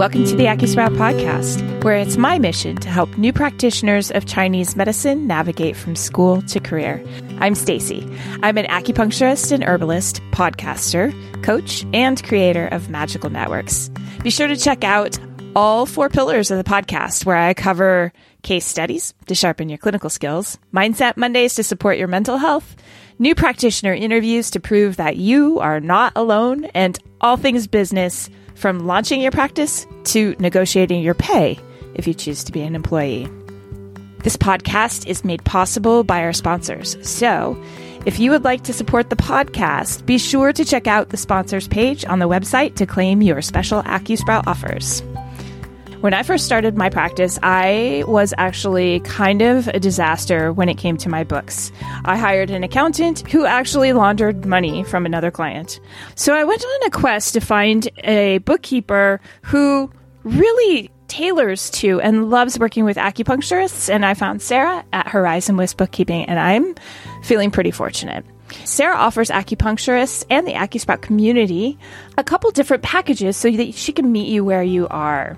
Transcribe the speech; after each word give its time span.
Welcome 0.00 0.24
to 0.24 0.34
the 0.34 0.46
AcuSprout 0.46 0.96
podcast, 0.96 1.84
where 1.84 1.96
it's 1.96 2.16
my 2.16 2.38
mission 2.38 2.74
to 2.76 2.88
help 2.88 3.18
new 3.18 3.34
practitioners 3.34 4.10
of 4.10 4.24
Chinese 4.24 4.74
medicine 4.74 5.26
navigate 5.26 5.76
from 5.76 5.94
school 5.94 6.40
to 6.40 6.58
career. 6.58 7.04
I'm 7.38 7.54
Stacy. 7.54 8.08
I'm 8.42 8.56
an 8.56 8.64
acupuncturist 8.64 9.52
and 9.52 9.62
herbalist, 9.62 10.22
podcaster, 10.30 11.12
coach, 11.42 11.84
and 11.92 12.24
creator 12.24 12.66
of 12.68 12.88
Magical 12.88 13.28
Networks. 13.28 13.90
Be 14.22 14.30
sure 14.30 14.48
to 14.48 14.56
check 14.56 14.84
out 14.84 15.18
all 15.54 15.84
four 15.84 16.08
pillars 16.08 16.50
of 16.50 16.56
the 16.56 16.64
podcast, 16.64 17.26
where 17.26 17.36
I 17.36 17.52
cover 17.52 18.10
case 18.42 18.64
studies 18.64 19.12
to 19.26 19.34
sharpen 19.34 19.68
your 19.68 19.76
clinical 19.76 20.08
skills, 20.08 20.58
mindset 20.72 21.18
Mondays 21.18 21.56
to 21.56 21.62
support 21.62 21.98
your 21.98 22.08
mental 22.08 22.38
health, 22.38 22.74
new 23.20 23.34
practitioner 23.34 23.92
interviews 23.92 24.50
to 24.50 24.58
prove 24.58 24.96
that 24.96 25.16
you 25.16 25.60
are 25.60 25.78
not 25.78 26.12
alone, 26.16 26.64
and 26.74 26.98
all 27.20 27.36
things 27.36 27.66
business 27.66 28.30
from 28.54 28.86
launching 28.86 29.20
your 29.20 29.30
practice 29.30 29.86
to 30.04 30.34
negotiating 30.40 31.02
your 31.02 31.14
pay 31.14 31.58
if 31.94 32.08
you 32.08 32.14
choose 32.14 32.42
to 32.42 32.50
be 32.50 32.62
an 32.62 32.74
employee. 32.74 33.28
This 34.24 34.36
podcast 34.36 35.06
is 35.06 35.24
made 35.24 35.44
possible 35.44 36.02
by 36.02 36.22
our 36.22 36.32
sponsors. 36.32 36.96
So, 37.08 37.62
if 38.06 38.18
you 38.18 38.30
would 38.30 38.44
like 38.44 38.64
to 38.64 38.72
support 38.72 39.10
the 39.10 39.16
podcast, 39.16 40.06
be 40.06 40.16
sure 40.16 40.52
to 40.54 40.64
check 40.64 40.86
out 40.86 41.10
the 41.10 41.18
sponsors 41.18 41.68
page 41.68 42.04
on 42.06 42.18
the 42.18 42.28
website 42.28 42.74
to 42.76 42.86
claim 42.86 43.20
your 43.20 43.42
special 43.42 43.82
AcuSprout 43.82 44.46
offers. 44.46 45.02
When 46.00 46.14
I 46.14 46.22
first 46.22 46.46
started 46.46 46.78
my 46.78 46.88
practice, 46.88 47.38
I 47.42 48.04
was 48.06 48.32
actually 48.38 49.00
kind 49.00 49.42
of 49.42 49.68
a 49.68 49.78
disaster 49.78 50.50
when 50.50 50.70
it 50.70 50.78
came 50.78 50.96
to 50.96 51.10
my 51.10 51.24
books. 51.24 51.70
I 52.06 52.16
hired 52.16 52.48
an 52.48 52.64
accountant 52.64 53.30
who 53.30 53.44
actually 53.44 53.92
laundered 53.92 54.46
money 54.46 54.82
from 54.82 55.04
another 55.04 55.30
client. 55.30 55.78
So 56.14 56.34
I 56.34 56.44
went 56.44 56.64
on 56.64 56.86
a 56.86 56.90
quest 56.90 57.34
to 57.34 57.40
find 57.40 57.86
a 58.02 58.38
bookkeeper 58.38 59.20
who 59.42 59.90
really 60.22 60.90
tailors 61.08 61.68
to 61.70 62.00
and 62.00 62.30
loves 62.30 62.58
working 62.58 62.86
with 62.86 62.96
acupuncturists. 62.96 63.92
And 63.92 64.06
I 64.06 64.14
found 64.14 64.40
Sarah 64.40 64.82
at 64.94 65.06
Horizon 65.06 65.58
West 65.58 65.76
Bookkeeping, 65.76 66.24
and 66.24 66.38
I'm 66.38 66.76
feeling 67.24 67.50
pretty 67.50 67.72
fortunate. 67.72 68.24
Sarah 68.64 68.96
offers 68.96 69.28
acupuncturists 69.28 70.24
and 70.30 70.46
the 70.46 70.54
AcuSprout 70.54 71.02
community 71.02 71.78
a 72.16 72.24
couple 72.24 72.50
different 72.50 72.82
packages 72.82 73.36
so 73.36 73.50
that 73.50 73.74
she 73.74 73.92
can 73.92 74.10
meet 74.10 74.28
you 74.28 74.44
where 74.44 74.62
you 74.62 74.88
are. 74.88 75.36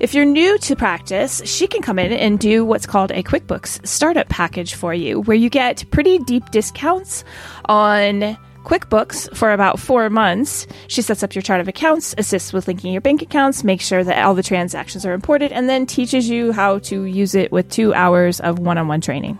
If 0.00 0.14
you're 0.14 0.24
new 0.24 0.58
to 0.58 0.74
practice, 0.74 1.42
she 1.44 1.66
can 1.66 1.82
come 1.82 1.98
in 1.98 2.12
and 2.12 2.38
do 2.38 2.64
what's 2.64 2.86
called 2.86 3.10
a 3.12 3.22
QuickBooks 3.22 3.86
startup 3.86 4.28
package 4.28 4.74
for 4.74 4.92
you, 4.92 5.20
where 5.20 5.36
you 5.36 5.48
get 5.48 5.88
pretty 5.90 6.18
deep 6.18 6.50
discounts 6.50 7.24
on 7.66 8.36
QuickBooks 8.64 9.36
for 9.36 9.52
about 9.52 9.78
four 9.78 10.08
months. 10.10 10.66
She 10.88 11.02
sets 11.02 11.22
up 11.22 11.34
your 11.34 11.42
chart 11.42 11.60
of 11.60 11.68
accounts, 11.68 12.14
assists 12.18 12.52
with 12.52 12.66
linking 12.68 12.92
your 12.92 13.00
bank 13.00 13.22
accounts, 13.22 13.64
makes 13.64 13.86
sure 13.86 14.02
that 14.02 14.24
all 14.24 14.34
the 14.34 14.42
transactions 14.42 15.04
are 15.06 15.12
imported, 15.12 15.52
and 15.52 15.68
then 15.68 15.86
teaches 15.86 16.28
you 16.28 16.52
how 16.52 16.78
to 16.80 17.04
use 17.04 17.34
it 17.34 17.52
with 17.52 17.68
two 17.68 17.92
hours 17.94 18.40
of 18.40 18.58
one 18.58 18.78
on 18.78 18.88
one 18.88 19.00
training. 19.00 19.38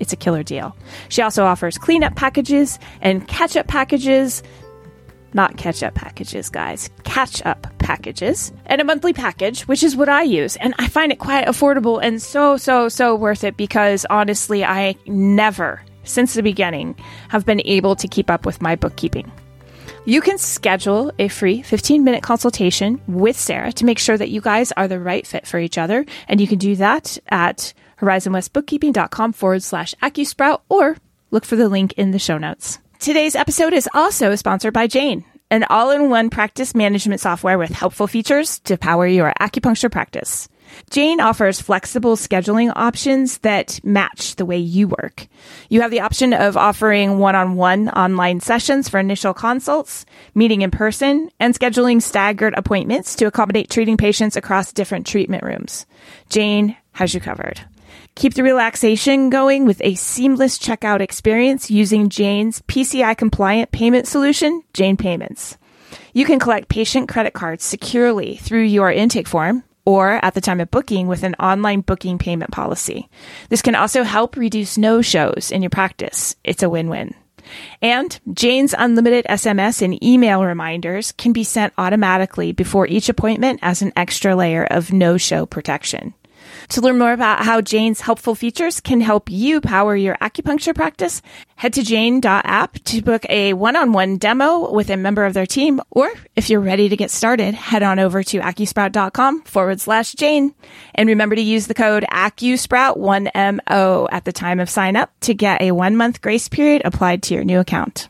It's 0.00 0.12
a 0.12 0.16
killer 0.16 0.42
deal. 0.42 0.76
She 1.10 1.22
also 1.22 1.44
offers 1.44 1.78
cleanup 1.78 2.16
packages 2.16 2.78
and 3.00 3.26
catch 3.28 3.56
up 3.56 3.68
packages 3.68 4.42
not 5.34 5.56
catch 5.56 5.82
up 5.82 5.94
packages, 5.94 6.48
guys, 6.48 6.90
catch 7.04 7.44
up 7.44 7.66
packages, 7.78 8.52
and 8.66 8.80
a 8.80 8.84
monthly 8.84 9.12
package, 9.12 9.62
which 9.62 9.82
is 9.82 9.96
what 9.96 10.08
I 10.08 10.22
use. 10.22 10.56
And 10.56 10.74
I 10.78 10.88
find 10.88 11.12
it 11.12 11.18
quite 11.18 11.46
affordable 11.46 12.02
and 12.02 12.20
so, 12.20 12.56
so, 12.56 12.88
so 12.88 13.14
worth 13.14 13.44
it 13.44 13.56
because 13.56 14.06
honestly, 14.10 14.64
I 14.64 14.96
never, 15.06 15.82
since 16.04 16.34
the 16.34 16.42
beginning, 16.42 16.96
have 17.28 17.46
been 17.46 17.62
able 17.64 17.96
to 17.96 18.08
keep 18.08 18.30
up 18.30 18.46
with 18.46 18.62
my 18.62 18.76
bookkeeping. 18.76 19.30
You 20.04 20.20
can 20.20 20.36
schedule 20.36 21.12
a 21.18 21.28
free 21.28 21.62
15 21.62 22.02
minute 22.02 22.24
consultation 22.24 23.00
with 23.06 23.38
Sarah 23.38 23.72
to 23.72 23.84
make 23.84 24.00
sure 24.00 24.18
that 24.18 24.30
you 24.30 24.40
guys 24.40 24.72
are 24.72 24.88
the 24.88 24.98
right 24.98 25.24
fit 25.24 25.46
for 25.46 25.60
each 25.60 25.78
other. 25.78 26.04
And 26.26 26.40
you 26.40 26.48
can 26.48 26.58
do 26.58 26.74
that 26.76 27.18
at 27.28 27.72
horizonwestbookkeeping.com 28.00 29.32
forward 29.32 29.62
slash 29.62 29.94
AcuSprout 30.02 30.62
or 30.68 30.96
look 31.30 31.44
for 31.44 31.54
the 31.54 31.68
link 31.68 31.92
in 31.92 32.10
the 32.10 32.18
show 32.18 32.36
notes. 32.36 32.80
Today's 33.02 33.34
episode 33.34 33.72
is 33.72 33.88
also 33.94 34.36
sponsored 34.36 34.72
by 34.72 34.86
Jane, 34.86 35.24
an 35.50 35.64
all 35.64 35.90
in 35.90 36.08
one 36.08 36.30
practice 36.30 36.72
management 36.72 37.20
software 37.20 37.58
with 37.58 37.70
helpful 37.70 38.06
features 38.06 38.60
to 38.60 38.76
power 38.78 39.08
your 39.08 39.32
acupuncture 39.40 39.90
practice. 39.90 40.48
Jane 40.88 41.20
offers 41.20 41.60
flexible 41.60 42.14
scheduling 42.14 42.72
options 42.76 43.38
that 43.38 43.80
match 43.82 44.36
the 44.36 44.46
way 44.46 44.58
you 44.58 44.86
work. 44.86 45.26
You 45.68 45.80
have 45.80 45.90
the 45.90 46.02
option 46.02 46.32
of 46.32 46.56
offering 46.56 47.18
one 47.18 47.34
on 47.34 47.56
one 47.56 47.88
online 47.88 48.38
sessions 48.38 48.88
for 48.88 49.00
initial 49.00 49.34
consults, 49.34 50.06
meeting 50.36 50.62
in 50.62 50.70
person, 50.70 51.28
and 51.40 51.58
scheduling 51.58 52.00
staggered 52.00 52.54
appointments 52.56 53.16
to 53.16 53.26
accommodate 53.26 53.68
treating 53.68 53.96
patients 53.96 54.36
across 54.36 54.72
different 54.72 55.08
treatment 55.08 55.42
rooms. 55.42 55.86
Jane 56.28 56.76
has 56.92 57.12
you 57.12 57.20
covered. 57.20 57.60
Keep 58.14 58.34
the 58.34 58.42
relaxation 58.42 59.30
going 59.30 59.64
with 59.64 59.80
a 59.82 59.94
seamless 59.94 60.58
checkout 60.58 61.00
experience 61.00 61.70
using 61.70 62.08
Jane's 62.08 62.60
PCI 62.62 63.16
compliant 63.16 63.72
payment 63.72 64.06
solution, 64.06 64.62
Jane 64.74 64.96
Payments. 64.96 65.56
You 66.12 66.26
can 66.26 66.38
collect 66.38 66.68
patient 66.68 67.08
credit 67.08 67.32
cards 67.32 67.64
securely 67.64 68.36
through 68.36 68.64
your 68.64 68.92
intake 68.92 69.26
form 69.26 69.64
or 69.84 70.24
at 70.24 70.34
the 70.34 70.40
time 70.40 70.60
of 70.60 70.70
booking 70.70 71.08
with 71.08 71.22
an 71.22 71.34
online 71.36 71.80
booking 71.80 72.18
payment 72.18 72.50
policy. 72.52 73.08
This 73.48 73.62
can 73.62 73.74
also 73.74 74.02
help 74.02 74.36
reduce 74.36 74.78
no 74.78 75.02
shows 75.02 75.50
in 75.50 75.62
your 75.62 75.70
practice. 75.70 76.36
It's 76.44 76.62
a 76.62 76.70
win 76.70 76.88
win. 76.88 77.14
And 77.80 78.20
Jane's 78.32 78.74
unlimited 78.76 79.24
SMS 79.28 79.82
and 79.82 80.02
email 80.04 80.44
reminders 80.44 81.12
can 81.12 81.32
be 81.32 81.44
sent 81.44 81.72
automatically 81.76 82.52
before 82.52 82.86
each 82.86 83.08
appointment 83.08 83.60
as 83.62 83.82
an 83.82 83.92
extra 83.96 84.36
layer 84.36 84.64
of 84.64 84.92
no 84.92 85.16
show 85.16 85.46
protection. 85.46 86.14
To 86.72 86.80
learn 86.80 86.98
more 86.98 87.12
about 87.12 87.44
how 87.44 87.60
Jane's 87.60 88.00
helpful 88.00 88.34
features 88.34 88.80
can 88.80 89.02
help 89.02 89.30
you 89.30 89.60
power 89.60 89.94
your 89.94 90.16
acupuncture 90.22 90.74
practice, 90.74 91.20
head 91.54 91.74
to 91.74 91.82
jane.app 91.82 92.78
to 92.84 93.02
book 93.02 93.26
a 93.28 93.52
one-on-one 93.52 94.16
demo 94.16 94.72
with 94.72 94.88
a 94.88 94.96
member 94.96 95.26
of 95.26 95.34
their 95.34 95.44
team. 95.44 95.82
Or 95.90 96.10
if 96.34 96.48
you're 96.48 96.62
ready 96.62 96.88
to 96.88 96.96
get 96.96 97.10
started, 97.10 97.52
head 97.52 97.82
on 97.82 97.98
over 97.98 98.22
to 98.22 98.38
acusprout.com 98.40 99.42
forward 99.42 99.82
slash 99.82 100.14
Jane. 100.14 100.54
And 100.94 101.10
remember 101.10 101.36
to 101.36 101.42
use 101.42 101.66
the 101.66 101.74
code 101.74 102.06
AcuSprout1MO 102.10 104.08
at 104.10 104.24
the 104.24 104.32
time 104.32 104.58
of 104.58 104.70
sign 104.70 104.96
up 104.96 105.12
to 105.20 105.34
get 105.34 105.60
a 105.60 105.72
one 105.72 105.94
month 105.94 106.22
grace 106.22 106.48
period 106.48 106.80
applied 106.86 107.22
to 107.24 107.34
your 107.34 107.44
new 107.44 107.60
account. 107.60 108.08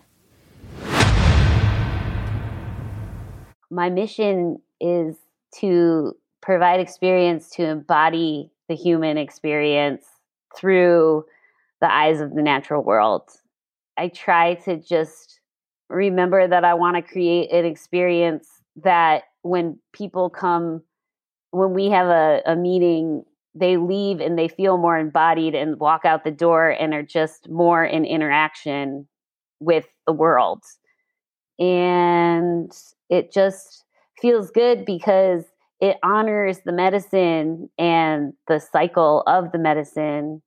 My 3.72 3.90
mission 3.90 4.62
is 4.80 5.16
to 5.56 6.14
provide 6.40 6.78
experience 6.78 7.50
to 7.50 7.64
embody 7.64 8.51
the 8.72 8.82
human 8.82 9.18
experience 9.18 10.06
through 10.56 11.26
the 11.82 11.92
eyes 11.92 12.20
of 12.22 12.34
the 12.34 12.40
natural 12.40 12.82
world. 12.82 13.22
I 13.98 14.08
try 14.08 14.54
to 14.64 14.78
just 14.78 15.40
remember 15.90 16.48
that 16.48 16.64
I 16.64 16.72
want 16.72 16.96
to 16.96 17.02
create 17.02 17.52
an 17.52 17.66
experience 17.66 18.48
that 18.82 19.24
when 19.42 19.78
people 19.92 20.30
come, 20.30 20.82
when 21.50 21.74
we 21.74 21.90
have 21.90 22.06
a, 22.06 22.40
a 22.46 22.56
meeting, 22.56 23.24
they 23.54 23.76
leave 23.76 24.20
and 24.20 24.38
they 24.38 24.48
feel 24.48 24.78
more 24.78 24.98
embodied 24.98 25.54
and 25.54 25.78
walk 25.78 26.06
out 26.06 26.24
the 26.24 26.30
door 26.30 26.70
and 26.70 26.94
are 26.94 27.02
just 27.02 27.50
more 27.50 27.84
in 27.84 28.06
interaction 28.06 29.06
with 29.60 29.84
the 30.06 30.14
world. 30.14 30.62
And 31.58 32.72
it 33.10 33.34
just 33.34 33.84
feels 34.18 34.50
good 34.50 34.86
because 34.86 35.44
it 35.82 35.98
honors 36.04 36.60
the 36.64 36.72
medicine 36.72 37.68
and 37.76 38.32
the 38.46 38.60
cycle 38.60 39.24
of 39.26 39.50
the 39.50 39.58
medicine 39.58 40.40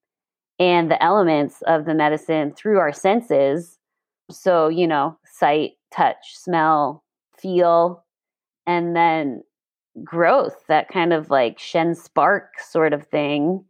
and 0.59 0.90
the 0.90 1.03
elements 1.03 1.62
of 1.68 1.84
the 1.84 1.94
medicine 1.94 2.53
through 2.56 2.79
our 2.79 2.94
senses. 2.94 3.78
So, 4.31 4.69
you 4.69 4.88
know, 4.88 5.19
sight, 5.25 5.73
touch, 5.94 6.37
smell, 6.37 7.03
feel, 7.37 8.05
and 8.66 8.96
then 8.96 9.43
growth, 10.05 10.55
that 10.70 10.87
kind 10.87 11.11
of 11.11 11.29
like 11.29 11.59
Shen 11.59 11.96
spark 11.96 12.53
sort 12.61 12.93
of 12.93 13.05
thing. 13.08 13.66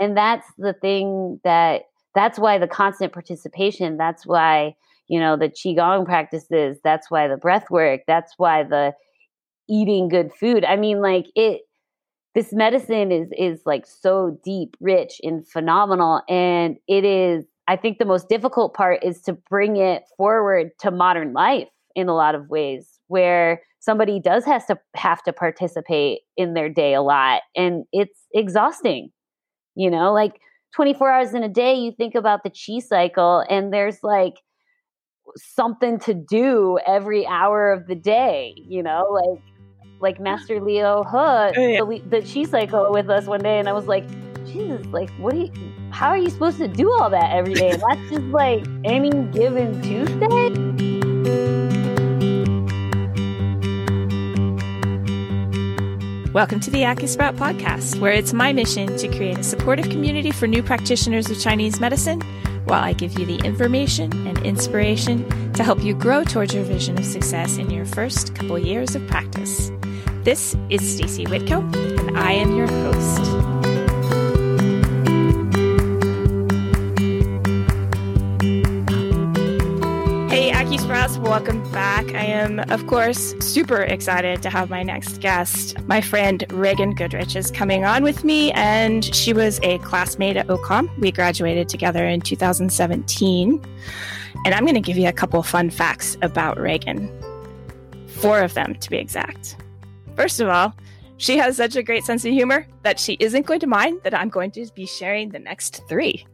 And 0.00 0.16
that's 0.16 0.46
the 0.56 0.72
thing 0.72 1.40
that 1.44 1.82
that's 2.14 2.38
why 2.38 2.56
the 2.56 2.66
constant 2.66 3.12
participation, 3.12 3.98
that's 3.98 4.26
why, 4.26 4.76
you 5.08 5.20
know, 5.20 5.36
the 5.36 5.50
Qigong 5.50 6.06
practices, 6.06 6.78
that's 6.82 7.10
why 7.10 7.28
the 7.28 7.36
breath 7.36 7.70
work, 7.70 8.00
that's 8.06 8.32
why 8.38 8.62
the 8.62 8.94
eating 9.72 10.08
good 10.08 10.30
food. 10.38 10.64
I 10.64 10.76
mean, 10.76 11.00
like 11.00 11.26
it 11.34 11.62
this 12.34 12.52
medicine 12.52 13.10
is 13.10 13.28
is 13.36 13.62
like 13.66 13.86
so 13.86 14.38
deep, 14.44 14.76
rich, 14.80 15.20
and 15.22 15.46
phenomenal. 15.48 16.22
And 16.28 16.76
it 16.86 17.04
is, 17.04 17.44
I 17.68 17.76
think 17.76 17.98
the 17.98 18.04
most 18.04 18.28
difficult 18.28 18.74
part 18.74 19.02
is 19.02 19.20
to 19.22 19.32
bring 19.32 19.76
it 19.76 20.04
forward 20.16 20.70
to 20.80 20.90
modern 20.90 21.32
life 21.32 21.68
in 21.94 22.08
a 22.08 22.14
lot 22.14 22.34
of 22.34 22.48
ways 22.48 22.98
where 23.08 23.62
somebody 23.80 24.20
does 24.20 24.44
has 24.44 24.64
to 24.66 24.78
have 24.94 25.22
to 25.24 25.32
participate 25.32 26.20
in 26.36 26.54
their 26.54 26.68
day 26.68 26.94
a 26.94 27.02
lot 27.02 27.42
and 27.54 27.84
it's 27.92 28.20
exhausting 28.32 29.10
you 29.74 29.90
know 29.90 30.12
like 30.12 30.40
24 30.74 31.10
hours 31.10 31.34
in 31.34 31.42
a 31.42 31.48
day 31.48 31.74
you 31.74 31.92
think 31.92 32.14
about 32.14 32.44
the 32.44 32.50
chi 32.50 32.78
cycle 32.78 33.44
and 33.50 33.72
there's 33.72 33.98
like 34.02 34.36
something 35.36 35.98
to 35.98 36.14
do 36.14 36.78
every 36.86 37.26
hour 37.26 37.70
of 37.72 37.86
the 37.86 37.94
day 37.94 38.54
you 38.56 38.82
know 38.82 39.06
like 39.10 39.51
like 40.02 40.18
Master 40.18 40.60
Leo 40.60 41.04
He, 41.04 41.10
oh, 41.16 41.52
yeah. 41.56 41.78
the, 41.78 42.02
the 42.08 42.20
chi 42.22 42.42
cycle 42.42 42.90
with 42.90 43.08
us 43.08 43.26
one 43.26 43.40
day, 43.40 43.60
and 43.60 43.68
I 43.68 43.72
was 43.72 43.86
like, 43.86 44.04
Jesus, 44.46 44.84
like, 44.86 45.08
what 45.10 45.32
do 45.32 45.42
you? 45.42 45.52
How 45.90 46.08
are 46.08 46.18
you 46.18 46.28
supposed 46.28 46.58
to 46.58 46.66
do 46.66 46.90
all 46.90 47.08
that 47.08 47.30
every 47.30 47.54
day? 47.54 47.70
And 47.70 47.82
that's 47.88 48.10
just 48.10 48.24
like 48.24 48.66
any 48.84 49.10
given 49.26 49.80
Tuesday. 49.80 50.26
Welcome 56.32 56.60
to 56.60 56.70
the 56.70 56.80
AcuSprout 56.80 57.36
podcast, 57.36 58.00
where 58.00 58.12
it's 58.12 58.32
my 58.32 58.52
mission 58.52 58.96
to 58.96 59.06
create 59.06 59.38
a 59.38 59.44
supportive 59.44 59.88
community 59.88 60.32
for 60.32 60.48
new 60.48 60.64
practitioners 60.64 61.30
of 61.30 61.38
Chinese 61.38 61.78
medicine 61.78 62.20
while 62.64 62.82
I 62.82 62.92
give 62.92 63.18
you 63.18 63.26
the 63.26 63.36
information 63.44 64.26
and 64.26 64.38
inspiration 64.38 65.52
to 65.52 65.62
help 65.62 65.80
you 65.82 65.94
grow 65.94 66.24
towards 66.24 66.54
your 66.54 66.64
vision 66.64 66.98
of 66.98 67.04
success 67.04 67.58
in 67.58 67.70
your 67.70 67.84
first 67.84 68.34
couple 68.34 68.58
years 68.58 68.96
of 68.96 69.06
practice. 69.06 69.70
This 70.24 70.56
is 70.70 70.94
Stacy 70.94 71.26
Whitco, 71.26 71.60
and 71.98 72.16
I 72.16 72.32
am 72.32 72.54
your 72.54 72.68
host. 72.68 73.42
Welcome 81.32 81.62
back. 81.72 82.14
I 82.14 82.24
am, 82.24 82.60
of 82.70 82.86
course, 82.86 83.34
super 83.40 83.80
excited 83.80 84.42
to 84.42 84.50
have 84.50 84.68
my 84.68 84.82
next 84.82 85.20
guest. 85.20 85.80
My 85.86 86.00
friend 86.00 86.44
Reagan 86.50 86.94
Goodrich 86.94 87.34
is 87.36 87.50
coming 87.50 87.84
on 87.84 88.02
with 88.02 88.22
me, 88.22 88.52
and 88.52 89.02
she 89.14 89.32
was 89.32 89.58
a 89.62 89.78
classmate 89.78 90.36
at 90.36 90.48
OCOM. 90.48 90.90
We 90.98 91.10
graduated 91.10 91.68
together 91.70 92.04
in 92.04 92.20
2017. 92.20 93.64
And 94.44 94.54
I'm 94.54 94.64
going 94.64 94.74
to 94.74 94.80
give 94.80 94.98
you 94.98 95.08
a 95.08 95.12
couple 95.12 95.42
fun 95.42 95.70
facts 95.70 96.18
about 96.20 96.60
Reagan. 96.60 97.10
Four 98.08 98.42
of 98.42 98.52
them, 98.52 98.74
to 98.74 98.90
be 98.90 98.98
exact. 98.98 99.56
First 100.16 100.40
of 100.40 100.48
all, 100.48 100.74
she 101.16 101.36
has 101.38 101.56
such 101.56 101.76
a 101.76 101.82
great 101.82 102.04
sense 102.04 102.24
of 102.24 102.32
humor 102.32 102.66
that 102.82 102.98
she 102.98 103.14
isn't 103.20 103.46
going 103.46 103.60
to 103.60 103.66
mind 103.66 104.00
that 104.04 104.14
I'm 104.14 104.28
going 104.28 104.50
to 104.52 104.66
be 104.74 104.86
sharing 104.86 105.30
the 105.30 105.38
next 105.38 105.82
three. 105.88 106.26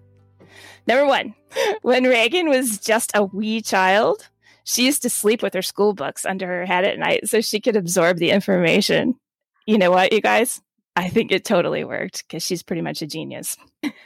Number 0.87 1.07
one, 1.07 1.35
when 1.83 2.05
Reagan 2.05 2.49
was 2.49 2.79
just 2.79 3.13
a 3.15 3.25
wee 3.25 3.61
child, 3.61 4.29
she 4.65 4.87
used 4.87 5.03
to 5.03 5.11
sleep 5.11 5.43
with 5.43 5.55
her 5.55 5.63
school 5.63 5.95
books 5.95 6.25
under 6.25 6.47
her 6.47 6.67
head 6.67 6.85
at 6.85 6.99
night 6.99 7.29
so 7.29 7.41
she 7.41 7.61
could 7.61 7.77
absorb 7.77 8.19
the 8.19 8.31
information. 8.31 9.15
You 9.67 9.79
know 9.79 9.91
what, 9.91 10.13
you 10.13 10.21
guys? 10.21 10.61
I 10.97 11.09
think 11.09 11.31
it 11.31 11.45
totally 11.45 11.85
worked 11.85 12.27
because 12.27 12.43
she's 12.43 12.63
pretty 12.63 12.83
much 12.83 13.03
a 13.03 13.07
genius. 13.07 13.57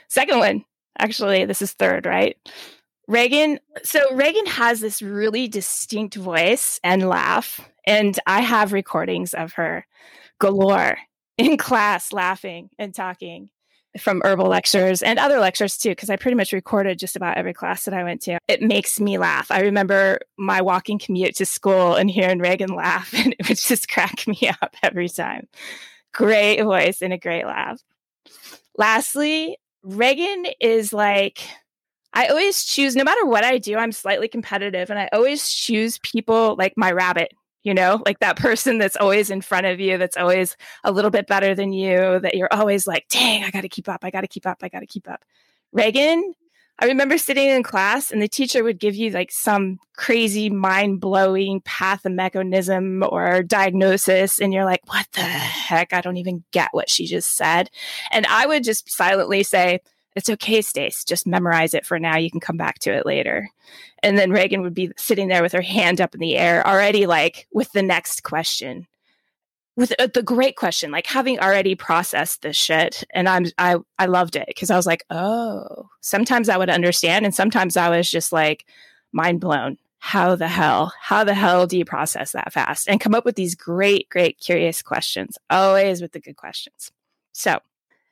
Second 0.09 0.39
one, 0.39 0.65
actually, 0.99 1.45
this 1.45 1.61
is 1.61 1.71
third, 1.71 2.05
right? 2.05 2.37
Reagan. 3.07 3.59
So 3.83 3.99
Reagan 4.13 4.45
has 4.45 4.79
this 4.79 5.01
really 5.01 5.47
distinct 5.47 6.15
voice 6.15 6.79
and 6.83 7.09
laugh. 7.09 7.59
And 7.85 8.17
I 8.25 8.41
have 8.41 8.73
recordings 8.73 9.33
of 9.33 9.53
her 9.53 9.85
galore 10.39 10.97
in 11.37 11.57
class 11.57 12.13
laughing 12.13 12.69
and 12.77 12.93
talking 12.93 13.49
from 13.99 14.21
herbal 14.23 14.47
lectures 14.47 15.01
and 15.01 15.19
other 15.19 15.39
lectures 15.39 15.77
too, 15.77 15.89
because 15.89 16.09
I 16.09 16.15
pretty 16.15 16.35
much 16.35 16.51
recorded 16.51 16.97
just 16.97 17.15
about 17.15 17.37
every 17.37 17.53
class 17.53 17.85
that 17.85 17.93
I 17.93 18.03
went 18.03 18.21
to. 18.23 18.39
It 18.47 18.61
makes 18.61 18.99
me 18.99 19.17
laugh. 19.17 19.51
I 19.51 19.61
remember 19.61 20.19
my 20.37 20.61
walking 20.61 20.97
commute 20.97 21.35
to 21.35 21.45
school 21.45 21.95
and 21.95 22.09
hearing 22.09 22.39
Reagan 22.39 22.75
laugh, 22.75 23.13
and 23.17 23.35
it 23.37 23.47
would 23.47 23.57
just 23.57 23.89
crack 23.89 24.27
me 24.27 24.49
up 24.61 24.75
every 24.81 25.09
time. 25.09 25.47
Great 26.13 26.61
voice 26.61 27.01
and 27.01 27.13
a 27.13 27.17
great 27.17 27.45
laugh. 27.45 27.81
Lastly, 28.77 29.57
Reagan 29.83 30.45
is 30.59 30.93
like, 30.93 31.39
I 32.13 32.27
always 32.27 32.63
choose, 32.63 32.95
no 32.95 33.03
matter 33.03 33.25
what 33.25 33.43
I 33.43 33.57
do, 33.57 33.77
I'm 33.77 33.91
slightly 33.91 34.27
competitive, 34.27 34.89
and 34.89 34.99
I 34.99 35.09
always 35.11 35.49
choose 35.49 35.99
people 35.99 36.55
like 36.57 36.73
my 36.77 36.91
rabbit 36.91 37.33
you 37.63 37.73
know, 37.73 38.01
like 38.05 38.19
that 38.19 38.37
person 38.37 38.77
that's 38.77 38.97
always 38.97 39.29
in 39.29 39.41
front 39.41 39.65
of 39.65 39.79
you, 39.79 39.97
that's 39.97 40.17
always 40.17 40.57
a 40.83 40.91
little 40.91 41.11
bit 41.11 41.27
better 41.27 41.55
than 41.55 41.73
you, 41.73 42.19
that 42.19 42.35
you're 42.35 42.51
always 42.51 42.85
like, 42.85 43.07
dang, 43.09 43.43
I 43.43 43.51
got 43.51 43.61
to 43.61 43.69
keep 43.69 43.89
up. 43.89 44.03
I 44.03 44.11
got 44.11 44.21
to 44.21 44.27
keep 44.27 44.45
up. 44.45 44.59
I 44.61 44.69
got 44.69 44.81
to 44.81 44.85
keep 44.85 45.09
up. 45.09 45.23
Reagan, 45.71 46.33
I 46.79 46.85
remember 46.87 47.17
sitting 47.17 47.47
in 47.47 47.63
class 47.63 48.11
and 48.11 48.21
the 48.21 48.27
teacher 48.27 48.63
would 48.63 48.79
give 48.79 48.95
you 48.95 49.11
like 49.11 49.31
some 49.31 49.79
crazy 49.95 50.49
mind 50.49 50.99
blowing 50.99 51.61
pathomechanism 51.61 53.07
or 53.09 53.43
diagnosis. 53.43 54.39
And 54.39 54.53
you're 54.53 54.65
like, 54.65 54.81
what 54.87 55.07
the 55.13 55.21
heck? 55.21 55.93
I 55.93 56.01
don't 56.01 56.17
even 56.17 56.43
get 56.51 56.69
what 56.71 56.89
she 56.89 57.05
just 57.05 57.37
said. 57.37 57.69
And 58.11 58.25
I 58.25 58.47
would 58.47 58.63
just 58.63 58.91
silently 58.91 59.43
say, 59.43 59.79
it's 60.15 60.29
okay, 60.29 60.61
Stace. 60.61 61.03
Just 61.03 61.27
memorize 61.27 61.73
it 61.73 61.85
for 61.85 61.99
now. 61.99 62.17
You 62.17 62.29
can 62.29 62.39
come 62.39 62.57
back 62.57 62.79
to 62.79 62.93
it 62.93 63.05
later. 63.05 63.49
And 64.01 64.17
then 64.17 64.31
Reagan 64.31 64.61
would 64.61 64.73
be 64.73 64.91
sitting 64.97 65.27
there 65.27 65.41
with 65.41 65.53
her 65.53 65.61
hand 65.61 66.01
up 66.01 66.13
in 66.13 66.19
the 66.19 66.37
air, 66.37 66.65
already 66.65 67.05
like 67.05 67.47
with 67.51 67.71
the 67.71 67.81
next 67.81 68.23
question, 68.23 68.87
with 69.75 69.93
uh, 69.99 70.07
the 70.13 70.21
great 70.21 70.55
question, 70.55 70.91
like 70.91 71.07
having 71.07 71.39
already 71.39 71.75
processed 71.75 72.41
this 72.41 72.57
shit. 72.57 73.03
And 73.11 73.27
I'm 73.27 73.45
I 73.57 73.77
I 73.97 74.05
loved 74.05 74.35
it 74.35 74.47
because 74.47 74.69
I 74.69 74.75
was 74.75 74.85
like, 74.85 75.03
oh. 75.09 75.89
Sometimes 76.01 76.49
I 76.49 76.57
would 76.57 76.69
understand, 76.69 77.25
and 77.25 77.33
sometimes 77.33 77.77
I 77.77 77.89
was 77.89 78.09
just 78.09 78.31
like 78.31 78.65
mind 79.11 79.39
blown. 79.39 79.77
How 79.99 80.35
the 80.35 80.49
hell? 80.49 80.91
How 80.99 81.23
the 81.23 81.33
hell 81.33 81.65
do 81.65 81.77
you 81.77 81.85
process 81.85 82.33
that 82.33 82.51
fast 82.51 82.89
and 82.89 82.99
come 82.99 83.15
up 83.15 83.23
with 83.23 83.35
these 83.35 83.55
great, 83.55 84.09
great, 84.09 84.37
curious 84.37 84.81
questions? 84.81 85.37
Always 85.49 86.01
with 86.01 86.11
the 86.11 86.19
good 86.19 86.35
questions. 86.35 86.91
So 87.31 87.59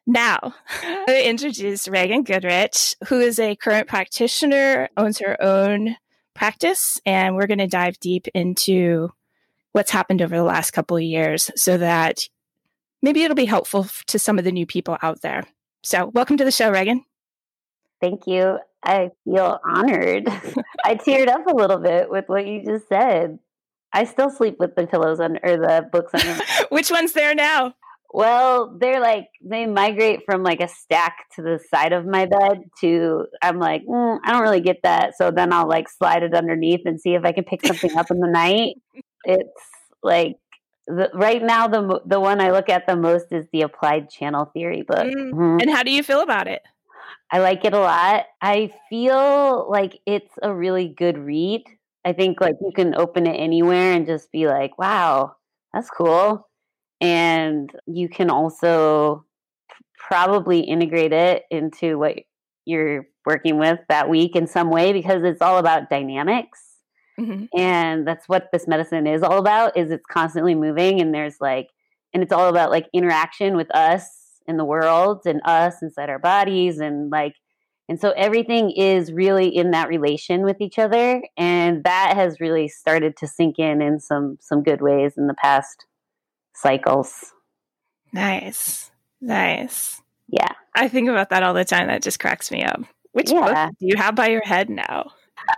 now, 0.07 0.55
I 0.83 1.23
introduce 1.25 1.87
Reagan 1.87 2.23
Goodrich, 2.23 2.95
who 3.07 3.19
is 3.19 3.39
a 3.39 3.55
current 3.55 3.87
practitioner, 3.87 4.89
owns 4.97 5.19
her 5.19 5.41
own 5.41 5.95
practice, 6.33 6.99
and 7.05 7.35
we're 7.35 7.47
going 7.47 7.59
to 7.59 7.67
dive 7.67 7.99
deep 7.99 8.27
into 8.33 9.09
what's 9.73 9.91
happened 9.91 10.21
over 10.21 10.35
the 10.35 10.43
last 10.43 10.71
couple 10.71 10.97
of 10.97 11.03
years 11.03 11.51
so 11.55 11.77
that 11.77 12.27
maybe 13.01 13.23
it'll 13.23 13.35
be 13.35 13.45
helpful 13.45 13.87
to 14.07 14.19
some 14.19 14.37
of 14.37 14.43
the 14.43 14.51
new 14.51 14.65
people 14.65 14.97
out 15.01 15.21
there. 15.21 15.45
So, 15.83 16.07
welcome 16.07 16.37
to 16.37 16.45
the 16.45 16.51
show, 16.51 16.71
Reagan. 16.71 17.05
Thank 17.99 18.27
you. 18.27 18.59
I 18.83 19.11
feel 19.23 19.59
honored. 19.63 20.27
I 20.83 20.95
teared 20.95 21.27
up 21.27 21.45
a 21.47 21.55
little 21.55 21.77
bit 21.77 22.09
with 22.09 22.25
what 22.27 22.47
you 22.47 22.63
just 22.63 22.87
said. 22.89 23.39
I 23.93 24.05
still 24.05 24.29
sleep 24.29 24.57
with 24.59 24.75
the 24.75 24.87
pillows 24.87 25.19
under 25.19 25.39
or 25.43 25.57
the 25.57 25.87
books 25.91 26.13
under. 26.13 26.43
Which 26.69 26.89
one's 26.89 27.13
there 27.13 27.35
now? 27.35 27.75
Well, 28.13 28.75
they're 28.77 28.99
like 28.99 29.29
they 29.41 29.65
migrate 29.65 30.21
from 30.25 30.43
like 30.43 30.59
a 30.59 30.67
stack 30.67 31.27
to 31.35 31.41
the 31.41 31.59
side 31.73 31.93
of 31.93 32.05
my 32.05 32.25
bed 32.25 32.63
to 32.81 33.25
I'm 33.41 33.57
like 33.57 33.83
mm, 33.85 34.19
I 34.25 34.31
don't 34.31 34.41
really 34.41 34.61
get 34.61 34.81
that. 34.83 35.17
So 35.17 35.31
then 35.31 35.53
I'll 35.53 35.67
like 35.67 35.89
slide 35.89 36.23
it 36.23 36.33
underneath 36.33 36.81
and 36.85 36.99
see 36.99 37.13
if 37.15 37.23
I 37.23 37.31
can 37.31 37.45
pick 37.45 37.65
something 37.65 37.95
up 37.97 38.11
in 38.11 38.19
the 38.19 38.27
night. 38.27 38.75
It's 39.23 39.61
like 40.01 40.37
the, 40.87 41.11
right 41.13 41.43
now 41.43 41.67
the 41.67 42.01
the 42.07 42.19
one 42.19 42.41
I 42.41 42.49
look 42.49 42.69
at 42.69 42.87
the 42.87 42.95
most 42.95 43.27
is 43.31 43.45
the 43.53 43.61
Applied 43.61 44.09
Channel 44.09 44.45
Theory 44.45 44.81
book. 44.81 44.97
Mm. 44.97 45.31
Mm-hmm. 45.31 45.57
And 45.61 45.69
how 45.69 45.83
do 45.83 45.91
you 45.91 46.01
feel 46.01 46.21
about 46.21 46.47
it? 46.47 46.63
I 47.31 47.39
like 47.39 47.63
it 47.63 47.73
a 47.73 47.79
lot. 47.79 48.25
I 48.41 48.73
feel 48.89 49.69
like 49.69 49.99
it's 50.07 50.33
a 50.41 50.53
really 50.53 50.87
good 50.87 51.19
read. 51.19 51.63
I 52.03 52.13
think 52.13 52.41
like 52.41 52.55
you 52.61 52.71
can 52.73 52.95
open 52.95 53.27
it 53.27 53.35
anywhere 53.35 53.93
and 53.93 54.07
just 54.07 54.31
be 54.31 54.47
like, 54.47 54.77
"Wow, 54.79 55.35
that's 55.71 55.89
cool." 55.91 56.47
And 57.01 57.71
you 57.87 58.07
can 58.07 58.29
also 58.29 59.25
probably 59.97 60.59
integrate 60.61 61.11
it 61.11 61.43
into 61.49 61.97
what 61.97 62.15
you're 62.65 63.07
working 63.25 63.57
with 63.57 63.79
that 63.89 64.09
week 64.09 64.35
in 64.35 64.47
some 64.47 64.69
way 64.69 64.93
because 64.93 65.23
it's 65.23 65.41
all 65.41 65.57
about 65.57 65.89
dynamics 65.89 66.59
mm-hmm. 67.19 67.45
and 67.57 68.07
that's 68.07 68.29
what 68.29 68.49
this 68.53 68.67
medicine 68.67 69.07
is 69.07 69.23
all 69.23 69.39
about 69.39 69.75
is 69.75 69.91
it's 69.91 70.05
constantly 70.05 70.55
moving 70.55 71.01
and 71.01 71.13
there's 71.13 71.37
like 71.41 71.67
and 72.13 72.23
it's 72.23 72.31
all 72.31 72.49
about 72.49 72.69
like 72.69 72.87
interaction 72.93 73.55
with 73.55 73.73
us 73.75 74.05
in 74.47 74.57
the 74.57 74.65
world 74.65 75.21
and 75.25 75.41
us 75.45 75.81
inside 75.81 76.09
our 76.09 76.19
bodies 76.19 76.79
and 76.79 77.11
like 77.11 77.35
and 77.89 77.99
so 77.99 78.11
everything 78.11 78.71
is 78.71 79.11
really 79.11 79.47
in 79.47 79.71
that 79.71 79.89
relation 79.89 80.43
with 80.43 80.61
each 80.61 80.79
other 80.79 81.21
and 81.37 81.83
that 81.83 82.13
has 82.15 82.39
really 82.39 82.67
started 82.67 83.17
to 83.17 83.27
sink 83.27 83.59
in 83.59 83.81
in 83.81 83.99
some 83.99 84.37
some 84.39 84.63
good 84.63 84.81
ways 84.81 85.13
in 85.17 85.27
the 85.27 85.33
past 85.33 85.85
cycles. 86.53 87.33
Nice. 88.13 88.91
Nice. 89.21 90.01
Yeah. 90.27 90.51
I 90.75 90.87
think 90.87 91.09
about 91.09 91.29
that 91.29 91.43
all 91.43 91.53
the 91.53 91.65
time. 91.65 91.87
That 91.87 92.01
just 92.01 92.19
cracks 92.19 92.51
me 92.51 92.63
up. 92.63 92.81
Which 93.11 93.31
yeah. 93.31 93.65
book 93.65 93.75
do 93.79 93.87
you 93.87 93.97
have 93.97 94.15
by 94.15 94.27
your 94.27 94.43
head 94.43 94.69
now? 94.69 95.11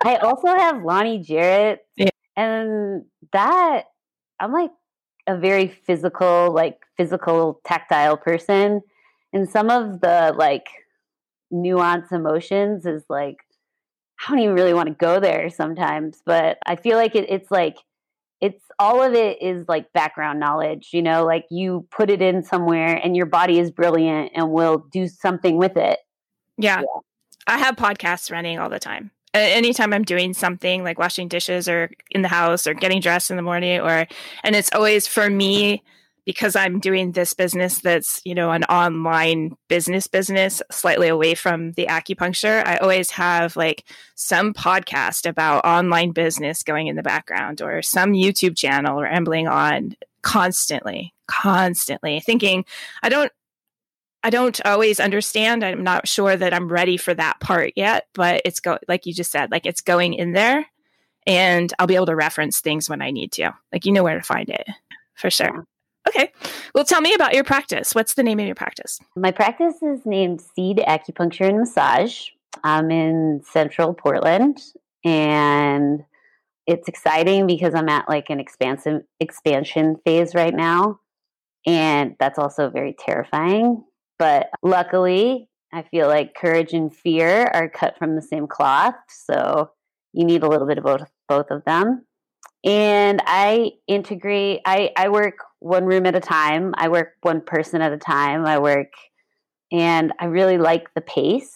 I 0.03 0.15
also 0.17 0.47
have 0.47 0.83
Lonny 0.83 1.19
Jarrett. 1.19 1.85
Yeah. 1.97 2.09
And 2.35 3.05
that, 3.31 3.83
I'm 4.39 4.51
like 4.51 4.71
a 5.27 5.37
very 5.37 5.67
physical, 5.67 6.51
like 6.51 6.79
physical, 6.97 7.61
tactile 7.65 8.17
person. 8.17 8.81
And 9.31 9.49
some 9.49 9.69
of 9.69 10.01
the 10.01 10.33
like 10.37 10.67
nuance 11.51 12.11
emotions 12.11 12.85
is 12.85 13.03
like, 13.09 13.37
I 14.19 14.31
don't 14.31 14.39
even 14.39 14.55
really 14.55 14.73
want 14.73 14.89
to 14.89 14.95
go 14.95 15.19
there 15.19 15.49
sometimes, 15.49 16.21
but 16.25 16.57
I 16.65 16.75
feel 16.75 16.97
like 16.97 17.15
it, 17.15 17.29
it's 17.29 17.51
like 17.51 17.77
it's 18.43 18.61
all 18.77 19.01
of 19.01 19.13
it 19.13 19.41
is 19.41 19.65
like 19.69 19.93
background 19.93 20.37
knowledge 20.37 20.89
you 20.91 21.01
know 21.01 21.23
like 21.23 21.45
you 21.49 21.87
put 21.89 22.09
it 22.09 22.21
in 22.21 22.43
somewhere 22.43 22.99
and 23.01 23.15
your 23.15 23.25
body 23.25 23.57
is 23.57 23.71
brilliant 23.71 24.31
and 24.35 24.51
will 24.51 24.85
do 24.91 25.07
something 25.07 25.57
with 25.57 25.77
it. 25.77 25.99
Yeah, 26.57 26.81
yeah. 26.81 27.01
i 27.47 27.57
have 27.57 27.75
podcasts 27.75 28.31
running 28.31 28.59
all 28.59 28.69
the 28.69 28.79
time. 28.79 29.11
Anytime 29.33 29.93
I'm 29.93 30.03
doing 30.03 30.33
something 30.33 30.83
like 30.83 30.99
washing 30.99 31.27
dishes 31.27 31.67
or 31.67 31.89
in 32.11 32.21
the 32.21 32.27
house 32.27 32.67
or 32.67 32.75
getting 32.75 33.01
dressed 33.01 33.31
in 33.31 33.37
the 33.37 33.41
morning 33.41 33.79
or 33.79 34.05
and 34.43 34.55
it's 34.55 34.71
always 34.73 35.07
for 35.07 35.29
me 35.29 35.81
because 36.25 36.55
I'm 36.55 36.79
doing 36.79 37.11
this 37.11 37.33
business 37.33 37.79
that's, 37.79 38.21
you 38.23 38.33
know, 38.33 38.51
an 38.51 38.63
online 38.65 39.55
business 39.67 40.07
business 40.07 40.61
slightly 40.71 41.07
away 41.07 41.35
from 41.35 41.73
the 41.73 41.87
acupuncture, 41.87 42.65
I 42.65 42.77
always 42.77 43.11
have 43.11 43.55
like 43.55 43.85
some 44.15 44.53
podcast 44.53 45.27
about 45.27 45.65
online 45.65 46.11
business 46.11 46.63
going 46.63 46.87
in 46.87 46.95
the 46.95 47.03
background 47.03 47.61
or 47.61 47.81
some 47.81 48.13
YouTube 48.13 48.57
channel 48.57 49.01
rambling 49.01 49.47
on 49.47 49.95
constantly, 50.21 51.13
constantly 51.27 52.19
thinking, 52.19 52.65
I 53.01 53.09
don't 53.09 53.31
I 54.25 54.29
don't 54.29 54.65
always 54.65 55.01
understand. 55.01 55.65
I'm 55.65 55.83
not 55.83 56.07
sure 56.07 56.37
that 56.37 56.53
I'm 56.53 56.69
ready 56.69 56.95
for 56.95 57.13
that 57.13 57.41
part 57.41 57.73
yet, 57.75 58.07
but 58.13 58.41
it's 58.45 58.61
go 58.61 58.79
like 58.87 59.05
you 59.05 59.13
just 59.13 59.31
said, 59.31 59.51
like 59.51 59.65
it's 59.65 59.81
going 59.81 60.13
in 60.13 60.31
there 60.31 60.65
and 61.27 61.73
I'll 61.77 61.87
be 61.87 61.95
able 61.95 62.05
to 62.07 62.15
reference 62.15 62.61
things 62.61 62.89
when 62.89 63.01
I 63.01 63.11
need 63.11 63.33
to. 63.33 63.53
Like 63.73 63.85
you 63.85 63.91
know 63.91 64.03
where 64.03 64.17
to 64.17 64.23
find 64.23 64.49
it 64.49 64.65
for 65.15 65.29
sure. 65.29 65.65
Okay. 66.07 66.31
Well, 66.75 66.83
tell 66.83 67.01
me 67.01 67.13
about 67.13 67.33
your 67.33 67.43
practice. 67.43 67.93
What's 67.93 68.15
the 68.15 68.23
name 68.23 68.39
of 68.39 68.45
your 68.45 68.55
practice? 68.55 68.99
My 69.15 69.31
practice 69.31 69.81
is 69.81 70.05
named 70.05 70.41
Seed 70.41 70.77
Acupuncture 70.85 71.47
and 71.47 71.59
Massage. 71.59 72.29
I'm 72.63 72.91
in 72.91 73.41
central 73.43 73.93
Portland 73.93 74.59
and 75.03 76.03
it's 76.67 76.87
exciting 76.87 77.47
because 77.47 77.73
I'm 77.73 77.89
at 77.89 78.07
like 78.07 78.29
an 78.29 78.39
expansive 78.39 79.01
expansion 79.19 79.97
phase 80.05 80.33
right 80.35 80.53
now. 80.53 80.99
And 81.65 82.15
that's 82.19 82.39
also 82.39 82.69
very 82.69 82.95
terrifying. 82.97 83.83
But 84.19 84.49
luckily, 84.61 85.49
I 85.73 85.83
feel 85.83 86.07
like 86.07 86.35
courage 86.35 86.73
and 86.73 86.93
fear 86.95 87.49
are 87.53 87.69
cut 87.69 87.97
from 87.97 88.15
the 88.15 88.21
same 88.21 88.47
cloth. 88.47 88.95
So 89.07 89.71
you 90.13 90.25
need 90.25 90.43
a 90.43 90.47
little 90.47 90.67
bit 90.67 90.77
of 90.77 90.83
both, 90.83 91.09
both 91.27 91.49
of 91.49 91.63
them. 91.65 92.05
And 92.63 93.21
I 93.25 93.71
integrate, 93.87 94.61
I, 94.65 94.91
I 94.95 95.09
work 95.09 95.39
one 95.63 95.85
room 95.85 96.05
at 96.05 96.15
a 96.15 96.19
time. 96.19 96.73
I 96.77 96.89
work 96.89 97.13
one 97.21 97.41
person 97.41 97.81
at 97.81 97.93
a 97.93 97.97
time. 97.97 98.45
I 98.45 98.59
work, 98.59 98.91
and 99.71 100.11
I 100.19 100.25
really 100.25 100.57
like 100.57 100.93
the 100.93 101.01
pace. 101.01 101.51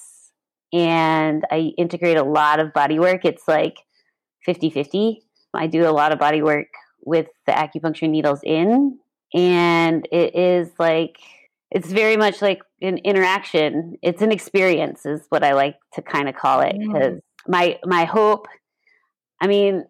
And 0.74 1.46
I 1.52 1.72
integrate 1.78 2.18
a 2.18 2.24
lot 2.24 2.60
of 2.60 2.74
body 2.74 3.00
work. 3.00 3.26
It's 3.26 3.48
like 3.48 3.78
50 4.46 4.70
50. 4.70 5.22
I 5.54 5.68
do 5.68 5.88
a 5.88 5.92
lot 5.92 6.12
of 6.12 6.20
body 6.20 6.42
work 6.42 6.68
with 7.06 7.28
the 7.46 7.54
acupuncture 7.54 8.10
needles 8.10 8.42
in. 8.44 8.98
And 9.34 10.08
it 10.12 10.36
is 10.36 10.72
like, 10.78 11.18
it's 11.72 11.90
very 11.90 12.18
much 12.18 12.42
like 12.42 12.60
an 12.82 12.98
interaction. 13.00 13.98
It's 14.02 14.22
an 14.22 14.32
experience, 14.32 15.06
is 15.06 15.22
what 15.30 15.44
I 15.44 15.54
like 15.54 15.76
to 15.94 16.02
kind 16.02 16.30
of 16.30 16.36
call 16.36 16.62
it. 16.62 16.76
Because 16.78 17.16
mm. 17.16 17.22
my, 17.48 17.80
my 17.86 18.06
hope, 18.06 18.48
I 19.42 19.48
mean, 19.48 19.86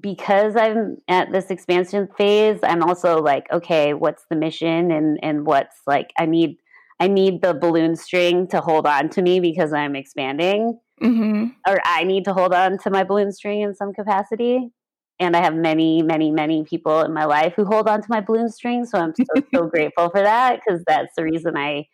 because 0.00 0.56
I'm 0.56 0.96
at 1.08 1.32
this 1.32 1.50
expansion 1.50 2.08
phase, 2.16 2.58
I'm 2.62 2.82
also 2.82 3.20
like, 3.20 3.50
okay, 3.52 3.94
what's 3.94 4.24
the 4.30 4.36
mission 4.36 4.90
and 4.90 5.18
and 5.22 5.46
what's 5.46 5.76
like 5.86 6.12
I 6.18 6.26
need 6.26 6.56
I 7.00 7.08
need 7.08 7.42
the 7.42 7.54
balloon 7.54 7.96
string 7.96 8.46
to 8.48 8.60
hold 8.60 8.86
on 8.86 9.08
to 9.10 9.22
me 9.22 9.40
because 9.40 9.72
I'm 9.72 9.96
expanding. 9.96 10.78
Mm-hmm. 11.02 11.46
Or 11.66 11.80
I 11.84 12.04
need 12.04 12.24
to 12.26 12.32
hold 12.32 12.54
on 12.54 12.78
to 12.78 12.90
my 12.90 13.02
balloon 13.02 13.32
string 13.32 13.60
in 13.60 13.74
some 13.74 13.92
capacity. 13.92 14.70
And 15.18 15.36
I 15.36 15.40
have 15.40 15.54
many, 15.54 16.02
many, 16.02 16.30
many 16.30 16.62
people 16.62 17.00
in 17.00 17.12
my 17.12 17.24
life 17.24 17.54
who 17.56 17.64
hold 17.64 17.88
on 17.88 18.02
to 18.02 18.06
my 18.08 18.20
balloon 18.20 18.48
string. 18.50 18.84
So 18.84 18.98
I'm 18.98 19.12
so, 19.14 19.42
so 19.54 19.66
grateful 19.66 20.10
for 20.10 20.20
that 20.20 20.60
because 20.64 20.82
that's 20.86 21.14
the 21.16 21.24
reason 21.24 21.56
I 21.56 21.86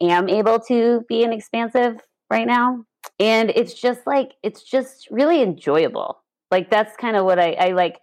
am 0.00 0.28
able 0.28 0.58
to 0.60 1.04
be 1.08 1.22
an 1.22 1.32
expansive 1.32 2.00
right 2.28 2.46
now. 2.46 2.84
And 3.20 3.50
it's 3.50 3.72
just 3.72 4.00
like, 4.04 4.32
it's 4.42 4.64
just 4.64 5.06
really 5.10 5.42
enjoyable 5.42 6.18
like 6.50 6.70
that's 6.70 6.96
kind 6.96 7.16
of 7.16 7.24
what 7.24 7.38
I, 7.38 7.52
I 7.52 7.72
like. 7.72 7.98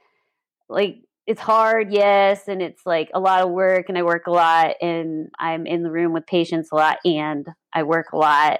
Like 0.69 1.03
it's 1.25 1.41
hard, 1.41 1.91
yes, 1.91 2.47
and 2.47 2.61
it's 2.61 2.85
like 2.85 3.09
a 3.13 3.19
lot 3.19 3.41
of 3.41 3.51
work, 3.51 3.85
and 3.89 3.97
I 3.97 4.03
work 4.03 4.27
a 4.27 4.31
lot, 4.31 4.75
and 4.81 5.29
I'm 5.39 5.65
in 5.65 5.83
the 5.83 5.91
room 5.91 6.13
with 6.13 6.27
patients 6.27 6.69
a 6.71 6.75
lot, 6.75 6.97
and 7.05 7.47
I 7.73 7.83
work 7.83 8.07
a 8.13 8.17
lot, 8.17 8.59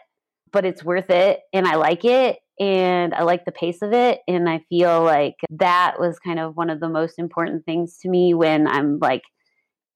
but 0.52 0.66
it's 0.66 0.84
worth 0.84 1.10
it, 1.10 1.42
and 1.52 1.68
I 1.68 1.76
like 1.76 2.06
it, 2.06 2.40
and 2.60 3.14
I 3.14 3.24
like 3.24 3.46
the 3.46 3.52
pace 3.52 3.82
of 3.82 3.94
it, 3.94 4.22
and 4.28 4.50
I 4.50 4.62
feel 4.70 5.04
like 5.04 5.36
that 5.50 6.00
was 6.00 6.20
kind 6.20 6.40
of 6.40 6.56
one 6.56 6.70
of 6.70 6.80
the 6.80 6.90
most 6.90 7.20
important 7.20 7.66
things 7.66 7.98
to 8.00 8.10
me 8.10 8.34
when 8.34 8.68
I'm 8.68 9.00
like 9.02 9.24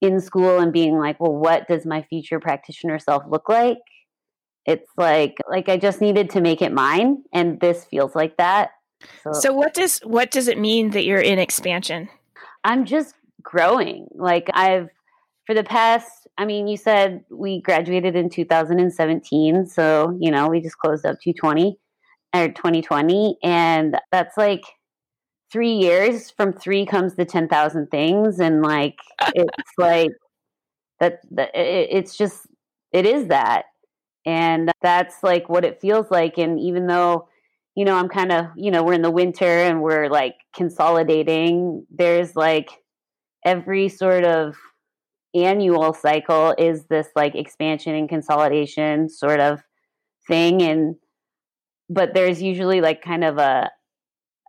in 0.02 0.20
school 0.20 0.60
and 0.60 0.74
being 0.74 0.98
like, 0.98 1.20
well, 1.20 1.36
what 1.36 1.68
does 1.68 1.86
my 1.86 2.04
future 2.04 2.40
practitioner 2.40 3.00
self 3.00 3.24
look 3.30 3.48
like? 3.50 3.78
It's 4.66 4.90
like 4.98 5.38
like 5.50 5.70
I 5.70 5.78
just 5.78 6.02
needed 6.02 6.32
to 6.32 6.42
make 6.42 6.62
it 6.62 6.74
mine, 6.74 7.24
and 7.34 7.60
this 7.62 7.86
feels 7.86 8.14
like 8.16 8.36
that 8.38 8.72
so, 9.24 9.34
so 9.34 9.54
what 9.54 9.74
does 9.74 10.00
what 10.00 10.32
does 10.32 10.48
it 10.48 10.58
mean 10.58 10.92
that 10.92 11.06
you're 11.06 11.20
in 11.20 11.40
expansion? 11.40 12.10
I'm 12.64 12.86
just 12.86 13.16
growing. 13.42 14.08
Like 14.14 14.50
I've 14.54 14.90
for 15.46 15.54
the 15.54 15.64
past 15.64 16.28
I 16.38 16.46
mean, 16.46 16.68
you 16.68 16.78
said 16.78 17.24
we 17.30 17.62
graduated 17.62 18.16
in 18.16 18.30
2017, 18.30 19.66
so 19.68 20.18
you 20.20 20.32
know, 20.32 20.48
we 20.48 20.62
just 20.62 20.78
closed 20.78 21.06
up 21.06 21.18
220 21.22 21.78
or 22.36 22.50
2020 22.50 23.38
and 23.44 23.98
that's 24.12 24.38
like 24.38 24.64
3 25.52 25.72
years 25.72 26.30
from 26.30 26.52
3 26.52 26.86
comes 26.86 27.16
the 27.16 27.24
10,000 27.26 27.88
things 27.90 28.40
and 28.40 28.62
like 28.62 28.98
it's 29.34 29.72
like 29.78 30.12
that, 31.00 31.20
that 31.32 31.56
it, 31.56 31.88
it's 31.92 32.18
just 32.18 32.48
it 32.92 33.06
is 33.06 33.28
that 33.28 33.66
and 34.26 34.72
that's 34.82 35.24
like 35.24 35.48
what 35.48 35.64
it 35.64 35.80
feels 35.80 36.12
like 36.12 36.38
and 36.38 36.60
even 36.60 36.88
though 36.88 37.30
you 37.78 37.86
know, 37.86 37.96
I'm 37.96 38.10
kind 38.10 38.32
of, 38.32 38.48
you 38.56 38.72
know, 38.72 38.82
we're 38.82 38.94
in 38.94 39.04
the 39.04 39.12
winter 39.12 39.46
and 39.46 39.84
we're 39.84 40.10
like 40.10 40.34
consolidating. 40.56 41.86
There's 41.92 42.36
like 42.36 42.72
every 43.46 43.88
sort 43.88 44.24
of 44.24 44.58
annual 45.36 45.94
cycle 45.94 46.56
is 46.58 46.88
this 46.88 47.08
like 47.16 47.36
expansion 47.36 47.94
and 47.94 48.10
consolidation 48.10 49.10
sort 49.10 49.40
of 49.40 49.62
thing. 50.28 50.64
And, 50.64 50.96
but 51.88 52.16
there's 52.16 52.42
usually 52.42 52.82
like 52.82 53.04
kind 53.04 53.24
of 53.24 53.38
a, 53.38 53.70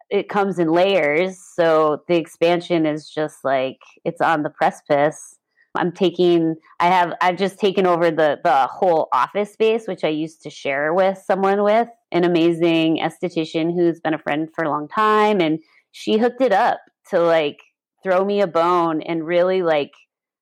it 0.08 0.30
comes 0.30 0.58
in 0.58 0.72
layers. 0.72 1.38
So 1.54 2.04
the 2.08 2.16
expansion 2.16 2.86
is 2.86 3.10
just 3.10 3.44
like, 3.44 3.80
it's 4.06 4.22
on 4.22 4.42
the 4.42 4.48
precipice. 4.48 5.36
I'm 5.74 5.92
taking 5.92 6.56
I 6.80 6.86
have 6.86 7.12
I've 7.20 7.36
just 7.36 7.60
taken 7.60 7.86
over 7.86 8.10
the 8.10 8.40
the 8.42 8.66
whole 8.66 9.06
office 9.12 9.52
space 9.52 9.86
which 9.86 10.02
I 10.02 10.08
used 10.08 10.42
to 10.42 10.50
share 10.50 10.94
with 10.94 11.22
someone 11.24 11.62
with 11.62 11.88
an 12.12 12.24
amazing 12.24 12.98
esthetician 12.98 13.74
who's 13.74 14.00
been 14.00 14.14
a 14.14 14.18
friend 14.18 14.48
for 14.54 14.64
a 14.64 14.70
long 14.70 14.88
time 14.88 15.40
and 15.40 15.58
she 15.92 16.18
hooked 16.18 16.40
it 16.40 16.52
up 16.52 16.80
to 17.10 17.20
like 17.20 17.58
throw 18.02 18.24
me 18.24 18.40
a 18.40 18.46
bone 18.46 19.02
and 19.02 19.26
really 19.26 19.62
like 19.62 19.92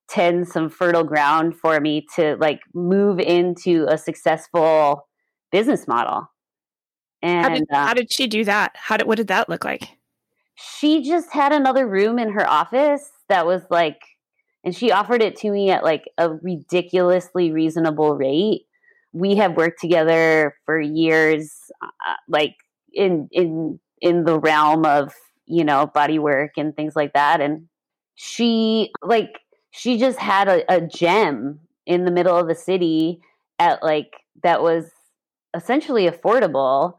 tend 0.09 0.47
some 0.47 0.69
fertile 0.69 1.05
ground 1.05 1.57
for 1.57 1.81
me 1.81 2.07
to 2.15 2.37
like 2.37 2.61
move 2.75 3.19
into 3.19 3.87
a 3.89 3.99
successful 3.99 5.09
business 5.51 5.89
model. 5.89 6.31
And 7.23 7.45
how 7.45 7.55
did, 7.55 7.65
uh, 7.73 7.87
how 7.87 7.95
did 7.95 8.13
she 8.13 8.27
do 8.27 8.45
that? 8.45 8.73
How 8.77 8.97
did 8.97 9.07
what 9.07 9.17
did 9.17 9.29
that 9.29 9.49
look 9.49 9.65
like? 9.65 9.89
She 10.55 11.03
just 11.03 11.33
had 11.33 11.53
another 11.53 11.87
room 11.87 12.19
in 12.19 12.31
her 12.33 12.49
office 12.49 13.11
that 13.29 13.47
was 13.47 13.63
like 13.71 14.01
and 14.65 14.75
she 14.75 14.91
offered 14.91 15.23
it 15.23 15.37
to 15.37 15.51
me 15.51 15.71
at 15.71 15.85
like 15.85 16.11
a 16.19 16.31
ridiculously 16.31 17.53
reasonable 17.53 18.17
rate 18.17 18.67
we 19.13 19.37
have 19.37 19.57
worked 19.57 19.81
together 19.81 20.55
for 20.65 20.81
years, 20.81 21.71
uh, 21.83 22.15
like 22.29 22.57
in 22.93 23.29
in 23.33 23.81
in 24.01 24.25
the 24.25 24.39
realm 24.39 24.85
of 24.85 25.15
you 25.47 25.65
know 25.65 25.87
body 25.87 26.19
work 26.19 26.53
and 26.57 26.75
things 26.77 26.97
like 26.97 27.13
that. 27.15 27.41
And 27.41 27.69
she 28.15 28.93
like 29.03 29.41
she 29.71 29.99
just 29.99 30.19
had 30.19 30.49
a, 30.49 30.73
a 30.73 30.81
gem 30.81 31.61
in 31.87 32.05
the 32.05 32.11
middle 32.11 32.37
of 32.37 32.49
the 32.49 32.55
city 32.55 33.21
at 33.59 33.83
like 33.83 34.13
that 34.43 34.63
was 34.63 34.91
essentially 35.55 36.09
affordable, 36.09 36.99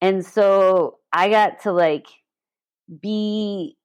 and 0.00 0.24
so 0.24 0.98
I 1.12 1.28
got 1.28 1.62
to 1.62 1.72
like 1.72 2.06
be 3.00 3.76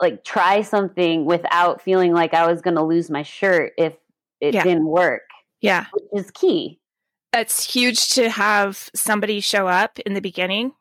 like 0.00 0.24
try 0.24 0.62
something 0.62 1.24
without 1.24 1.80
feeling 1.80 2.12
like 2.12 2.34
I 2.34 2.46
was 2.46 2.60
going 2.60 2.76
to 2.76 2.82
lose 2.82 3.08
my 3.08 3.22
shirt 3.22 3.72
if 3.78 3.94
it 4.40 4.52
yeah. 4.52 4.64
didn't 4.64 4.86
work. 4.86 5.22
Yeah. 5.60 5.86
Which 5.92 6.24
is 6.24 6.30
key 6.32 6.80
it's 7.32 7.64
huge 7.64 8.10
to 8.10 8.28
have 8.28 8.90
somebody 8.94 9.40
show 9.40 9.66
up 9.66 9.98
in 10.00 10.14
the 10.14 10.20
beginning 10.20 10.72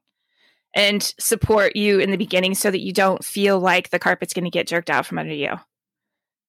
and 0.74 1.14
support 1.20 1.76
you 1.76 2.00
in 2.00 2.12
the 2.12 2.18
beginning 2.18 2.56
so 2.56 2.72
that 2.72 2.82
you 2.82 2.94
don't 2.94 3.24
feel 3.24 3.60
like 3.60 3.90
the 3.90 4.00
carpet's 4.00 4.34
going 4.34 4.46
to 4.46 4.52
get 4.52 4.68
jerked 4.68 4.90
out 4.90 5.06
from 5.06 5.20
under 5.20 5.34
you. 5.34 5.54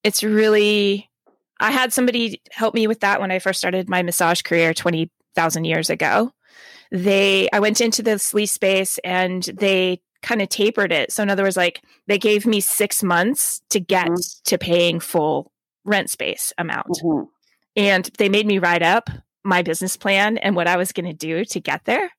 It's 0.04 0.23
really, 0.23 1.11
I 1.61 1.71
had 1.71 1.92
somebody 1.92 2.40
help 2.50 2.75
me 2.75 2.87
with 2.87 3.00
that 3.00 3.21
when 3.21 3.30
I 3.30 3.38
first 3.38 3.59
started 3.59 3.88
my 3.88 4.02
massage 4.02 4.42
career 4.42 4.75
20,000 4.75 5.64
years 5.64 5.90
ago. 5.90 6.32
They, 6.90 7.49
I 7.52 7.61
went 7.61 7.80
into 7.80 8.02
the 8.02 8.23
lease 8.32 8.52
space 8.52 8.99
and 9.02 9.42
they 9.42 10.00
kind 10.23 10.42
of 10.42 10.49
tapered 10.49 10.92
it. 10.92 11.11
So, 11.11 11.23
in 11.23 11.30
other 11.30 11.42
words, 11.42 11.56
like 11.56 11.82
they 12.06 12.18
gave 12.18 12.47
me 12.47 12.61
six 12.61 13.02
months 13.02 13.61
to 13.71 13.80
get 13.80 14.06
mm-hmm. 14.06 14.42
to 14.44 14.59
paying 14.59 15.00
full 15.00 15.52
rent 15.85 16.11
space 16.11 16.52
amount. 16.59 16.99
Mm-hmm. 17.02 17.25
And 17.75 18.11
they 18.18 18.28
made 18.28 18.47
me 18.47 18.59
write 18.59 18.82
up 18.82 19.09
my 19.45 19.63
business 19.63 19.97
plan 19.97 20.39
and 20.39 20.57
what 20.57 20.67
I 20.67 20.77
was 20.77 20.93
going 20.93 21.07
to 21.07 21.13
do 21.13 21.45
to 21.47 21.61
get 21.61 21.85
there, 21.85 22.11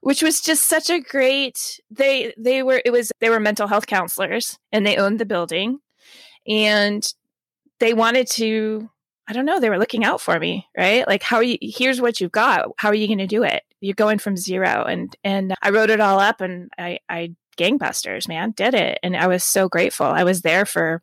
which 0.00 0.22
was 0.22 0.40
just 0.40 0.68
such 0.68 0.90
a 0.90 1.00
great 1.00 1.80
they 1.90 2.32
they 2.38 2.62
were 2.62 2.82
it 2.84 2.90
was 2.90 3.12
they 3.20 3.30
were 3.30 3.40
mental 3.40 3.68
health 3.68 3.86
counselors 3.86 4.58
and 4.70 4.86
they 4.86 4.96
owned 4.96 5.18
the 5.18 5.26
building 5.26 5.78
and 6.46 7.06
they 7.80 7.94
wanted 7.94 8.28
to 8.30 8.88
I 9.28 9.34
don't 9.34 9.46
know, 9.46 9.60
they 9.60 9.70
were 9.70 9.78
looking 9.78 10.04
out 10.04 10.20
for 10.20 10.38
me, 10.38 10.66
right? 10.76 11.06
Like 11.06 11.22
how 11.22 11.36
are 11.36 11.42
you 11.42 11.58
here's 11.60 12.00
what 12.00 12.20
you've 12.20 12.32
got. 12.32 12.68
How 12.78 12.88
are 12.88 12.94
you 12.94 13.06
going 13.06 13.18
to 13.18 13.26
do 13.26 13.42
it? 13.42 13.62
You're 13.80 13.94
going 13.94 14.18
from 14.18 14.36
zero 14.36 14.84
and 14.84 15.14
and 15.24 15.54
I 15.62 15.70
wrote 15.70 15.90
it 15.90 16.00
all 16.00 16.18
up 16.18 16.40
and 16.40 16.70
I 16.78 16.98
I 17.08 17.34
gangbusters, 17.56 18.28
man, 18.28 18.52
did 18.52 18.74
it. 18.74 18.98
And 19.02 19.16
I 19.16 19.26
was 19.26 19.44
so 19.44 19.68
grateful. 19.68 20.06
I 20.06 20.24
was 20.24 20.42
there 20.42 20.64
for 20.64 21.02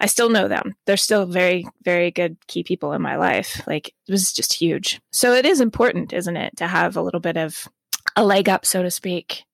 I 0.00 0.06
still 0.06 0.28
know 0.28 0.48
them. 0.48 0.74
They're 0.86 0.96
still 0.96 1.26
very, 1.26 1.66
very 1.84 2.10
good 2.10 2.36
key 2.46 2.64
people 2.64 2.92
in 2.92 3.02
my 3.02 3.16
life. 3.16 3.62
Like 3.66 3.88
it 3.88 4.12
was 4.12 4.32
just 4.32 4.52
huge. 4.54 5.00
So 5.12 5.32
it 5.32 5.46
is 5.46 5.60
important, 5.60 6.12
isn't 6.12 6.36
it, 6.36 6.56
to 6.56 6.66
have 6.66 6.96
a 6.96 7.02
little 7.02 7.20
bit 7.20 7.36
of 7.36 7.68
a 8.16 8.24
leg 8.24 8.48
up, 8.48 8.66
so 8.66 8.82
to 8.82 8.90
speak. 8.90 9.44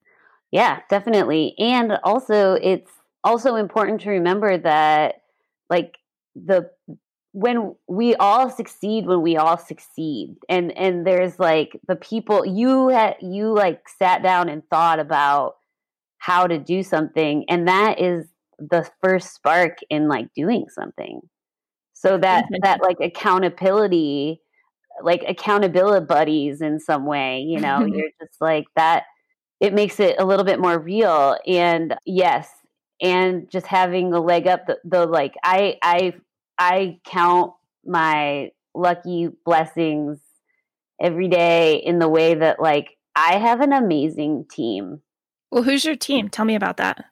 Yeah, 0.50 0.80
definitely. 0.88 1.54
And 1.58 1.92
also 2.02 2.54
it's 2.54 2.90
also 3.22 3.54
important 3.56 4.00
to 4.02 4.10
remember 4.10 4.58
that 4.58 5.22
like 5.68 5.98
the 6.34 6.70
when 7.32 7.76
we 7.86 8.16
all 8.16 8.50
succeed 8.50 9.06
when 9.06 9.22
we 9.22 9.36
all 9.36 9.56
succeed 9.56 10.34
and 10.48 10.76
and 10.76 11.06
there's 11.06 11.38
like 11.38 11.78
the 11.86 11.94
people 11.94 12.44
you 12.44 12.88
had 12.88 13.16
you 13.20 13.52
like 13.52 13.88
sat 13.88 14.22
down 14.22 14.48
and 14.48 14.68
thought 14.68 14.98
about 14.98 15.54
how 16.18 16.46
to 16.46 16.58
do 16.58 16.82
something 16.82 17.44
and 17.48 17.68
that 17.68 18.00
is 18.00 18.26
the 18.60 18.88
first 19.02 19.34
spark 19.34 19.78
in 19.88 20.08
like 20.08 20.32
doing 20.34 20.66
something. 20.68 21.20
So 21.94 22.18
that 22.18 22.44
mm-hmm. 22.44 22.56
that 22.62 22.82
like 22.82 22.98
accountability 23.00 24.40
like 25.02 25.24
accountability 25.26 26.04
buddies 26.04 26.60
in 26.60 26.78
some 26.78 27.06
way 27.06 27.40
you 27.40 27.58
know 27.58 27.84
you're 27.86 28.10
just 28.20 28.40
like 28.40 28.66
that 28.76 29.04
it 29.60 29.72
makes 29.74 30.00
it 30.00 30.16
a 30.18 30.24
little 30.24 30.44
bit 30.44 30.60
more 30.60 30.78
real. 30.78 31.36
And 31.46 31.96
yes 32.06 32.48
and 33.00 33.50
just 33.50 33.66
having 33.66 34.10
the 34.10 34.20
leg 34.20 34.46
up 34.46 34.66
the, 34.66 34.78
the 34.84 35.06
like 35.06 35.34
i 35.42 35.76
i 35.82 36.12
i 36.58 36.98
count 37.04 37.52
my 37.84 38.50
lucky 38.74 39.28
blessings 39.44 40.18
every 41.00 41.28
day 41.28 41.76
in 41.76 41.98
the 41.98 42.08
way 42.08 42.34
that 42.34 42.60
like 42.60 42.96
i 43.16 43.38
have 43.38 43.60
an 43.60 43.72
amazing 43.72 44.46
team. 44.50 45.00
Well 45.50 45.62
who's 45.62 45.84
your 45.84 45.96
team? 45.96 46.28
Mm. 46.28 46.30
Tell 46.30 46.44
me 46.44 46.54
about 46.54 46.76
that 46.76 47.04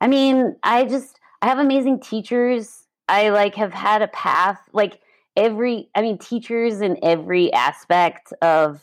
I 0.00 0.08
mean, 0.08 0.56
I 0.62 0.84
just 0.84 1.18
I 1.42 1.46
have 1.46 1.58
amazing 1.58 2.00
teachers. 2.00 2.86
I 3.08 3.30
like 3.30 3.54
have 3.54 3.72
had 3.72 4.02
a 4.02 4.08
path 4.08 4.58
like 4.72 5.00
every 5.36 5.88
I 5.94 6.02
mean 6.02 6.18
teachers 6.18 6.80
in 6.80 6.98
every 7.02 7.52
aspect 7.52 8.32
of 8.42 8.82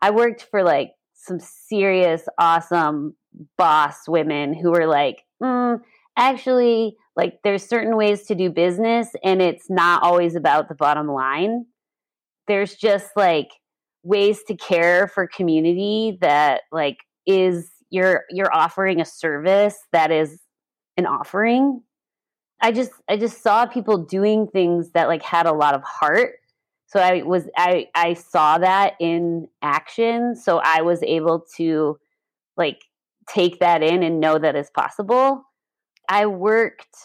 I 0.00 0.10
worked 0.10 0.42
for 0.50 0.62
like 0.62 0.92
some 1.14 1.38
serious 1.38 2.26
awesome 2.38 3.14
boss 3.56 4.08
women 4.08 4.52
who 4.54 4.70
were 4.72 4.86
like, 4.86 5.22
mm, 5.42 5.80
actually 6.16 6.96
like 7.14 7.38
there's 7.44 7.64
certain 7.64 7.96
ways 7.96 8.24
to 8.24 8.34
do 8.34 8.50
business 8.50 9.08
and 9.22 9.40
it's 9.42 9.68
not 9.70 10.02
always 10.02 10.34
about 10.34 10.68
the 10.68 10.74
bottom 10.74 11.08
line. 11.08 11.66
There's 12.48 12.74
just 12.74 13.10
like 13.16 13.50
ways 14.02 14.42
to 14.48 14.56
care 14.56 15.06
for 15.06 15.26
community 15.26 16.18
that 16.20 16.62
like 16.72 16.98
is 17.26 17.70
you're 17.90 18.24
you're 18.30 18.52
offering 18.54 19.00
a 19.00 19.04
service 19.04 19.76
that 19.92 20.10
is 20.10 20.40
an 20.96 21.06
offering. 21.06 21.82
I 22.60 22.72
just 22.72 22.92
i 23.08 23.16
just 23.16 23.42
saw 23.42 23.66
people 23.66 23.98
doing 23.98 24.46
things 24.46 24.90
that 24.92 25.08
like 25.08 25.22
had 25.22 25.46
a 25.46 25.52
lot 25.52 25.74
of 25.74 25.82
heart. 25.82 26.34
So 26.86 27.00
i 27.00 27.22
was 27.22 27.48
i 27.56 27.88
i 27.94 28.14
saw 28.14 28.58
that 28.58 28.94
in 29.00 29.48
action. 29.62 30.36
So 30.36 30.60
i 30.64 30.82
was 30.82 31.02
able 31.02 31.44
to 31.56 31.98
like 32.56 32.82
take 33.28 33.60
that 33.60 33.82
in 33.82 34.02
and 34.02 34.20
know 34.20 34.38
that 34.38 34.56
it's 34.56 34.70
possible. 34.70 35.44
I 36.08 36.26
worked 36.26 36.96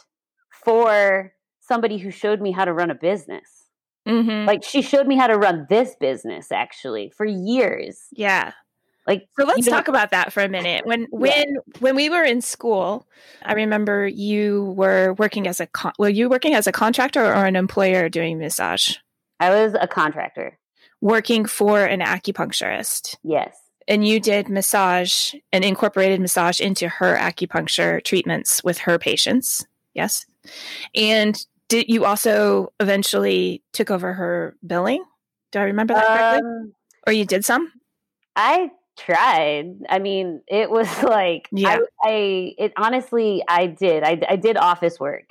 for 0.51 1.34
somebody 1.60 1.98
who 1.98 2.12
showed 2.12 2.41
me 2.41 2.51
how 2.51 2.65
to 2.65 2.73
run 2.73 2.91
a 2.91 2.95
business. 2.95 3.63
Mm-hmm. 4.08 4.47
like 4.47 4.63
she 4.63 4.82
showed 4.82 5.06
me 5.06 5.17
how 5.17 5.28
to 5.28 5.38
run 5.38 5.67
this 5.69 5.93
business 6.00 6.50
actually 6.50 7.10
for 7.10 7.26
years. 7.26 8.06
Yeah 8.13 8.54
like 9.08 9.28
so 9.39 9.46
let's 9.46 9.67
talk 9.67 9.88
about 9.88 10.12
that 10.12 10.34
for 10.34 10.43
a 10.43 10.50
minute. 10.50 10.86
When 10.86 11.08
when 11.12 11.32
yeah. 11.32 11.80
when 11.80 11.96
we 11.96 12.10
were 12.10 12.24
in 12.24 12.41
school, 12.41 13.08
I 13.43 13.54
remember 13.54 14.08
you 14.08 14.74
were 14.78 15.13
working 15.13 15.48
as 15.48 15.60
a 15.60 15.67
con- 15.67 15.93
were 15.98 16.10
you 16.10 16.30
working 16.30 16.54
as 16.54 16.67
a 16.67 16.72
contractor 16.72 17.26
or 17.26 17.46
an 17.46 17.56
employer 17.56 18.10
doing 18.10 18.38
massage? 18.38 18.98
I 19.39 19.50
was 19.50 19.76
a 19.80 19.88
contractor. 19.88 20.58
Working 21.00 21.46
for 21.46 21.86
an 21.86 22.02
acupuncturist. 22.02 23.15
Yes. 23.24 23.56
And 23.88 24.06
you 24.06 24.20
did 24.20 24.50
massage 24.50 25.34
and 25.54 25.63
incorporated 25.63 26.20
massage 26.20 26.60
into 26.60 26.89
her 26.89 27.15
acupuncture 27.15 28.04
treatments 28.04 28.63
with 28.63 28.80
her 28.80 29.00
patients. 29.00 29.65
Yes. 29.93 30.26
And 30.93 31.39
did 31.70 31.88
you 31.88 32.04
also 32.04 32.74
eventually 32.80 33.63
took 33.74 33.91
over 33.91 34.13
her 34.13 34.56
billing? 34.65 35.04
Do 35.52 35.60
I 35.60 35.63
remember 35.63 35.93
that 35.93 36.06
correctly? 36.06 36.50
Um, 36.50 36.74
or 37.06 37.13
you 37.13 37.26
did 37.26 37.46
some? 37.46 37.72
I 38.36 38.72
tried. 38.98 39.76
I 39.90 40.00
mean, 40.00 40.42
it 40.48 40.70
was 40.70 40.88
like 41.04 41.48
yeah. 41.52 41.80
I, 42.04 42.10
I 42.10 42.56
it 42.58 42.74
honestly 42.78 43.44
I 43.48 43.68
did. 43.68 44.04
I 44.04 44.20
I 44.28 44.36
did 44.36 44.58
office 44.58 45.00
work. 45.00 45.26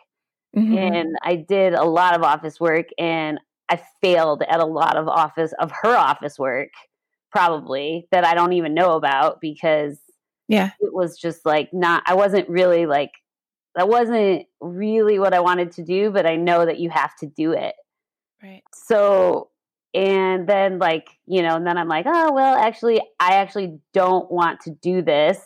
Mm-hmm. 0.57 0.79
And 0.79 1.17
I 1.23 1.37
did 1.37 1.75
a 1.75 1.85
lot 1.85 2.17
of 2.17 2.23
office 2.23 2.59
work 2.59 2.87
and 2.99 3.39
I 3.69 3.79
failed 4.01 4.43
at 4.49 4.59
a 4.59 4.65
lot 4.65 4.97
of 4.97 5.07
office 5.07 5.53
of 5.59 5.71
her 5.83 5.95
office 5.95 6.39
work 6.39 6.71
probably 7.31 8.09
that 8.11 8.25
I 8.25 8.35
don't 8.35 8.55
even 8.55 8.73
know 8.73 8.93
about 8.93 9.41
because 9.43 9.99
yeah. 10.49 10.71
It 10.81 10.95
was 10.95 11.19
just 11.19 11.45
like 11.45 11.71
not 11.73 12.03
I 12.07 12.15
wasn't 12.15 12.49
really 12.49 12.87
like 12.87 13.11
that 13.75 13.89
wasn't 13.89 14.47
really 14.61 15.19
what 15.19 15.35
I 15.35 15.41
wanted 15.41 15.73
to 15.73 15.83
do, 15.83 16.11
but 16.11 16.25
I 16.25 16.37
know 16.37 16.65
that 16.65 16.79
you 16.79 16.89
have 16.91 17.15
to 17.17 17.27
do 17.27 17.53
it. 17.53 17.75
Right. 18.43 18.63
So 18.73 19.51
and 19.97 20.47
then 20.47 20.79
like 20.79 21.09
you 21.27 21.43
know 21.43 21.57
and 21.57 21.67
then 21.67 21.79
i'm 21.79 21.89
like 21.89 22.05
oh 22.07 22.33
well 22.33 22.55
actually 22.55 23.01
i 23.19 23.35
actually 23.35 23.79
don't 23.93 24.31
want 24.31 24.61
to 24.61 24.71
do 24.71 25.03
this. 25.03 25.39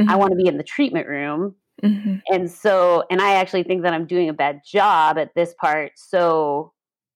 Mm-hmm. 0.00 0.10
i 0.10 0.16
want 0.16 0.30
to 0.30 0.36
be 0.36 0.48
in 0.48 0.56
the 0.56 0.64
treatment 0.64 1.06
room. 1.06 1.54
Mm-hmm. 1.82 2.16
and 2.28 2.50
so 2.50 3.04
and 3.10 3.22
i 3.22 3.34
actually 3.34 3.62
think 3.62 3.82
that 3.82 3.94
i'm 3.94 4.06
doing 4.06 4.28
a 4.28 4.34
bad 4.34 4.60
job 4.66 5.16
at 5.16 5.34
this 5.34 5.54
part 5.58 5.92
so 5.96 6.72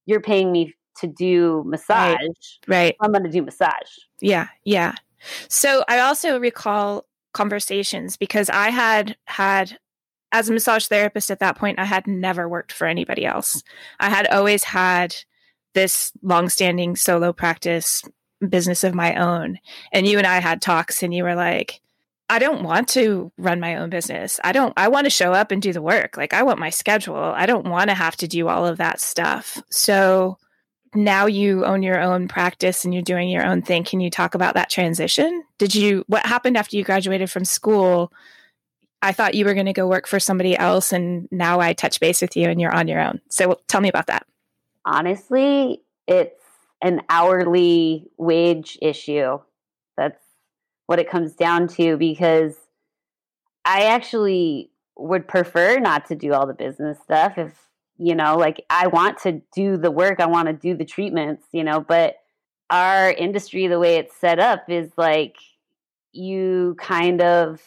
you're 0.06 0.22
paying 0.22 0.52
me 0.52 0.74
to 1.00 1.06
do 1.06 1.64
massage. 1.66 2.16
Right, 2.66 2.68
right. 2.68 2.96
i'm 3.00 3.10
going 3.10 3.24
to 3.24 3.30
do 3.30 3.42
massage. 3.42 3.90
Yeah 4.20 4.48
yeah. 4.64 4.94
So 5.48 5.84
i 5.88 5.98
also 5.98 6.38
recall 6.38 7.04
conversations 7.32 8.16
because 8.16 8.48
i 8.50 8.70
had 8.70 9.16
had 9.26 9.78
as 10.32 10.48
a 10.48 10.52
massage 10.52 10.86
therapist 10.86 11.30
at 11.30 11.40
that 11.40 11.56
point 11.56 11.78
i 11.78 11.84
had 11.84 12.06
never 12.06 12.48
worked 12.48 12.72
for 12.72 12.86
anybody 12.86 13.24
else. 13.24 13.62
I 14.00 14.08
had 14.08 14.26
always 14.28 14.64
had 14.64 15.14
this 15.74 16.12
longstanding 16.22 16.96
solo 16.96 17.32
practice 17.32 18.02
business 18.48 18.84
of 18.84 18.94
my 18.94 19.14
own. 19.16 19.58
And 19.92 20.06
you 20.06 20.18
and 20.18 20.26
I 20.26 20.40
had 20.40 20.62
talks, 20.62 21.02
and 21.02 21.14
you 21.14 21.24
were 21.24 21.34
like, 21.34 21.80
I 22.30 22.38
don't 22.38 22.62
want 22.62 22.88
to 22.90 23.30
run 23.36 23.60
my 23.60 23.76
own 23.76 23.90
business. 23.90 24.40
I 24.42 24.52
don't, 24.52 24.72
I 24.76 24.88
want 24.88 25.04
to 25.04 25.10
show 25.10 25.32
up 25.32 25.50
and 25.50 25.60
do 25.60 25.72
the 25.72 25.82
work. 25.82 26.16
Like, 26.16 26.32
I 26.32 26.42
want 26.42 26.58
my 26.58 26.70
schedule. 26.70 27.16
I 27.16 27.46
don't 27.46 27.66
want 27.66 27.90
to 27.90 27.94
have 27.94 28.16
to 28.16 28.28
do 28.28 28.48
all 28.48 28.66
of 28.66 28.78
that 28.78 29.00
stuff. 29.00 29.62
So 29.70 30.38
now 30.94 31.26
you 31.26 31.64
own 31.64 31.82
your 31.82 32.00
own 32.00 32.28
practice 32.28 32.84
and 32.84 32.94
you're 32.94 33.02
doing 33.02 33.28
your 33.28 33.44
own 33.44 33.60
thing. 33.62 33.84
Can 33.84 34.00
you 34.00 34.10
talk 34.10 34.34
about 34.34 34.54
that 34.54 34.70
transition? 34.70 35.44
Did 35.58 35.74
you, 35.74 36.04
what 36.06 36.24
happened 36.24 36.56
after 36.56 36.76
you 36.76 36.84
graduated 36.84 37.30
from 37.30 37.44
school? 37.44 38.10
I 39.02 39.12
thought 39.12 39.34
you 39.34 39.44
were 39.44 39.54
going 39.54 39.66
to 39.66 39.74
go 39.74 39.86
work 39.86 40.06
for 40.06 40.18
somebody 40.18 40.56
else, 40.56 40.92
and 40.92 41.28
now 41.30 41.60
I 41.60 41.74
touch 41.74 42.00
base 42.00 42.22
with 42.22 42.36
you 42.36 42.48
and 42.48 42.58
you're 42.58 42.74
on 42.74 42.88
your 42.88 43.00
own. 43.00 43.20
So 43.28 43.60
tell 43.68 43.82
me 43.82 43.90
about 43.90 44.06
that 44.06 44.26
honestly, 44.84 45.82
it's 46.06 46.40
an 46.82 47.02
hourly 47.08 48.10
wage 48.18 48.78
issue. 48.82 49.38
That's 49.96 50.22
what 50.86 50.98
it 50.98 51.08
comes 51.08 51.32
down 51.32 51.68
to 51.68 51.96
because 51.96 52.54
I 53.64 53.86
actually 53.86 54.70
would 54.96 55.26
prefer 55.26 55.78
not 55.78 56.06
to 56.06 56.14
do 56.14 56.32
all 56.34 56.46
the 56.46 56.54
business 56.54 56.98
stuff 57.02 57.36
if 57.36 57.52
you 57.96 58.14
know 58.14 58.36
like 58.36 58.64
I 58.70 58.86
want 58.88 59.18
to 59.22 59.40
do 59.54 59.76
the 59.76 59.90
work, 59.90 60.20
I 60.20 60.26
want 60.26 60.48
to 60.48 60.52
do 60.52 60.76
the 60.76 60.84
treatments, 60.84 61.46
you 61.52 61.64
know, 61.64 61.80
but 61.80 62.16
our 62.70 63.10
industry 63.10 63.66
the 63.66 63.78
way 63.78 63.96
it's 63.96 64.16
set 64.16 64.38
up 64.38 64.64
is 64.68 64.90
like 64.96 65.36
you 66.12 66.76
kind 66.78 67.20
of 67.20 67.60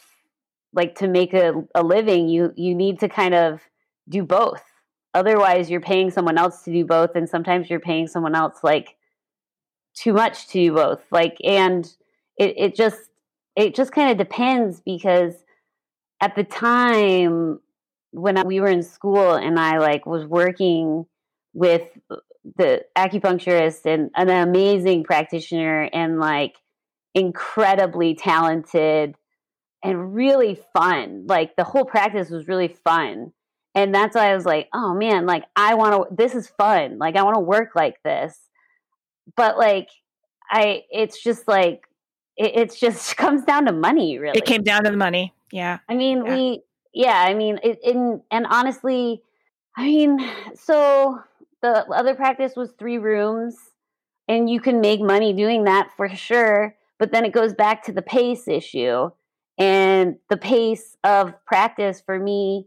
like 0.73 0.95
to 0.95 1.07
make 1.07 1.33
a, 1.33 1.53
a 1.75 1.83
living 1.83 2.29
you 2.29 2.53
you 2.55 2.75
need 2.75 2.99
to 2.99 3.09
kind 3.09 3.33
of 3.33 3.61
do 4.09 4.23
both 4.23 4.63
otherwise 5.13 5.69
you're 5.69 5.81
paying 5.81 6.11
someone 6.11 6.37
else 6.37 6.63
to 6.63 6.71
do 6.71 6.85
both 6.85 7.15
and 7.15 7.29
sometimes 7.29 7.69
you're 7.69 7.79
paying 7.79 8.07
someone 8.07 8.35
else 8.35 8.59
like 8.63 8.95
too 9.95 10.13
much 10.13 10.47
to 10.47 10.53
do 10.53 10.73
both 10.73 11.03
like 11.11 11.37
and 11.43 11.95
it, 12.37 12.53
it 12.57 12.75
just 12.75 13.09
it 13.55 13.73
just 13.75 13.91
kind 13.91 14.11
of 14.11 14.17
depends 14.17 14.81
because 14.81 15.33
at 16.21 16.35
the 16.35 16.43
time 16.43 17.59
when 18.11 18.41
we 18.45 18.59
were 18.59 18.67
in 18.67 18.83
school 18.83 19.33
and 19.33 19.59
i 19.59 19.77
like 19.77 20.05
was 20.05 20.25
working 20.25 21.05
with 21.53 21.87
the 22.55 22.83
acupuncturist 22.97 23.85
and 23.85 24.09
an 24.15 24.29
amazing 24.29 25.03
practitioner 25.03 25.89
and 25.91 26.19
like 26.19 26.55
incredibly 27.13 28.15
talented 28.15 29.15
and 29.83 30.13
really 30.13 30.59
fun. 30.73 31.25
Like 31.27 31.55
the 31.55 31.63
whole 31.63 31.85
practice 31.85 32.29
was 32.29 32.47
really 32.47 32.67
fun. 32.67 33.33
And 33.77 33.93
that's 33.93 34.15
why 34.15 34.31
I 34.31 34.35
was 34.35 34.43
like, 34.43 34.69
oh 34.73 34.95
man, 34.95 35.27
like 35.27 35.43
I 35.55 35.75
want 35.75 36.09
to, 36.09 36.15
this 36.15 36.33
is 36.33 36.47
fun. 36.47 36.97
Like 36.97 37.15
I 37.15 37.21
want 37.21 37.35
to 37.35 37.41
work 37.41 37.75
like 37.75 38.01
this. 38.01 38.35
But 39.35 39.59
like, 39.59 39.89
I, 40.49 40.85
it's 40.89 41.21
just 41.21 41.47
like, 41.47 41.83
it, 42.37 42.53
it's 42.55 42.79
just 42.79 43.15
comes 43.17 43.43
down 43.43 43.65
to 43.67 43.71
money, 43.71 44.17
really. 44.17 44.35
It 44.35 44.45
came 44.45 44.63
down 44.63 44.85
to 44.85 44.89
the 44.89 44.97
money. 44.97 45.35
Yeah. 45.51 45.77
I 45.87 45.93
mean, 45.93 46.25
yeah. 46.25 46.35
we, 46.35 46.61
yeah, 46.91 47.21
I 47.21 47.35
mean, 47.35 47.59
it, 47.61 47.77
in, 47.83 48.23
and 48.31 48.47
honestly, 48.49 49.21
I 49.77 49.83
mean, 49.83 50.27
so 50.55 51.19
the 51.61 51.85
other 51.89 52.15
practice 52.15 52.53
was 52.55 52.71
three 52.79 52.97
rooms 52.97 53.57
and 54.27 54.49
you 54.49 54.59
can 54.59 54.81
make 54.81 55.01
money 55.01 55.33
doing 55.33 55.65
that 55.65 55.91
for 55.95 56.09
sure. 56.09 56.75
But 56.97 57.11
then 57.11 57.25
it 57.25 57.31
goes 57.31 57.53
back 57.53 57.83
to 57.83 57.91
the 57.91 58.01
pace 58.01 58.47
issue. 58.47 59.11
And 59.59 60.17
the 60.29 60.37
pace 60.37 60.97
of 61.03 61.33
practice 61.45 62.01
for 62.03 62.17
me 62.17 62.65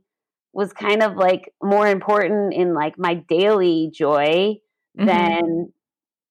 was 0.52 0.72
kind 0.72 1.02
of 1.02 1.16
like 1.16 1.52
more 1.62 1.86
important 1.86 2.54
in 2.54 2.74
like 2.74 2.98
my 2.98 3.14
daily 3.14 3.90
joy 3.92 4.56
mm-hmm. 4.98 5.06
than 5.06 5.72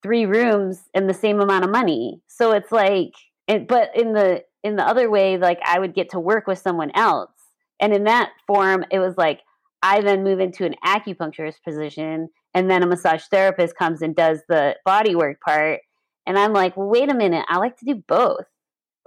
three 0.03 0.25
rooms 0.25 0.81
and 0.93 1.09
the 1.09 1.13
same 1.13 1.39
amount 1.39 1.63
of 1.63 1.71
money. 1.71 2.21
So 2.27 2.51
it's 2.51 2.71
like, 2.71 3.13
it, 3.47 3.67
but 3.67 3.95
in 3.95 4.13
the 4.13 4.43
in 4.63 4.75
the 4.75 4.85
other 4.85 5.09
way, 5.09 5.37
like 5.37 5.59
I 5.65 5.79
would 5.79 5.93
get 5.93 6.09
to 6.11 6.19
work 6.19 6.47
with 6.47 6.59
someone 6.59 6.91
else, 6.93 7.31
and 7.79 7.93
in 7.93 8.03
that 8.03 8.31
form, 8.45 8.83
it 8.91 8.99
was 8.99 9.15
like 9.17 9.41
I 9.81 10.01
then 10.01 10.23
move 10.23 10.39
into 10.39 10.65
an 10.65 10.75
acupuncturist 10.85 11.63
position, 11.63 12.29
and 12.53 12.69
then 12.69 12.83
a 12.83 12.87
massage 12.87 13.23
therapist 13.31 13.77
comes 13.77 14.01
and 14.01 14.15
does 14.15 14.41
the 14.49 14.75
body 14.85 15.15
work 15.15 15.39
part, 15.41 15.79
and 16.27 16.37
I'm 16.37 16.53
like, 16.53 16.75
well, 16.75 16.89
wait 16.89 17.09
a 17.09 17.15
minute, 17.15 17.45
I 17.47 17.57
like 17.57 17.77
to 17.77 17.85
do 17.85 18.03
both. 18.07 18.45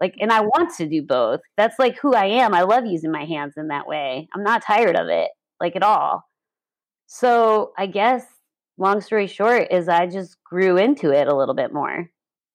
Like, 0.02 0.16
and 0.20 0.32
I 0.32 0.40
want 0.40 0.74
to 0.78 0.88
do 0.88 1.00
both. 1.00 1.38
That's 1.56 1.78
like 1.78 1.96
who 1.96 2.12
I 2.12 2.24
am. 2.24 2.54
I 2.54 2.62
love 2.62 2.86
using 2.86 3.12
my 3.12 3.24
hands 3.24 3.54
in 3.56 3.68
that 3.68 3.86
way. 3.86 4.28
I'm 4.34 4.42
not 4.42 4.60
tired 4.60 4.96
of 4.96 5.06
it, 5.06 5.30
like 5.60 5.76
at 5.76 5.84
all. 5.84 6.28
So 7.06 7.72
I 7.78 7.86
guess 7.86 8.24
long 8.78 9.00
story 9.00 9.28
short 9.28 9.68
is 9.70 9.88
I 9.88 10.08
just 10.08 10.42
grew 10.42 10.76
into 10.76 11.12
it 11.12 11.28
a 11.28 11.36
little 11.36 11.54
bit 11.54 11.72
more. 11.72 12.10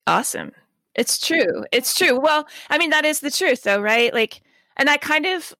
Awesome. 0.06 0.52
It's 0.94 1.18
true. 1.18 1.64
It's 1.72 1.96
true. 1.96 2.20
Well, 2.20 2.46
I 2.68 2.76
mean, 2.76 2.90
that 2.90 3.06
is 3.06 3.20
the 3.20 3.30
truth 3.30 3.62
though, 3.62 3.80
right? 3.80 4.12
Like, 4.12 4.42
and 4.76 4.90
I 4.90 4.98
kind 4.98 5.24
of, 5.24 5.54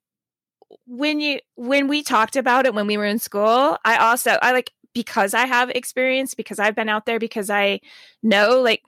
when 0.87 1.21
you, 1.21 1.39
when 1.55 1.89
we 1.89 2.03
talked 2.03 2.37
about 2.37 2.67
it 2.67 2.75
when 2.75 2.87
we 2.87 2.99
were 2.99 3.07
in 3.07 3.19
school, 3.19 3.79
I 3.87 3.97
also, 3.97 4.33
I 4.43 4.53
like, 4.53 4.73
because 4.93 5.33
I 5.33 5.47
have 5.47 5.71
experience, 5.71 6.35
because 6.35 6.59
I've 6.59 6.75
been 6.75 6.91
out 6.91 7.07
there, 7.07 7.19
because 7.19 7.49
I 7.49 7.81
know 8.23 8.61
like 8.61 8.83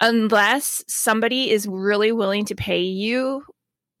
unless 0.00 0.84
somebody 0.88 1.50
is 1.50 1.66
really 1.66 2.12
willing 2.12 2.44
to 2.46 2.54
pay 2.54 2.82
you 2.82 3.42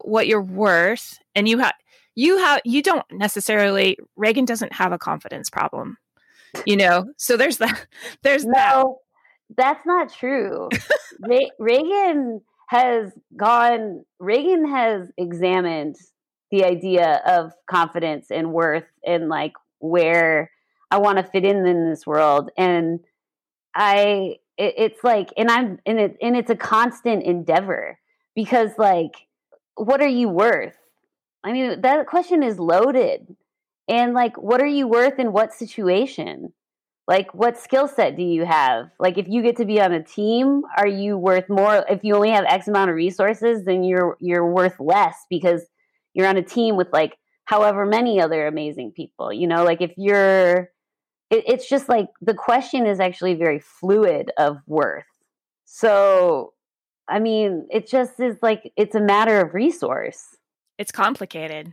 what 0.04 0.26
you're 0.26 0.42
worth 0.42 1.18
and 1.34 1.48
you 1.48 1.58
have 1.58 1.74
you 2.14 2.38
have 2.38 2.60
you 2.64 2.82
don't 2.82 3.04
necessarily 3.12 3.98
Reagan 4.16 4.44
doesn't 4.44 4.72
have 4.72 4.92
a 4.92 4.98
confidence 4.98 5.50
problem. 5.50 5.98
You 6.64 6.76
know. 6.76 7.12
So 7.16 7.36
there's 7.36 7.58
that 7.58 7.86
there's 8.22 8.44
no, 8.44 8.52
that. 8.52 9.56
That's 9.56 9.86
not 9.86 10.12
true. 10.12 10.68
Re- 11.20 11.50
Reagan 11.58 12.40
has 12.68 13.12
gone 13.36 14.04
Reagan 14.18 14.68
has 14.68 15.10
examined 15.16 15.96
the 16.50 16.64
idea 16.64 17.22
of 17.26 17.52
confidence 17.68 18.30
and 18.30 18.52
worth 18.52 18.86
and 19.04 19.28
like 19.28 19.52
where 19.78 20.50
I 20.90 20.98
want 20.98 21.18
to 21.18 21.24
fit 21.24 21.44
in 21.44 21.66
in 21.66 21.90
this 21.90 22.06
world 22.06 22.50
and 22.56 23.00
I 23.74 24.36
it, 24.58 24.74
it's 24.76 25.04
like 25.04 25.30
and 25.36 25.50
i'm 25.50 25.78
and 25.86 25.98
it 26.00 26.16
and 26.20 26.36
it's 26.36 26.50
a 26.50 26.56
constant 26.56 27.22
endeavor 27.22 27.98
because 28.34 28.70
like 28.78 29.26
what 29.76 30.00
are 30.00 30.08
you 30.08 30.28
worth? 30.28 30.76
I 31.44 31.52
mean 31.52 31.80
that 31.82 32.06
question 32.06 32.42
is 32.42 32.58
loaded. 32.58 33.36
And 33.88 34.14
like 34.14 34.36
what 34.36 34.60
are 34.60 34.66
you 34.66 34.88
worth 34.88 35.18
in 35.18 35.32
what 35.32 35.52
situation? 35.52 36.52
Like 37.06 37.32
what 37.34 37.56
skill 37.56 37.86
set 37.86 38.16
do 38.16 38.22
you 38.22 38.44
have? 38.44 38.90
Like 38.98 39.16
if 39.16 39.28
you 39.28 39.42
get 39.42 39.56
to 39.58 39.64
be 39.64 39.80
on 39.80 39.92
a 39.92 40.02
team 40.02 40.62
are 40.76 40.88
you 40.88 41.16
worth 41.16 41.48
more? 41.48 41.84
If 41.88 42.02
you 42.02 42.14
only 42.16 42.30
have 42.30 42.44
x 42.48 42.66
amount 42.68 42.90
of 42.90 42.96
resources 42.96 43.64
then 43.64 43.84
you're 43.84 44.16
you're 44.20 44.50
worth 44.50 44.80
less 44.80 45.16
because 45.30 45.62
you're 46.14 46.26
on 46.26 46.36
a 46.36 46.42
team 46.42 46.76
with 46.76 46.88
like 46.92 47.16
however 47.44 47.86
many 47.86 48.20
other 48.20 48.46
amazing 48.46 48.92
people 48.92 49.32
you 49.32 49.46
know? 49.46 49.64
Like 49.64 49.80
if 49.80 49.92
you're 49.96 50.70
it, 51.30 51.44
it's 51.46 51.68
just 51.68 51.88
like 51.88 52.08
the 52.20 52.34
question 52.34 52.86
is 52.86 53.00
actually 53.00 53.34
very 53.34 53.58
fluid 53.58 54.30
of 54.38 54.58
worth. 54.66 55.04
So, 55.64 56.52
I 57.08 57.18
mean, 57.18 57.66
it 57.70 57.88
just 57.88 58.20
is 58.20 58.36
like 58.42 58.72
it's 58.76 58.94
a 58.94 59.00
matter 59.00 59.40
of 59.40 59.54
resource. 59.54 60.36
It's 60.78 60.92
complicated. 60.92 61.72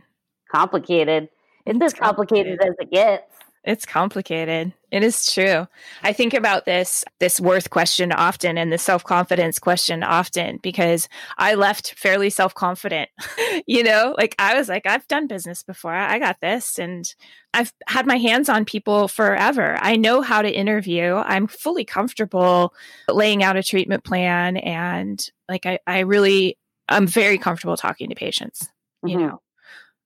Complicated. 0.50 1.28
It's, 1.66 1.76
it's 1.76 1.84
as 1.84 1.94
complicated, 1.94 2.58
complicated 2.58 2.80
as 2.80 2.86
it 2.86 2.90
gets. 2.90 3.43
It's 3.66 3.86
complicated. 3.86 4.74
It 4.90 5.02
is 5.02 5.32
true. 5.32 5.66
I 6.02 6.12
think 6.12 6.34
about 6.34 6.66
this 6.66 7.02
this 7.18 7.40
worth 7.40 7.70
question 7.70 8.12
often 8.12 8.58
and 8.58 8.70
the 8.70 8.76
self-confidence 8.76 9.58
question 9.58 10.02
often 10.02 10.58
because 10.62 11.08
I 11.38 11.54
left 11.54 11.98
fairly 11.98 12.28
self-confident. 12.28 13.08
you 13.66 13.82
know, 13.82 14.14
like 14.18 14.34
I 14.38 14.54
was 14.54 14.68
like 14.68 14.86
I've 14.86 15.08
done 15.08 15.28
business 15.28 15.62
before. 15.62 15.94
I 15.94 16.18
got 16.18 16.36
this 16.42 16.78
and 16.78 17.06
I've 17.54 17.72
had 17.86 18.06
my 18.06 18.18
hands 18.18 18.50
on 18.50 18.66
people 18.66 19.08
forever. 19.08 19.78
I 19.80 19.96
know 19.96 20.20
how 20.20 20.42
to 20.42 20.50
interview. 20.50 21.14
I'm 21.14 21.46
fully 21.46 21.86
comfortable 21.86 22.74
laying 23.08 23.42
out 23.42 23.56
a 23.56 23.62
treatment 23.62 24.04
plan 24.04 24.58
and 24.58 25.26
like 25.48 25.64
I 25.64 25.78
I 25.86 26.00
really 26.00 26.58
I'm 26.86 27.06
very 27.06 27.38
comfortable 27.38 27.78
talking 27.78 28.10
to 28.10 28.14
patients, 28.14 28.64
mm-hmm. 29.04 29.08
you 29.08 29.18
know. 29.26 29.40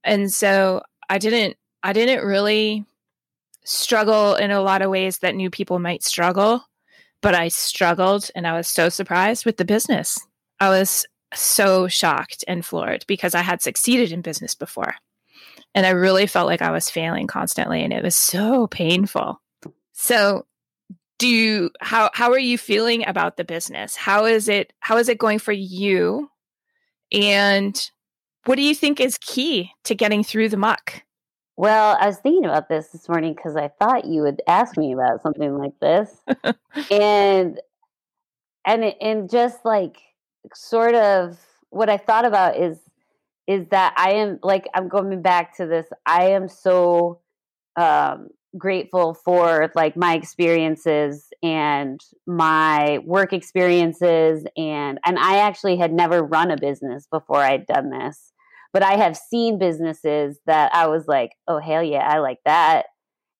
And 0.05 0.33
so 0.33 0.83
I 1.09 1.19
didn't 1.19 1.57
I 1.83 1.93
didn't 1.93 2.25
really 2.25 2.85
struggle 3.69 4.35
in 4.35 4.51
a 4.51 4.63
lot 4.63 4.81
of 4.81 4.91
ways 4.91 5.19
that 5.19 5.35
new 5.35 5.51
people 5.51 5.79
might 5.79 6.03
struggle, 6.03 6.65
but 7.21 7.35
I 7.35 7.49
struggled 7.49 8.31
and 8.35 8.47
I 8.47 8.57
was 8.57 8.67
so 8.67 8.89
surprised 8.89 9.45
with 9.45 9.59
the 9.59 9.65
business. 9.65 10.19
I 10.59 10.71
was 10.71 11.07
so 11.35 11.87
shocked 11.87 12.45
and 12.49 12.65
floored 12.65 13.05
because 13.07 13.35
I 13.35 13.43
had 13.43 13.61
succeeded 13.61 14.11
in 14.11 14.23
business 14.23 14.55
before. 14.55 14.95
And 15.75 15.85
I 15.85 15.91
really 15.91 16.27
felt 16.27 16.47
like 16.47 16.63
I 16.63 16.71
was 16.71 16.89
failing 16.89 17.27
constantly 17.27 17.85
and 17.85 17.93
it 17.93 18.03
was 18.03 18.17
so 18.17 18.67
painful. 18.69 19.41
So, 19.93 20.47
do 21.19 21.29
you 21.29 21.71
how 21.81 22.11
how 22.15 22.31
are 22.31 22.39
you 22.39 22.57
feeling 22.57 23.07
about 23.07 23.37
the 23.37 23.45
business? 23.45 23.97
How 23.97 24.25
is 24.25 24.49
it 24.49 24.73
how 24.79 24.97
is 24.97 25.09
it 25.09 25.19
going 25.19 25.41
for 25.41 25.53
you? 25.53 26.31
And 27.13 27.91
what 28.45 28.55
do 28.55 28.63
you 28.63 28.75
think 28.75 28.99
is 29.01 29.19
key 29.19 29.73
to 29.85 29.95
getting 29.95 30.25
through 30.25 30.49
the 30.49 30.57
muck? 30.57 31.03
Well, 31.59 31.99
I 32.01 32.07
was 32.07 32.19
thinking 32.19 32.45
about 32.45 32.69
this 32.69 32.87
this 32.91 33.09
morning 33.09 33.35
because 33.35 33.57
I 33.57 33.67
thought 33.67 34.05
you 34.05 34.23
would 34.23 34.41
ask 34.47 34.77
me 34.77 34.93
about 34.93 35.25
something 35.25 35.59
like 35.59 35.77
this, 35.81 36.17
and 36.93 37.61
and 38.65 38.85
and 39.01 39.29
just 39.29 39.65
like 39.65 39.97
sort 40.55 40.95
of 40.95 41.37
what 41.71 41.91
I 41.91 41.97
thought 41.97 42.25
about 42.25 42.57
is 42.57 42.79
is 43.49 43.67
that 43.71 43.93
I 43.97 44.13
am 44.13 44.39
like 44.45 44.69
I'm 44.73 44.89
going 44.89 45.21
back 45.21 45.57
to 45.57 45.67
this. 45.67 45.87
I 46.07 46.27
am 46.27 46.47
so 46.47 47.23
um, 47.75 48.29
grateful 48.57 49.15
for 49.15 49.73
like 49.75 49.97
my 49.97 50.15
experiences 50.15 51.27
and 51.43 52.01
my 52.25 53.01
work 53.05 53.33
experiences 53.33 54.47
and 54.57 55.01
and 55.05 55.19
I 55.19 55.39
actually 55.39 55.77
had 55.77 55.93
never 55.93 56.23
run 56.23 56.53
a 56.53 56.57
business 56.57 57.09
before 57.11 57.43
I'd 57.43 57.67
done 57.67 57.91
this 57.91 58.33
but 58.73 58.83
I 58.83 58.97
have 58.97 59.17
seen 59.17 59.59
businesses 59.59 60.39
that 60.47 60.75
I 60.75 60.87
was 60.87 61.07
like, 61.07 61.33
oh, 61.47 61.59
hell 61.59 61.83
yeah, 61.83 62.07
I 62.07 62.19
like 62.19 62.39
that. 62.45 62.87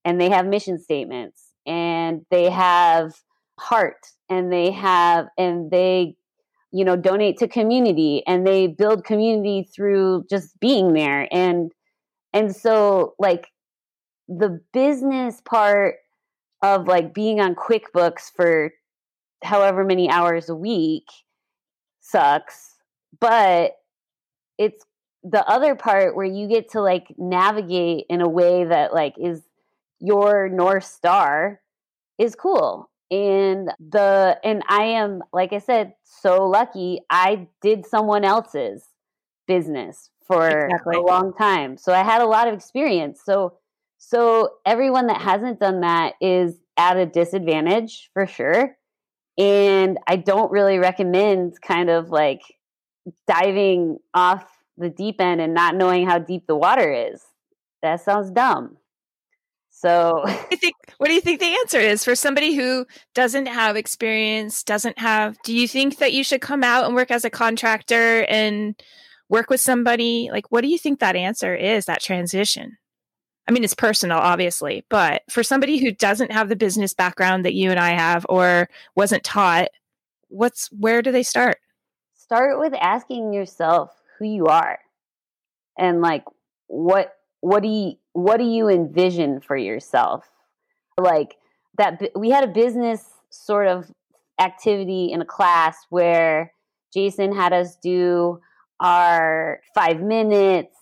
And 0.05 0.21
they 0.21 0.31
have 0.31 0.47
mission 0.47 0.79
statements 0.79 1.43
and 1.67 2.23
they 2.31 2.51
have 2.51 3.15
heart 3.59 4.07
and 4.31 4.53
they 4.53 4.71
have, 4.71 5.27
and 5.37 5.71
they, 5.71 6.17
you 6.73 6.85
know, 6.85 6.97
donate 6.97 7.39
to 7.39 7.49
community 7.49 8.23
and 8.27 8.47
they 8.47 8.67
build 8.67 9.05
community 9.05 9.69
through 9.75 10.25
just 10.31 10.59
being 10.61 10.93
there. 10.95 11.29
And, 11.31 11.73
and 12.33 12.55
so 12.55 13.15
like 13.19 13.49
the 14.29 14.61
business 14.73 15.41
part 15.45 15.97
of 16.63 16.87
like 16.87 17.15
being 17.15 17.41
on 17.41 17.55
QuickBooks 17.55 18.31
for 18.35 18.73
however 19.43 19.85
many 19.85 20.11
hours 20.11 20.49
a 20.49 20.55
week 20.55 21.05
sucks, 22.01 22.75
but 23.21 23.73
it's 24.59 24.85
the 25.31 25.47
other 25.47 25.75
part 25.75 26.17
where 26.17 26.27
you 26.27 26.49
get 26.49 26.71
to 26.71 26.81
like 26.81 27.13
navigate 27.17 28.07
in 28.09 28.21
a 28.21 28.29
way 28.29 28.65
that 28.65 28.95
like 28.95 29.15
is 29.19 29.43
your 30.01 30.49
north 30.49 30.85
star 30.85 31.61
is 32.19 32.35
cool. 32.35 32.91
And 33.11 33.71
the 33.79 34.39
and 34.45 34.63
i 34.69 34.83
am 34.83 35.23
like 35.33 35.55
i 35.55 35.59
said 35.59 35.95
so 36.05 36.47
lucky 36.47 37.01
i 37.09 37.49
did 37.63 37.87
someone 37.87 38.23
else's 38.23 38.85
business 39.47 40.11
for 40.27 40.47
exactly. 40.47 40.97
a 40.97 41.01
long 41.01 41.33
time. 41.33 41.79
So 41.79 41.93
i 41.93 42.03
had 42.03 42.21
a 42.21 42.27
lot 42.27 42.49
of 42.49 42.55
experience. 42.55 43.21
So 43.25 43.55
so 43.97 44.51
everyone 44.67 45.07
that 45.07 45.21
hasn't 45.21 45.59
done 45.59 45.81
that 45.81 46.15
is 46.21 46.55
at 46.77 46.97
a 46.97 47.07
disadvantage 47.07 48.11
for 48.13 48.27
sure. 48.27 48.77
And 49.39 49.99
I 50.07 50.17
don't 50.17 50.51
really 50.53 50.79
recommend 50.79 51.61
kind 51.63 51.89
of 51.89 52.11
like 52.11 52.43
diving 53.27 53.99
off 54.13 54.45
the 54.79 54.91
deep 54.91 55.21
end 55.21 55.41
and 55.41 55.55
not 55.55 55.75
knowing 55.75 56.07
how 56.07 56.19
deep 56.19 56.47
the 56.47 56.57
water 56.57 56.93
is. 56.93 57.23
That 57.83 58.01
sounds 58.01 58.31
dumb. 58.31 58.77
So, 59.71 60.23
I 60.25 60.57
think 60.57 60.75
what 60.99 61.07
do 61.07 61.15
you 61.15 61.21
think 61.21 61.39
the 61.39 61.57
answer 61.61 61.79
is 61.79 62.05
for 62.05 62.17
somebody 62.17 62.55
who 62.55 62.87
doesn't 63.15 63.47
have 63.47 63.77
experience, 63.77 64.65
doesn't 64.65 64.99
have 64.99 65.37
do 65.45 65.55
you 65.55 65.69
think 65.69 65.99
that 65.99 66.13
you 66.13 66.25
should 66.25 66.41
come 66.41 66.65
out 66.65 66.87
and 66.87 66.95
work 66.95 67.11
as 67.11 67.25
a 67.25 67.31
contractor 67.31 68.25
and 68.25 68.81
work 69.29 69.51
with 69.51 69.61
somebody? 69.61 70.31
Like 70.33 70.51
what 70.51 70.63
do 70.63 70.69
you 70.69 70.79
think 70.79 70.99
that 70.99 71.17
answer 71.17 71.55
is, 71.55 71.87
that 71.87 72.01
transition? 72.01 72.77
I 73.47 73.53
mean, 73.53 73.65
it's 73.65 73.75
personal, 73.75 74.19
obviously, 74.19 74.85
but 74.91 75.23
for 75.31 75.43
somebody 75.43 75.79
who 75.79 75.91
doesn't 75.91 76.33
have 76.33 76.51
the 76.51 76.57
business 76.57 76.93
background 76.93 77.47
that 77.47 77.55
you 77.55 77.71
and 77.71 77.81
I 77.81 77.91
have 77.91 78.27
or 78.29 78.69
wasn't 78.95 79.25
taught, 79.25 79.69
what's 80.29 80.69
where 80.73 81.01
do 81.01 81.13
they 81.13 81.23
start? 81.23 81.57
Start 82.15 82.59
with 82.59 82.75
asking 82.75 83.33
yourself 83.33 83.91
who 84.19 84.27
you 84.27 84.47
are 84.47 84.79
and 85.79 86.01
like 86.01 86.25
what 86.67 87.13
what 87.41 87.63
do 87.63 87.69
you 87.69 87.93
what 88.13 88.39
do 88.39 88.45
you 88.45 88.69
envision 88.69 89.41
for 89.41 89.57
yourself? 89.57 90.25
Like 90.99 91.37
that 91.79 92.11
we 92.17 92.31
had 92.31 92.45
a 92.45 92.49
business 92.49 93.05
sort 93.31 93.69
of 93.69 93.91
activity 94.41 95.13
in 95.13 95.21
a 95.21 95.25
class 95.25 95.77
where 95.91 96.53
jason 96.95 97.35
had 97.35 97.53
us 97.53 97.77
do 97.83 98.39
our 98.81 99.61
five 99.75 100.01
minutes 100.01 100.75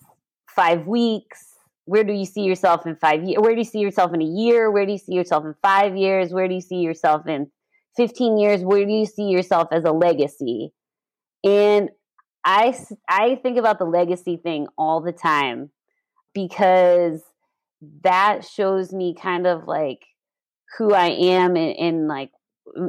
five 0.57 0.87
weeks. 0.87 1.53
Where 1.85 2.03
do 2.03 2.11
you 2.11 2.25
see 2.25 2.41
yourself 2.41 2.85
in 2.85 2.97
five 2.97 3.23
years 3.23 3.37
where 3.39 3.53
do 3.53 3.59
you 3.59 3.65
see 3.65 3.79
yourself 3.79 4.13
in 4.13 4.21
a 4.21 4.25
year? 4.25 4.69
Where 4.69 4.85
do 4.85 4.91
you 4.91 4.97
see 4.97 5.13
yourself 5.13 5.45
in 5.45 5.55
five 5.61 5.95
years? 5.95 6.33
Where 6.33 6.49
do 6.49 6.55
you 6.55 6.61
see 6.61 6.77
yourself 6.77 7.27
in 7.27 7.49
15 7.95 8.37
years? 8.37 8.63
Where 8.63 8.85
do 8.85 8.91
you 8.91 9.05
see 9.05 9.29
yourself 9.29 9.69
as 9.71 9.85
a 9.85 9.91
legacy? 9.91 10.73
And 11.45 11.89
i 12.47 12.75
i 13.07 13.35
think 13.43 13.57
about 13.57 13.77
the 13.77 13.85
legacy 13.85 14.37
thing 14.37 14.65
all 14.75 15.01
the 15.01 15.11
time 15.11 15.69
because 16.33 17.21
that 18.03 18.43
shows 18.43 18.91
me 18.93 19.13
kind 19.13 19.45
of 19.45 19.67
like 19.67 20.05
who 20.77 20.93
I 20.93 21.07
am 21.07 21.55
in, 21.55 21.71
in 21.71 22.07
like 22.07 22.31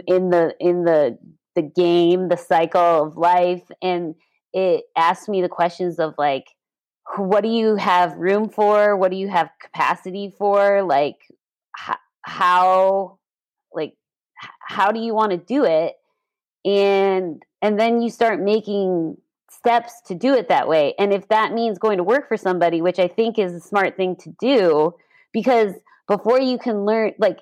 in 0.06 0.30
the 0.30 0.54
in 0.60 0.84
the 0.84 1.18
the 1.54 1.62
game, 1.62 2.28
the 2.28 2.36
cycle 2.36 2.80
of 2.80 3.16
life, 3.16 3.64
and 3.82 4.14
it 4.52 4.84
asks 4.96 5.28
me 5.28 5.42
the 5.42 5.48
questions 5.48 5.98
of 5.98 6.14
like, 6.18 6.46
what 7.16 7.42
do 7.42 7.48
you 7.48 7.76
have 7.76 8.16
room 8.16 8.48
for? 8.48 8.96
What 8.96 9.10
do 9.10 9.16
you 9.16 9.28
have 9.28 9.50
capacity 9.60 10.32
for? 10.38 10.82
Like, 10.82 11.16
how, 12.22 13.18
like, 13.72 13.94
how 14.60 14.92
do 14.92 15.00
you 15.00 15.14
want 15.14 15.32
to 15.32 15.38
do 15.38 15.64
it? 15.64 15.94
And 16.64 17.42
and 17.62 17.78
then 17.78 18.02
you 18.02 18.10
start 18.10 18.40
making 18.40 19.16
steps 19.50 20.00
to 20.06 20.14
do 20.14 20.34
it 20.34 20.48
that 20.48 20.68
way. 20.68 20.94
And 20.98 21.12
if 21.12 21.28
that 21.28 21.52
means 21.52 21.78
going 21.78 21.98
to 21.98 22.04
work 22.04 22.28
for 22.28 22.36
somebody, 22.36 22.80
which 22.80 22.98
I 22.98 23.08
think 23.08 23.38
is 23.38 23.52
a 23.54 23.60
smart 23.60 23.96
thing 23.96 24.16
to 24.16 24.34
do, 24.40 24.94
because 25.32 25.74
before 26.06 26.40
you 26.40 26.58
can 26.58 26.84
learn, 26.84 27.12
like 27.18 27.40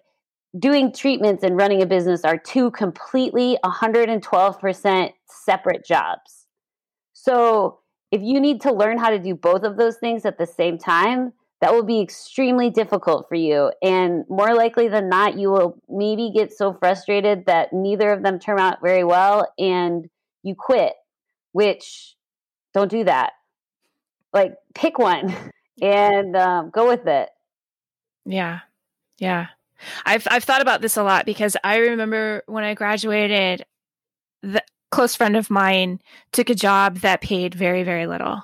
doing 0.59 0.93
treatments 0.93 1.43
and 1.43 1.57
running 1.57 1.83
a 1.83 1.87
business 1.87 2.25
are 2.25 2.39
two 2.39 2.71
completely 2.71 3.59
112% 3.65 5.13
separate 5.27 5.85
jobs. 5.85 6.47
So 7.13 7.81
if 8.13 8.23
you 8.23 8.41
need 8.41 8.61
to 8.63 8.73
learn 8.73 8.99
how 8.99 9.11
to 9.11 9.19
do 9.19 9.35
both 9.35 9.63
of 9.63 9.77
those 9.77 9.97
things 9.97 10.25
at 10.25 10.39
the 10.39 10.47
same 10.47 10.79
time, 10.79 11.33
that 11.61 11.73
will 11.73 11.85
be 11.85 12.01
extremely 12.01 12.71
difficult 12.71 13.29
for 13.29 13.35
you. 13.35 13.73
And 13.83 14.25
more 14.29 14.55
likely 14.55 14.89
than 14.89 15.09
not, 15.09 15.39
you 15.39 15.51
will 15.51 15.79
maybe 15.89 16.31
get 16.35 16.53
so 16.53 16.75
frustrated 16.75 17.47
that 17.47 17.73
neither 17.73 18.11
of 18.11 18.23
them 18.23 18.39
turn 18.39 18.61
out 18.61 18.79
very 18.83 19.05
well 19.05 19.51
and 19.59 20.09
you 20.43 20.55
quit 20.55 20.93
which 21.57 22.15
don't 22.75 22.91
do 22.91 23.05
that. 23.05 23.33
Like 24.35 24.57
pick 24.75 24.99
one 24.99 25.35
and 25.83 26.37
um, 26.37 26.69
go 26.69 26.87
with 26.87 27.07
it. 27.07 27.31
Yeah. 28.27 28.61
Yeah. 29.19 29.47
I've 30.05 30.27
I've 30.31 30.45
thought 30.45 30.61
about 30.61 30.83
this 30.83 30.99
a 30.99 31.03
lot 31.03 31.25
because 31.25 31.57
I 31.65 31.79
remember 31.79 32.43
when 32.47 32.63
I 32.63 32.75
graduated, 32.75 33.65
the 34.43 34.63
close 34.91 35.17
friend 35.17 35.35
of 35.35 35.49
mine 35.49 36.01
took 36.33 36.51
a 36.51 36.55
job 36.55 36.99
that 36.99 37.23
paid 37.23 37.55
very 37.55 37.83
very 37.83 38.07
little, 38.07 38.43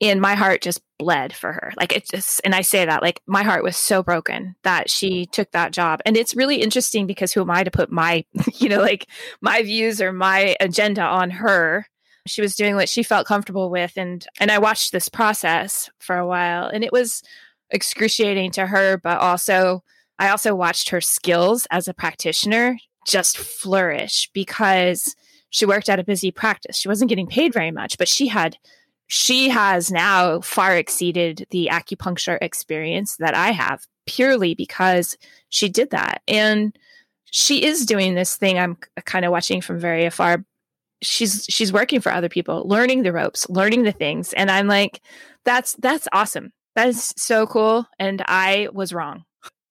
and 0.00 0.20
my 0.20 0.34
heart 0.34 0.62
just 0.62 0.80
bled 0.98 1.34
for 1.34 1.52
her. 1.52 1.72
Like 1.76 1.94
it 1.94 2.08
just, 2.10 2.40
and 2.44 2.54
I 2.54 2.62
say 2.62 2.84
that 2.84 3.02
like 3.02 3.20
my 3.26 3.42
heart 3.42 3.62
was 3.62 3.76
so 3.76 4.02
broken 4.02 4.56
that 4.62 4.90
she 4.90 5.26
took 5.26 5.50
that 5.52 5.72
job, 5.72 6.00
and 6.06 6.16
it's 6.16 6.36
really 6.36 6.62
interesting 6.62 7.06
because 7.06 7.32
who 7.32 7.42
am 7.42 7.50
I 7.50 7.62
to 7.62 7.70
put 7.70 7.90
my 7.90 8.24
you 8.54 8.70
know 8.70 8.80
like 8.80 9.06
my 9.40 9.62
views 9.62 10.00
or 10.00 10.12
my 10.12 10.56
agenda 10.60 11.02
on 11.02 11.30
her? 11.30 11.86
She 12.30 12.42
was 12.42 12.56
doing 12.56 12.74
what 12.74 12.88
she 12.88 13.02
felt 13.02 13.26
comfortable 13.26 13.70
with 13.70 13.92
and 13.96 14.26
and 14.40 14.50
I 14.50 14.58
watched 14.58 14.92
this 14.92 15.08
process 15.08 15.90
for 15.98 16.16
a 16.16 16.26
while 16.26 16.68
and 16.68 16.84
it 16.84 16.92
was 16.92 17.22
excruciating 17.70 18.50
to 18.52 18.66
her 18.66 18.98
but 18.98 19.18
also 19.18 19.82
I 20.18 20.30
also 20.30 20.54
watched 20.54 20.88
her 20.90 21.00
skills 21.00 21.66
as 21.70 21.88
a 21.88 21.94
practitioner 21.94 22.78
just 23.06 23.38
flourish 23.38 24.28
because 24.32 25.14
she 25.50 25.64
worked 25.64 25.88
at 25.88 25.98
a 25.98 26.04
busy 26.04 26.30
practice. 26.30 26.76
She 26.76 26.88
wasn't 26.88 27.08
getting 27.08 27.26
paid 27.26 27.52
very 27.52 27.70
much, 27.70 27.98
but 27.98 28.08
she 28.08 28.28
had 28.28 28.58
she 29.06 29.48
has 29.48 29.90
now 29.90 30.40
far 30.42 30.76
exceeded 30.76 31.46
the 31.50 31.70
acupuncture 31.72 32.36
experience 32.42 33.16
that 33.16 33.34
I 33.34 33.52
have 33.52 33.86
purely 34.06 34.54
because 34.54 35.16
she 35.48 35.70
did 35.70 35.90
that. 35.90 36.20
And 36.28 36.78
she 37.24 37.64
is 37.64 37.86
doing 37.86 38.14
this 38.14 38.36
thing 38.36 38.58
I'm 38.58 38.76
uh, 38.98 39.00
kind 39.02 39.24
of 39.24 39.32
watching 39.32 39.62
from 39.62 39.78
very 39.78 40.04
afar 40.04 40.44
she's 41.02 41.44
she's 41.48 41.72
working 41.72 42.00
for 42.00 42.12
other 42.12 42.28
people 42.28 42.66
learning 42.66 43.02
the 43.02 43.12
ropes 43.12 43.48
learning 43.48 43.82
the 43.82 43.92
things. 43.92 44.32
And 44.32 44.50
i'm 44.50 44.66
like 44.66 45.00
that's 45.44 45.74
that's 45.76 46.08
awesome. 46.12 46.52
That 46.74 46.88
is 46.88 47.14
so 47.16 47.46
cool. 47.46 47.86
And 47.98 48.22
i 48.26 48.68
was 48.72 48.92
wrong. 48.92 49.24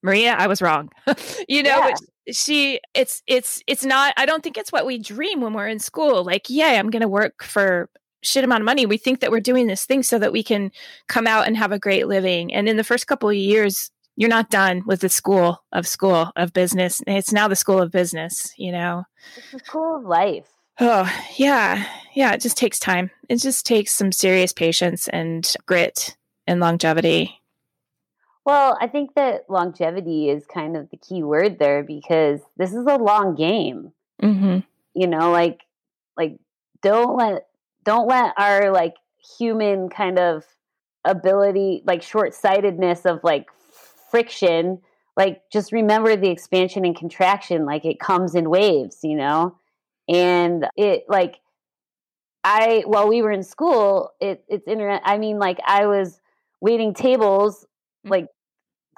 Maria 0.04 0.36
i 0.38 0.48
was 0.48 0.62
wrong. 0.62 0.90
You 1.48 1.64
know 1.64 1.88
yeah. 1.88 1.96
she 2.32 2.80
it's 2.94 3.22
it's 3.28 3.62
it's 3.68 3.86
not 3.86 4.14
i 4.18 4.26
don't 4.26 4.44
think 4.44 4.58
it's 4.58 4.72
what 4.72 4.86
we 4.86 4.98
dream 4.98 5.42
when 5.42 5.54
we're 5.54 5.68
in 5.68 5.80
school. 5.80 6.24
Like 6.24 6.50
yeah 6.50 6.80
i'm 6.80 6.90
gonna 6.90 7.08
work 7.08 7.44
for 7.44 7.90
shit 8.24 8.44
amount 8.44 8.62
of 8.62 8.66
money. 8.66 8.86
We 8.86 8.98
think 8.98 9.20
that 9.20 9.32
we're 9.32 9.40
doing 9.40 9.68
this 9.68 9.86
thing 9.86 10.04
so 10.04 10.20
that 10.20 10.34
we 10.34 10.44
can 10.44 10.72
come 11.08 11.28
out 11.28 11.48
and 11.48 11.56
have 11.56 11.72
a 11.72 11.80
great 11.80 12.08
living. 12.08 12.54
And 12.54 12.68
in 12.68 12.78
the 12.78 12.84
first 12.84 13.08
couple 13.08 13.30
of 13.30 13.36
years 13.36 13.92
you're 14.20 14.30
not 14.30 14.50
done 14.50 14.82
with 14.88 15.02
the 15.02 15.10
school 15.10 15.64
of 15.72 15.88
school 15.88 16.32
of 16.36 16.52
business. 16.52 17.02
It's 17.06 17.32
now 17.32 17.48
the 17.48 17.56
school 17.56 17.80
of 17.80 17.92
business 17.92 18.52
you 18.58 18.72
know? 18.72 19.04
It's 19.38 19.52
the 19.52 19.60
school 19.60 19.98
of 19.98 20.04
life 20.04 20.48
Oh, 20.80 21.12
yeah. 21.38 21.86
Yeah. 22.14 22.34
It 22.34 22.42
just 22.42 22.58
takes 22.58 22.80
time. 22.80 23.12
It 23.30 23.38
just 23.38 23.66
takes 23.66 23.94
some 23.94 24.12
serious 24.12 24.54
patience 24.54 25.08
and 25.08 25.52
grit 25.66 26.16
and 26.46 26.60
longevity. 26.60 27.42
Well, 28.46 28.78
I 28.80 28.88
think 28.88 29.16
that 29.16 29.50
longevity 29.50 30.30
is 30.30 30.46
kind 30.46 30.78
of 30.78 30.90
the 30.90 30.96
key 30.98 31.22
word 31.22 31.60
there 31.60 31.84
because 31.84 32.40
this 32.56 32.74
is 32.74 32.86
a 32.86 32.96
long 32.96 33.36
game. 33.36 33.92
Mm-hmm. 34.24 34.60
You 34.94 35.08
know, 35.08 35.32
like, 35.32 35.64
like 36.16 36.40
don't 36.82 37.18
let 37.18 37.48
don't 37.84 38.08
let 38.08 38.34
our 38.38 38.72
like 38.72 38.96
human 39.38 39.90
kind 39.90 40.18
of 40.18 40.46
ability, 41.04 41.84
like 41.86 42.02
short 42.02 42.34
sightedness 42.34 43.06
of 43.06 43.20
like 43.22 43.48
friction, 44.10 44.80
like 45.18 45.42
just 45.52 45.74
remember 45.74 46.16
the 46.16 46.30
expansion 46.30 46.86
and 46.86 46.96
contraction, 46.96 47.66
like 47.66 47.84
it 47.84 48.00
comes 48.00 48.34
in 48.34 48.50
waves. 48.50 49.00
You 49.04 49.18
know, 49.18 49.58
and 50.08 50.68
it 50.76 51.04
like 51.08 51.40
I 52.44 52.84
while 52.86 53.08
we 53.08 53.22
were 53.22 53.32
in 53.32 53.44
school, 53.44 54.12
it 54.22 54.44
it's 54.48 54.68
internet. 54.68 55.02
I 55.04 55.18
mean, 55.18 55.40
like 55.40 55.60
I 55.66 55.86
was 55.88 56.20
waiting 56.62 56.94
tables 56.94 57.66
mm. 58.06 58.12
like 58.12 58.28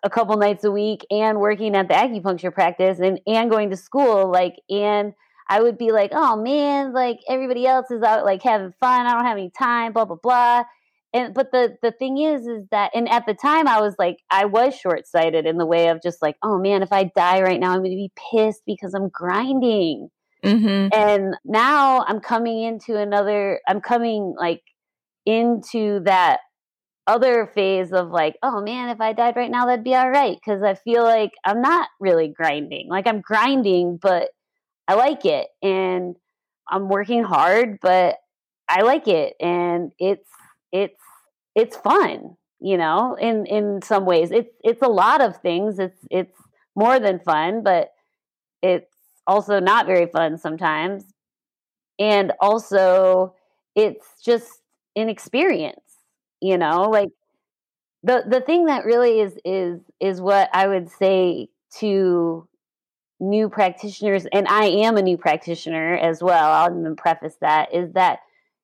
a 0.04 0.10
couple 0.10 0.38
nights 0.38 0.64
a 0.64 0.72
week 0.72 1.06
and 1.12 1.40
working 1.40 1.76
at 1.76 1.88
the 1.88 1.94
acupuncture 1.94 2.54
practice 2.54 3.00
and 3.00 3.20
and 3.28 3.50
going 3.50 3.70
to 3.72 3.78
school 3.78 4.32
like 4.32 4.56
and 4.70 5.14
I 5.52 5.62
would 5.62 5.80
be 5.80 5.92
like, 5.92 6.12
oh 6.14 6.36
man, 6.36 6.94
like 6.94 7.22
everybody 7.28 7.66
else 7.66 7.90
is 7.90 8.04
out 8.04 8.24
like 8.24 8.44
having 8.44 8.72
fun. 8.80 9.08
I 9.08 9.14
don't 9.14 9.26
have 9.26 9.38
any 9.38 9.52
time, 9.58 9.94
blah 9.94 10.06
blah 10.06 10.18
blah. 10.22 10.64
And 11.12 11.34
but 11.34 11.52
the 11.52 11.76
the 11.82 11.92
thing 11.92 12.20
is, 12.20 12.46
is 12.46 12.66
that 12.70 12.92
and 12.94 13.10
at 13.10 13.26
the 13.26 13.34
time 13.34 13.68
I 13.68 13.82
was 13.82 13.96
like, 13.98 14.18
I 14.30 14.46
was 14.46 14.76
short 14.76 15.08
sighted 15.08 15.48
in 15.48 15.58
the 15.58 15.66
way 15.66 15.88
of 15.88 16.04
just 16.04 16.22
like, 16.22 16.36
oh 16.44 16.60
man, 16.60 16.84
if 16.84 16.94
I 16.94 17.06
die 17.16 17.42
right 17.42 17.60
now, 17.60 17.72
I'm 17.72 17.84
to 17.84 17.90
be 17.90 18.12
pissed 18.32 18.62
because 18.68 18.94
I'm 18.94 19.10
grinding. 19.10 20.10
Mm-hmm. 20.44 20.88
And 20.94 21.36
now 21.44 22.06
I'm 22.08 22.20
coming 22.20 22.64
into 22.64 22.98
another, 22.98 23.60
I'm 23.68 23.82
coming 23.82 24.36
like 24.38 24.64
into 25.26 26.00
that 26.06 26.40
other 27.08 27.52
phase 27.54 27.92
of 27.92 28.10
like, 28.10 28.38
oh 28.44 28.62
man, 28.62 28.90
if 28.90 29.02
I 29.02 29.14
died 29.14 29.36
right 29.36 29.52
now, 29.52 29.66
that'd 29.66 29.84
be 29.84 29.96
all 29.96 30.10
right. 30.10 30.38
Cause 30.46 30.62
I 30.64 30.76
feel 30.76 31.04
like 31.04 31.32
I'm 31.44 31.62
not 31.62 31.90
really 32.00 32.30
grinding. 32.30 32.88
Like 32.88 33.08
I'm 33.08 33.22
grinding, 33.22 33.98
but 34.02 34.30
I 34.88 34.94
like 34.94 35.26
it. 35.26 35.48
And 35.62 36.16
I'm 36.68 36.88
working 36.88 37.24
hard, 37.24 37.80
but 37.82 38.18
I 38.68 38.82
like 38.82 39.08
it. 39.08 39.34
And 39.40 39.92
it's, 40.00 40.30
it's, 40.72 41.02
it's 41.56 41.76
fun, 41.78 42.38
you 42.60 42.78
know, 42.78 43.16
in, 43.20 43.46
in 43.48 43.82
some 43.82 44.06
ways. 44.06 44.32
It's, 44.32 44.54
it's 44.64 44.84
a 44.84 44.88
lot 44.88 45.22
of 45.22 45.38
things. 45.38 45.80
It's, 45.80 46.00
it's 46.12 46.38
more 46.76 47.00
than 47.00 47.20
fun, 47.20 47.64
but 47.64 47.90
it's, 48.62 48.89
also 49.30 49.60
not 49.60 49.86
very 49.86 50.08
fun 50.08 50.38
sometimes. 50.38 51.06
And 52.00 52.34
also, 52.42 53.36
it's 53.76 54.06
just 54.24 54.50
an 54.96 55.08
experience, 55.08 55.80
you 56.42 56.58
know, 56.58 56.90
like 56.90 57.10
the 58.04 58.24
the 58.28 58.42
thing 58.42 58.66
that 58.66 58.86
really 58.86 59.20
is 59.20 59.38
is 59.46 59.82
is 60.00 60.22
what 60.22 60.50
I 60.54 60.68
would 60.68 60.90
say 60.90 61.50
to 61.80 62.48
new 63.20 63.50
practitioners 63.50 64.26
and 64.32 64.48
I 64.48 64.66
am 64.66 64.98
a 64.98 65.02
new 65.02 65.18
practitioner 65.18 65.96
as 65.98 66.24
well. 66.24 66.52
I'll 66.52 66.80
even 66.80 66.96
preface 66.96 67.36
that 67.42 67.74
is 67.74 67.94
that 67.94 68.20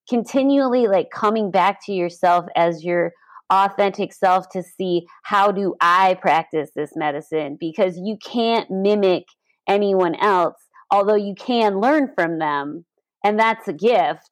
continually 0.09 0.87
like 0.87 1.09
coming 1.11 1.51
back 1.51 1.85
to 1.85 1.93
yourself 1.93 2.45
as 2.55 2.83
your 2.83 3.11
authentic 3.51 4.13
self 4.13 4.49
to 4.49 4.63
see 4.63 5.05
how 5.23 5.51
do 5.51 5.75
I 5.81 6.15
practice 6.15 6.71
this 6.75 6.93
medicine 6.95 7.57
because 7.59 7.97
you 7.97 8.17
can't 8.23 8.71
mimic 8.71 9.25
anyone 9.67 10.15
else 10.15 10.65
although 10.91 11.15
you 11.15 11.35
can 11.35 11.79
learn 11.79 12.11
from 12.15 12.39
them 12.39 12.85
and 13.23 13.39
that's 13.39 13.67
a 13.67 13.73
gift. 13.73 14.29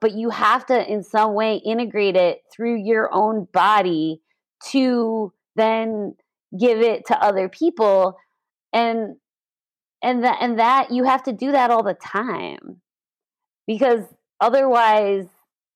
But 0.00 0.12
you 0.12 0.30
have 0.30 0.64
to 0.66 0.90
in 0.90 1.02
some 1.02 1.34
way 1.34 1.56
integrate 1.56 2.16
it 2.16 2.40
through 2.50 2.76
your 2.76 3.12
own 3.12 3.48
body 3.52 4.22
to 4.70 5.32
then 5.56 6.14
give 6.58 6.80
it 6.80 7.06
to 7.06 7.22
other 7.22 7.48
people. 7.48 8.16
And 8.72 9.16
and 10.02 10.24
that 10.24 10.38
and 10.40 10.58
that 10.58 10.90
you 10.90 11.04
have 11.04 11.22
to 11.24 11.32
do 11.32 11.52
that 11.52 11.70
all 11.70 11.82
the 11.82 11.94
time. 11.94 12.80
Because 13.66 14.04
otherwise 14.40 15.26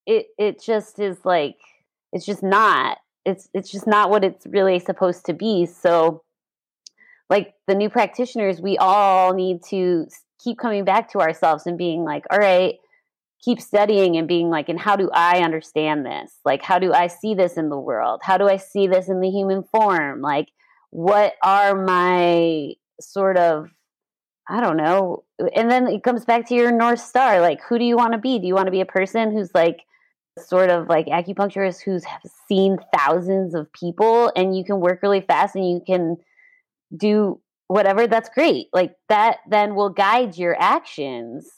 it 0.07 0.27
it 0.39 0.63
just 0.63 0.99
is 0.99 1.19
like 1.25 1.59
it's 2.13 2.25
just 2.25 2.43
not 2.43 2.97
it's 3.27 3.51
it's 3.53 3.71
just 3.71 3.87
not 3.87 4.09
what 4.09 4.25
it's 4.25 4.47
really 4.47 4.79
supposed 4.79 5.27
to 5.27 5.35
be. 5.35 5.67
So 5.67 6.24
like 7.31 7.55
the 7.67 7.75
new 7.75 7.89
practitioners 7.89 8.61
we 8.61 8.77
all 8.79 9.35
need 9.35 9.63
to 9.71 10.07
keep 10.43 10.59
coming 10.59 10.85
back 10.85 11.11
to 11.13 11.21
ourselves 11.21 11.67
and 11.67 11.79
being 11.79 12.05
like 12.05 12.25
all 12.31 12.39
right 12.39 12.75
keep 13.45 13.61
studying 13.61 14.17
and 14.17 14.27
being 14.27 14.49
like, 14.49 14.69
and 14.69 14.81
how 14.81 14.97
do 14.97 15.11
I 15.13 15.41
understand 15.41 16.07
this? 16.07 16.39
Like, 16.45 16.63
how 16.63 16.79
do 16.79 16.93
I 16.93 17.09
see 17.09 17.35
this 17.35 17.57
in 17.57 17.69
the 17.69 17.79
world? 17.79 18.21
How 18.23 18.39
do 18.39 18.49
I 18.49 18.57
see 18.57 18.87
this 18.87 19.09
in 19.09 19.21
the 19.21 19.31
human 19.31 19.63
form? 19.65 20.23
Like, 20.23 20.49
what 20.91 21.35
are 21.43 21.75
my 21.75 22.73
sort 23.01 23.37
of, 23.37 23.69
I 24.49 24.61
don't 24.61 24.77
know. 24.77 25.25
And 25.55 25.71
then 25.71 25.89
it 25.89 26.03
comes 26.03 26.25
back 26.25 26.49
to 26.49 26.55
your 26.55 26.73
North 26.73 27.01
Star. 27.01 27.41
Like, 27.41 27.61
who 27.69 27.79
do 27.79 27.85
you 27.85 27.97
want 27.97 28.13
to 28.13 28.19
be? 28.19 28.39
Do 28.39 28.47
you 28.47 28.55
want 28.55 28.67
to 28.67 28.73
be 28.73 28.81
a 28.81 28.87
person 28.87 29.33
who's 29.33 29.51
like, 29.55 29.81
sort 30.37 30.69
of 30.69 30.89
like 30.89 31.07
acupuncturist 31.07 31.81
who's 31.85 32.03
seen 32.49 32.77
thousands 32.93 33.55
of 33.55 33.73
people 33.73 34.33
and 34.35 34.57
you 34.57 34.65
can 34.65 34.81
work 34.81 34.99
really 35.01 35.21
fast 35.21 35.55
and 35.55 35.71
you 35.71 35.81
can 35.87 36.17
do 36.97 37.41
whatever 37.69 38.07
that's 38.07 38.29
great. 38.29 38.67
Like 38.73 38.95
that 39.09 39.39
then 39.49 39.75
will 39.75 39.91
guide 39.91 40.37
your 40.37 40.57
actions 40.61 41.51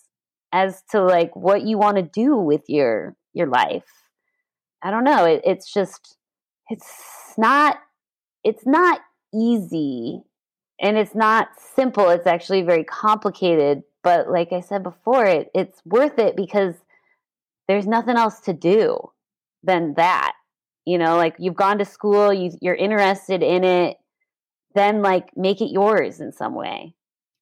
as 0.52 0.82
to 0.90 1.02
like 1.02 1.34
what 1.34 1.62
you 1.62 1.78
want 1.78 1.96
to 1.96 2.02
do 2.02 2.36
with 2.36 2.62
your 2.68 3.16
your 3.32 3.46
life. 3.46 3.84
I 4.82 4.90
don't 4.90 5.04
know 5.04 5.24
it, 5.24 5.42
it's 5.44 5.72
just 5.72 6.16
it's 6.68 7.34
not 7.36 7.78
it's 8.44 8.66
not 8.66 9.00
easy 9.34 10.22
and 10.80 10.96
it's 10.96 11.14
not 11.14 11.48
simple 11.74 12.08
it's 12.10 12.26
actually 12.26 12.62
very 12.62 12.84
complicated 12.84 13.82
but 14.02 14.30
like 14.30 14.52
i 14.52 14.60
said 14.60 14.82
before 14.82 15.24
it 15.24 15.50
it's 15.54 15.80
worth 15.84 16.18
it 16.18 16.36
because 16.36 16.74
there's 17.68 17.86
nothing 17.86 18.16
else 18.16 18.40
to 18.40 18.52
do 18.52 18.96
than 19.62 19.94
that 19.94 20.32
you 20.84 20.98
know 20.98 21.16
like 21.16 21.34
you've 21.38 21.56
gone 21.56 21.78
to 21.78 21.84
school 21.84 22.32
you, 22.32 22.50
you're 22.60 22.74
interested 22.74 23.42
in 23.42 23.64
it 23.64 23.96
then 24.76 25.02
like 25.02 25.36
make 25.36 25.60
it 25.60 25.72
yours 25.72 26.20
in 26.20 26.32
some 26.32 26.54
way 26.54 26.94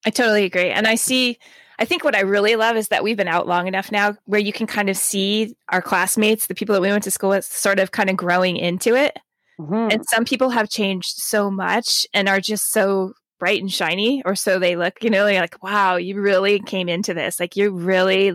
i 0.05 0.09
totally 0.09 0.45
agree 0.45 0.69
and 0.69 0.87
i 0.87 0.95
see 0.95 1.37
I 1.77 1.85
think 1.85 2.03
what 2.03 2.15
I 2.15 2.21
really 2.21 2.55
love 2.55 2.77
is 2.77 2.87
that 2.87 3.03
we've 3.03 3.17
been 3.17 3.27
out 3.27 3.47
long 3.47 3.67
enough 3.67 3.91
now 3.91 4.15
where 4.25 4.39
you 4.39 4.53
can 4.53 4.67
kind 4.67 4.89
of 4.89 4.95
see 4.95 5.55
our 5.69 5.81
classmates, 5.81 6.47
the 6.47 6.55
people 6.55 6.73
that 6.73 6.81
we 6.81 6.89
went 6.89 7.03
to 7.03 7.11
school 7.11 7.31
with, 7.31 7.45
sort 7.45 7.79
of 7.79 7.91
kind 7.91 8.09
of 8.09 8.15
growing 8.15 8.55
into 8.55 8.95
it. 8.95 9.17
Mm-hmm. 9.59 9.91
And 9.91 10.05
some 10.05 10.25
people 10.25 10.49
have 10.49 10.69
changed 10.69 11.17
so 11.17 11.51
much 11.51 12.07
and 12.13 12.29
are 12.29 12.39
just 12.39 12.71
so 12.71 13.13
bright 13.39 13.61
and 13.61 13.71
shiny, 13.71 14.23
or 14.25 14.35
so 14.35 14.59
they 14.59 14.75
look, 14.75 15.03
you 15.03 15.09
know, 15.09 15.25
like, 15.25 15.61
wow, 15.61 15.97
you 15.97 16.19
really 16.19 16.59
came 16.59 16.87
into 16.87 17.13
this. 17.13 17.39
Like 17.39 17.55
you 17.55 17.71
really 17.71 18.33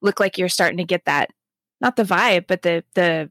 look 0.00 0.20
like 0.20 0.38
you're 0.38 0.48
starting 0.48 0.78
to 0.78 0.84
get 0.84 1.04
that, 1.06 1.30
not 1.80 1.96
the 1.96 2.04
vibe, 2.04 2.46
but 2.46 2.62
the 2.62 2.84
the 2.94 3.30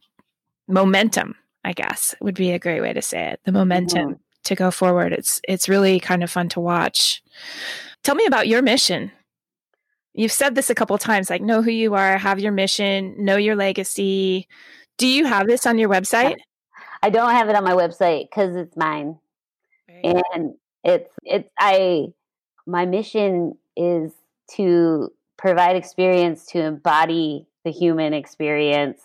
momentum, 0.67 1.36
I 1.63 1.73
guess 1.73 2.15
would 2.21 2.36
be 2.36 2.51
a 2.51 2.60
great 2.60 2.82
way 2.82 2.93
to 2.93 3.01
say 3.01 3.32
it. 3.32 3.41
The 3.45 3.51
momentum 3.51 4.10
mm-hmm. 4.10 4.20
To 4.43 4.56
go 4.56 4.71
forward. 4.71 5.13
It's 5.13 5.41
it's 5.47 5.69
really 5.69 5.99
kind 5.99 6.23
of 6.23 6.32
fun 6.32 6.49
to 6.49 6.60
watch. 6.60 7.21
Tell 8.04 8.15
me 8.15 8.25
about 8.25 8.47
your 8.47 8.62
mission. 8.62 9.12
You've 10.13 10.32
said 10.32 10.56
this 10.56 10.69
a 10.69 10.75
couple 10.75 10.97
times 10.97 11.30
like 11.30 11.41
know 11.41 11.62
who 11.62 11.71
you 11.71 11.93
are 11.93 12.17
have 12.17 12.39
your 12.39 12.51
mission 12.51 13.15
know 13.17 13.38
your 13.38 13.56
legacy. 13.56 14.47
Do 14.97 15.08
you 15.08 15.25
have 15.25 15.47
this 15.47 15.65
on 15.65 15.77
your 15.77 15.89
website? 15.89 16.38
I 17.04 17.10
don't 17.10 17.32
have 17.32 17.49
it 17.49 17.56
on 17.56 17.63
my 17.63 17.73
website 17.73 18.30
because 18.30 18.56
it's 18.56 18.75
mine. 18.75 19.17
And 20.04 20.56
it's 20.84 21.13
it's 21.23 21.49
i 21.60 22.08
my 22.65 22.86
mission 22.86 23.54
is 23.75 24.12
to 24.56 25.12
provide 25.38 25.75
experience 25.75 26.45
to 26.45 26.62
embody 26.62 27.47
the 27.63 27.71
human 27.71 28.13
experience 28.13 29.01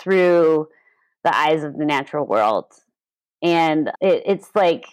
through 0.00 0.68
the 1.24 1.36
eyes 1.36 1.64
of 1.64 1.76
the 1.76 1.84
natural 1.84 2.26
world 2.26 2.66
and 3.42 3.88
it, 4.00 4.22
it's 4.26 4.48
like 4.54 4.84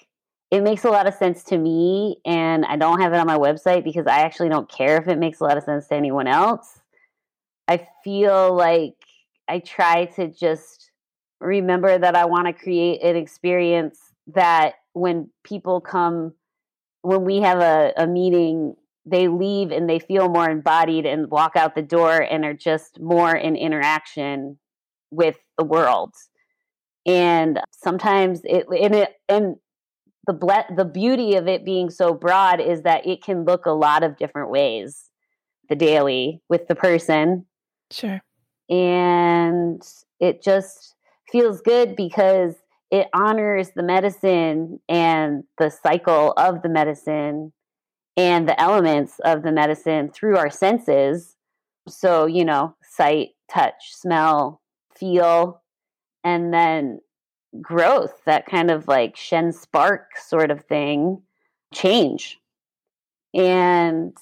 it 0.51 0.61
makes 0.61 0.83
a 0.83 0.89
lot 0.89 1.07
of 1.07 1.13
sense 1.13 1.43
to 1.43 1.57
me 1.57 2.17
and 2.25 2.65
i 2.65 2.75
don't 2.75 3.01
have 3.01 3.13
it 3.13 3.17
on 3.17 3.27
my 3.27 3.37
website 3.37 3.83
because 3.83 4.07
i 4.07 4.19
actually 4.19 4.49
don't 4.49 4.69
care 4.69 4.97
if 5.01 5.07
it 5.07 5.17
makes 5.17 5.39
a 5.39 5.43
lot 5.43 5.57
of 5.57 5.63
sense 5.63 5.87
to 5.87 5.95
anyone 5.95 6.27
else. 6.27 6.79
I 7.67 7.87
feel 8.03 8.55
like 8.55 8.95
i 9.47 9.59
try 9.59 10.05
to 10.17 10.27
just 10.27 10.91
remember 11.39 11.97
that 11.97 12.15
i 12.15 12.25
want 12.25 12.47
to 12.47 12.53
create 12.53 13.01
an 13.03 13.15
experience 13.15 13.99
that 14.27 14.75
when 14.93 15.29
people 15.43 15.81
come 15.81 16.33
when 17.01 17.23
we 17.23 17.37
have 17.37 17.59
a, 17.59 17.93
a 17.97 18.07
meeting 18.07 18.75
they 19.05 19.27
leave 19.27 19.71
and 19.71 19.87
they 19.89 19.99
feel 19.99 20.29
more 20.29 20.49
embodied 20.49 21.05
and 21.05 21.29
walk 21.29 21.55
out 21.55 21.75
the 21.75 21.81
door 21.81 22.21
and 22.21 22.43
are 22.43 22.55
just 22.55 22.99
more 22.99 23.35
in 23.35 23.55
interaction 23.55 24.57
with 25.11 25.37
the 25.57 25.63
world 25.63 26.11
and 27.05 27.59
sometimes 27.71 28.41
it 28.43 28.65
and 28.69 28.95
it 28.95 29.13
and 29.29 29.55
the 30.27 30.33
ble- 30.33 30.75
the 30.75 30.85
beauty 30.85 31.35
of 31.35 31.47
it 31.47 31.63
being 31.63 31.89
so 31.89 32.13
broad 32.13 32.59
is 32.59 32.81
that 32.81 33.05
it 33.05 33.23
can 33.23 33.45
look 33.45 33.65
a 33.65 33.71
lot 33.71 34.03
of 34.03 34.17
different 34.17 34.49
ways 34.49 35.09
the 35.69 35.75
daily 35.75 36.41
with 36.49 36.67
the 36.67 36.75
person. 36.75 37.45
Sure. 37.91 38.21
And 38.69 39.81
it 40.19 40.43
just 40.43 40.95
feels 41.31 41.61
good 41.61 41.95
because 41.95 42.55
it 42.91 43.07
honors 43.13 43.71
the 43.75 43.83
medicine 43.83 44.79
and 44.87 45.43
the 45.57 45.69
cycle 45.69 46.33
of 46.37 46.61
the 46.61 46.69
medicine 46.69 47.51
and 48.17 48.47
the 48.47 48.59
elements 48.59 49.19
of 49.23 49.43
the 49.43 49.51
medicine 49.51 50.09
through 50.09 50.37
our 50.37 50.49
senses. 50.49 51.35
So 51.87 52.25
you 52.25 52.45
know 52.45 52.75
sight 52.81 53.29
touch 53.51 53.91
smell 53.91 54.61
feel 54.97 55.61
and 56.25 56.51
then 56.51 56.99
growth, 57.61 58.25
that 58.25 58.47
kind 58.47 58.71
of 58.71 58.87
like 58.87 59.15
Shen 59.15 59.53
spark 59.53 60.17
sort 60.17 60.51
of 60.51 60.65
thing, 60.65 61.21
change. 61.73 62.39
And 63.33 64.17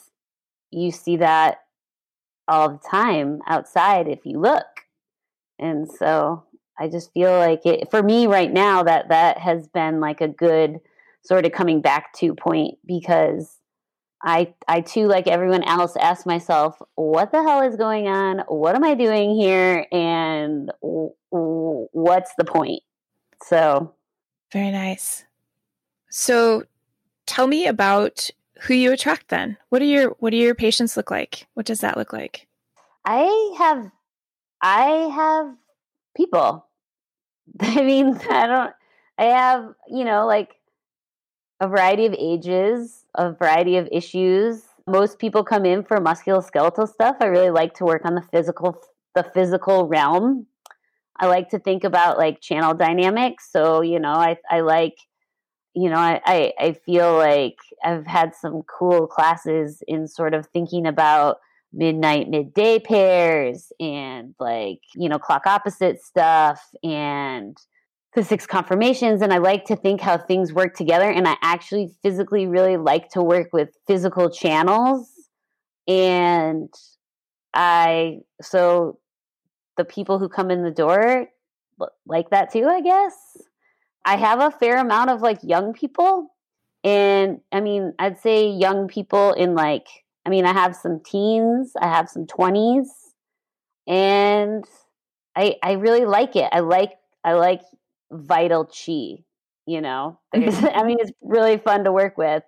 you 0.69 0.91
see 0.91 1.15
that 1.17 1.59
all 2.47 2.69
the 2.69 2.89
time 2.89 3.39
outside 3.47 4.09
if 4.09 4.25
you 4.25 4.39
look. 4.39 4.65
And 5.57 5.89
so 5.89 6.43
I 6.77 6.89
just 6.89 7.13
feel 7.13 7.31
like 7.31 7.65
it 7.65 7.89
for 7.89 8.03
me 8.03 8.27
right 8.27 8.51
now 8.51 8.83
that 8.83 9.07
that 9.07 9.37
has 9.37 9.67
been 9.69 10.01
like 10.01 10.19
a 10.19 10.27
good 10.27 10.79
sort 11.23 11.45
of 11.45 11.53
coming 11.53 11.79
back 11.79 12.11
to 12.15 12.35
point 12.35 12.77
because 12.85 13.59
I 14.23 14.53
I 14.67 14.81
too 14.81 15.07
like 15.07 15.27
everyone 15.27 15.63
else 15.63 15.95
ask 15.97 16.25
myself 16.25 16.81
what 16.95 17.31
the 17.31 17.43
hell 17.43 17.61
is 17.61 17.75
going 17.75 18.07
on? 18.07 18.39
What 18.47 18.75
am 18.75 18.83
I 18.83 18.95
doing 18.95 19.35
here 19.35 19.85
and 19.91 20.71
what's 21.29 22.31
the 22.37 22.45
point? 22.45 22.81
So 23.43 23.93
very 24.51 24.71
nice. 24.71 25.25
So 26.09 26.63
tell 27.25 27.47
me 27.47 27.67
about 27.67 28.29
who 28.61 28.73
you 28.73 28.93
attract 28.93 29.27
then. 29.27 29.57
What 29.69 29.81
are 29.81 29.85
your 29.85 30.11
what 30.19 30.29
do 30.29 30.37
your 30.37 30.55
patients 30.55 30.95
look 30.95 31.11
like? 31.11 31.47
What 31.53 31.65
does 31.65 31.81
that 31.81 31.97
look 31.97 32.13
like? 32.13 32.47
I 33.05 33.55
have 33.57 33.91
I 34.61 34.85
have 35.13 35.55
people. 36.15 36.65
I 37.59 37.81
mean, 37.81 38.15
I 38.29 38.47
don't 38.47 38.73
I 39.17 39.25
have, 39.25 39.73
you 39.89 40.05
know, 40.05 40.25
like 40.25 40.55
a 41.63 41.67
variety 41.67 42.05
of 42.05 42.13
ages, 42.17 43.05
a 43.15 43.31
variety 43.31 43.77
of 43.77 43.87
issues. 43.91 44.63
Most 44.87 45.17
people 45.17 45.43
come 45.43 45.65
in 45.65 45.83
for 45.83 45.97
musculoskeletal 45.97 46.91
stuff. 46.91 47.17
I 47.21 47.25
really 47.25 47.49
like 47.49 47.73
to 47.75 47.85
work 47.85 48.05
on 48.05 48.15
the 48.15 48.21
physical 48.21 48.81
the 49.15 49.23
physical 49.23 49.87
realm 49.87 50.47
I 51.19 51.27
like 51.27 51.49
to 51.49 51.59
think 51.59 51.83
about 51.83 52.17
like 52.17 52.41
channel 52.41 52.73
dynamics. 52.73 53.49
So, 53.51 53.81
you 53.81 53.99
know, 53.99 54.13
I, 54.13 54.37
I 54.49 54.61
like 54.61 54.97
you 55.75 55.89
know, 55.89 55.97
I, 55.97 56.21
I, 56.25 56.53
I 56.59 56.73
feel 56.73 57.17
like 57.17 57.57
I've 57.83 58.05
had 58.05 58.35
some 58.35 58.61
cool 58.61 59.07
classes 59.07 59.81
in 59.87 60.07
sort 60.07 60.35
of 60.35 60.45
thinking 60.45 60.85
about 60.85 61.37
midnight 61.75 62.29
midday 62.29 62.77
pairs 62.77 63.71
and 63.79 64.35
like 64.39 64.81
you 64.93 65.09
know 65.09 65.17
clock 65.17 65.47
opposite 65.47 65.99
stuff 65.99 66.63
and 66.83 67.57
the 68.15 68.23
six 68.23 68.45
conformations 68.45 69.21
and 69.21 69.33
i 69.33 69.37
like 69.37 69.65
to 69.65 69.75
think 69.75 70.01
how 70.01 70.17
things 70.17 70.53
work 70.53 70.75
together 70.75 71.09
and 71.09 71.27
i 71.27 71.35
actually 71.41 71.89
physically 72.01 72.47
really 72.47 72.77
like 72.77 73.09
to 73.09 73.21
work 73.21 73.49
with 73.53 73.69
physical 73.87 74.29
channels 74.29 75.09
and 75.87 76.73
i 77.53 78.17
so 78.41 78.99
the 79.77 79.85
people 79.85 80.19
who 80.19 80.29
come 80.29 80.51
in 80.51 80.63
the 80.63 80.71
door 80.71 81.27
like 82.05 82.29
that 82.29 82.51
too 82.51 82.65
i 82.65 82.81
guess 82.81 83.37
i 84.05 84.15
have 84.15 84.39
a 84.39 84.51
fair 84.51 84.77
amount 84.77 85.09
of 85.09 85.21
like 85.21 85.39
young 85.41 85.73
people 85.73 86.27
and 86.83 87.39
i 87.51 87.59
mean 87.59 87.93
i'd 87.99 88.19
say 88.19 88.47
young 88.47 88.87
people 88.87 89.33
in 89.33 89.55
like 89.55 89.87
I 90.25 90.29
mean, 90.29 90.45
I 90.45 90.53
have 90.53 90.75
some 90.75 91.01
teens, 91.01 91.73
I 91.79 91.87
have 91.87 92.09
some 92.09 92.25
20s, 92.25 92.87
and 93.87 94.65
I 95.35 95.55
I 95.61 95.73
really 95.73 96.05
like 96.05 96.35
it. 96.35 96.49
I 96.51 96.61
like 96.61 96.93
I 97.23 97.33
like 97.33 97.61
vital 98.13 98.65
chi, 98.65 99.23
you 99.65 99.81
know. 99.81 100.19
Mm-hmm. 100.35 100.65
I 100.73 100.83
mean, 100.83 100.97
it's 100.99 101.11
really 101.21 101.57
fun 101.57 101.83
to 101.83 101.91
work 101.91 102.17
with. 102.17 102.43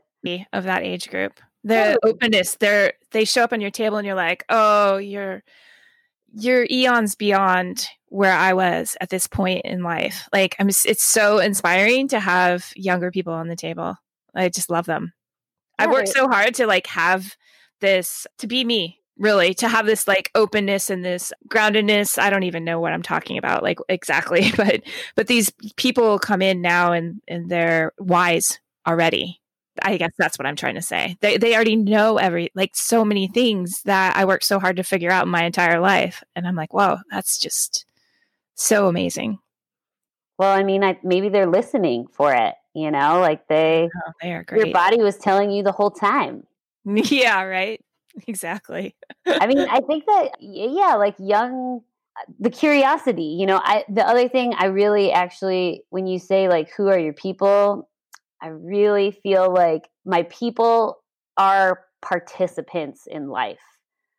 Of 0.54 0.64
that 0.64 0.84
age 0.84 1.10
group. 1.10 1.40
The 1.64 1.98
openness, 2.04 2.56
they're 2.56 2.94
they 3.12 3.26
show 3.26 3.44
up 3.44 3.54
on 3.54 3.62
your 3.62 3.72
table 3.72 3.98
and 3.98 4.06
you're 4.06 4.16
like, 4.16 4.44
"Oh, 4.50 4.98
you're 4.98 5.44
you're 6.34 6.68
eons 6.70 7.16
beyond 7.16 7.88
where 8.10 8.34
I 8.34 8.54
was 8.54 8.98
at 9.02 9.10
this 9.10 9.28
point 9.28 9.66
in 9.66 9.82
life." 9.82 10.28
Like 10.34 10.56
I'm 10.60 10.70
it's 10.70 11.04
so 11.04 11.40
inspiring 11.40 12.08
to 12.10 12.20
have 12.20 12.72
younger 12.76 13.12
people 13.12 13.34
on 13.34 13.48
the 13.48 13.56
table. 13.56 13.96
I 14.36 14.50
just 14.50 14.70
love 14.70 14.86
them. 14.86 15.14
Yeah, 15.80 15.86
I've 15.86 15.92
worked 15.92 16.10
so 16.10 16.28
hard 16.28 16.56
to 16.56 16.68
like 16.68 16.88
have 16.88 17.36
this 17.82 18.28
to 18.40 18.48
be 18.48 18.64
me 18.64 19.00
really 19.18 19.54
to 19.56 19.68
have 19.68 19.86
this 19.86 20.08
like 20.08 20.32
openness 20.36 20.90
and 20.90 21.04
this 21.04 21.32
groundedness. 21.48 22.18
I 22.18 22.30
don't 22.30 22.44
even 22.44 22.64
know 22.64 22.80
what 22.80 22.94
i'm 22.94 23.04
talking 23.04 23.38
about 23.38 23.64
like 23.64 23.80
exactly 23.90 24.52
but 24.58 24.82
but 25.16 25.28
these 25.28 25.52
people 25.78 26.20
come 26.20 26.42
in 26.42 26.62
now 26.62 26.92
and 26.92 27.22
and 27.28 27.50
they're 27.50 27.94
wise 27.98 28.60
already. 28.88 29.42
I 29.82 29.98
guess 29.98 30.12
that's 30.18 30.38
what 30.40 30.46
i'm 30.46 30.56
trying 30.56 30.76
to 30.76 30.82
say. 30.82 31.18
They 31.22 31.38
they 31.38 31.56
already 31.56 31.76
know 31.76 32.18
every 32.18 32.52
like 32.56 32.76
so 32.76 33.06
many 33.06 33.28
things 33.28 33.82
that 33.84 34.16
i 34.16 34.26
worked 34.26 34.46
so 34.46 34.60
hard 34.60 34.78
to 34.78 34.84
figure 34.84 35.12
out 35.12 35.26
in 35.26 35.32
my 35.32 35.44
entire 35.44 35.80
life. 35.80 36.24
And 36.36 36.48
i'm 36.48 36.56
like 36.56 36.74
whoa 36.74 36.98
that's 37.10 37.38
just 37.38 37.86
so 38.56 38.88
amazing. 38.88 39.40
Well 40.38 40.52
i 40.52 40.64
mean 40.64 40.84
I, 40.84 41.00
maybe 41.04 41.30
they're 41.30 41.48
listening 41.48 42.08
for 42.12 42.34
it 42.34 42.56
you 42.74 42.92
know 42.92 43.22
like 43.22 43.48
they, 43.48 43.90
oh, 43.96 44.12
they 44.22 44.34
are 44.34 44.44
great. 44.44 44.66
your 44.66 44.74
body 44.74 45.02
was 45.02 45.18
telling 45.18 45.50
you 45.52 45.64
the 45.64 45.72
whole 45.72 45.92
time. 45.92 46.46
Yeah, 46.86 47.42
right. 47.42 47.82
Exactly. 48.28 48.96
I 49.28 49.48
mean, 49.48 49.60
I 49.60 49.82
think 49.88 50.06
that 50.06 50.32
yeah, 50.40 50.96
like 50.96 51.16
young 51.20 51.82
the 52.40 52.50
curiosity, 52.50 53.36
you 53.40 53.46
know, 53.46 53.60
I 53.64 53.84
the 53.90 54.08
other 54.08 54.30
thing 54.30 54.54
I 54.58 54.66
really 54.68 55.12
actually 55.12 55.84
when 55.90 56.08
you 56.08 56.20
say 56.20 56.48
like 56.48 56.72
who 56.76 56.88
are 56.88 57.00
your 57.00 57.14
people, 57.14 57.90
I 58.42 58.48
really 58.48 59.12
feel 59.12 59.54
like 59.54 59.90
my 60.06 60.24
people 60.24 61.04
are 61.38 61.82
participants 62.02 63.08
in 63.08 63.30
life. 63.30 63.60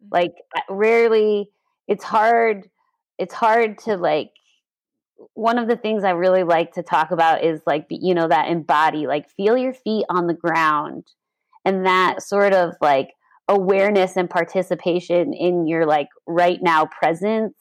Mm-hmm. 0.03 0.09
Like 0.13 0.35
rarely 0.69 1.51
it's 1.89 2.05
hard 2.05 2.69
it's 3.19 3.35
hard 3.35 3.79
to 3.79 3.97
like 3.97 4.31
one 5.33 5.59
of 5.59 5.69
the 5.69 5.77
things 5.77 6.05
I 6.05 6.11
really 6.11 6.43
like 6.43 6.73
to 6.73 6.83
talk 6.83 7.11
about 7.11 7.43
is 7.43 7.61
like 7.67 7.87
you 7.89 8.15
know 8.15 8.29
that 8.29 8.49
embody 8.49 9.07
like 9.07 9.31
feel 9.31 9.57
your 9.57 9.73
feet 9.73 10.05
on 10.11 10.27
the 10.27 10.35
ground 10.35 11.07
and 11.65 11.87
that 11.87 12.23
sort 12.23 12.53
of 12.53 12.75
like 12.81 13.11
awareness 13.49 14.17
and 14.17 14.29
participation 14.29 15.33
in 15.33 15.67
your 15.67 15.87
like 15.87 16.09
right 16.27 16.59
now 16.63 16.87
presence 16.87 17.55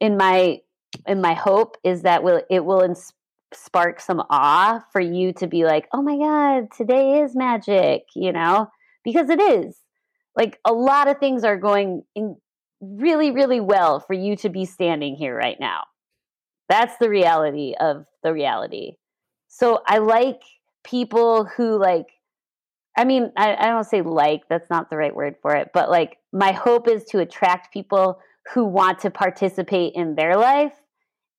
in 0.00 0.16
my 0.16 0.58
in 1.06 1.20
my 1.20 1.34
hope 1.34 1.76
is 1.84 2.02
that 2.02 2.22
will 2.22 2.42
it 2.50 2.64
will 2.64 2.94
spark 3.52 4.00
some 4.00 4.22
awe 4.30 4.82
for 4.92 5.00
you 5.00 5.32
to 5.32 5.46
be 5.46 5.64
like 5.64 5.86
oh 5.92 6.02
my 6.02 6.16
god 6.16 6.68
today 6.76 7.20
is 7.20 7.36
magic 7.36 8.02
you 8.14 8.32
know? 8.32 8.68
Because 9.04 9.30
it 9.30 9.40
is. 9.40 9.76
Like 10.34 10.58
a 10.64 10.72
lot 10.72 11.08
of 11.08 11.18
things 11.18 11.44
are 11.44 11.56
going 11.56 12.02
in 12.14 12.36
really 12.80 13.30
really 13.30 13.60
well 13.60 14.00
for 14.00 14.14
you 14.14 14.36
to 14.36 14.48
be 14.48 14.64
standing 14.64 15.14
here 15.14 15.36
right 15.36 15.58
now. 15.60 15.84
That's 16.68 16.96
the 16.98 17.08
reality 17.08 17.74
of 17.78 18.06
the 18.22 18.32
reality. 18.32 18.96
So 19.48 19.82
i 19.86 19.98
like 19.98 20.40
people 20.84 21.44
who 21.44 21.78
like 21.78 22.06
I 22.96 23.04
mean, 23.04 23.30
I, 23.36 23.54
I 23.56 23.66
don't 23.66 23.84
say 23.84 24.02
like, 24.02 24.48
that's 24.48 24.70
not 24.70 24.88
the 24.88 24.96
right 24.96 25.14
word 25.14 25.36
for 25.42 25.54
it, 25.54 25.70
but 25.74 25.90
like 25.90 26.18
my 26.32 26.52
hope 26.52 26.88
is 26.88 27.04
to 27.06 27.18
attract 27.18 27.72
people 27.72 28.20
who 28.54 28.64
want 28.64 29.00
to 29.00 29.10
participate 29.10 29.94
in 29.94 30.14
their 30.14 30.36
life. 30.36 30.72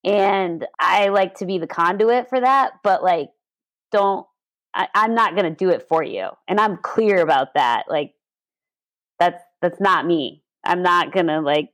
And 0.03 0.66
I 0.80 1.08
like 1.08 1.36
to 1.36 1.45
be 1.45 1.58
the 1.58 1.68
conduit 1.68 2.30
for 2.30 2.39
that, 2.39 2.74
but 2.84 3.03
like, 3.03 3.30
don't, 3.91 4.26
I, 4.74 4.88
I'm 4.93 5.16
not 5.16 5.36
going 5.36 5.45
to 5.45 5.55
do 5.55 5.70
it 5.70 5.88
for 5.89 6.03
you. 6.03 6.30
And 6.47 6.60
I'm 6.60 6.78
clear 6.78 7.22
about 7.22 7.55
that. 7.55 7.86
Like, 7.89 8.14
that's, 9.20 9.43
that's 9.62 9.80
not 9.80 10.05
me. 10.05 10.43
I'm 10.64 10.84
not 10.84 11.12
going 11.12 11.28
to 11.28 11.39
like, 11.41 11.70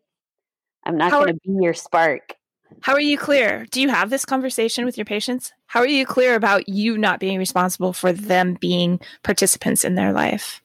I'm 0.86 0.98
not 0.98 1.12
going 1.12 1.34
to 1.34 1.34
be 1.34 1.64
your 1.64 1.74
spark. 1.74 2.36
How 2.82 2.94
are 2.94 3.02
you 3.02 3.18
clear? 3.18 3.66
Do 3.72 3.82
you 3.82 3.90
have 3.90 4.10
this 4.10 4.26
conversation 4.26 4.86
with 4.86 4.98
your 4.98 5.06
patients? 5.06 5.54
How 5.68 5.80
are 5.80 5.88
you 5.88 6.06
clear 6.06 6.36
about 6.36 6.68
you 6.68 6.98
not 6.98 7.20
being 7.20 7.38
responsible 7.38 7.94
for 7.94 8.12
them 8.12 8.58
being 8.60 9.00
participants 9.24 9.84
in 9.84 9.96
their 9.96 10.14
life? 10.14 10.62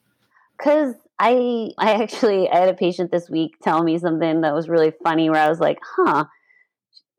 Cuz 0.61 0.95
I 1.19 1.71
I 1.77 2.01
actually 2.03 2.49
I 2.49 2.59
had 2.59 2.69
a 2.69 2.73
patient 2.73 3.11
this 3.11 3.29
week 3.29 3.55
tell 3.61 3.83
me 3.83 3.97
something 3.97 4.41
that 4.41 4.53
was 4.53 4.69
really 4.69 4.91
funny 5.03 5.29
where 5.29 5.41
I 5.41 5.49
was 5.49 5.59
like, 5.59 5.79
"Huh, 5.95 6.25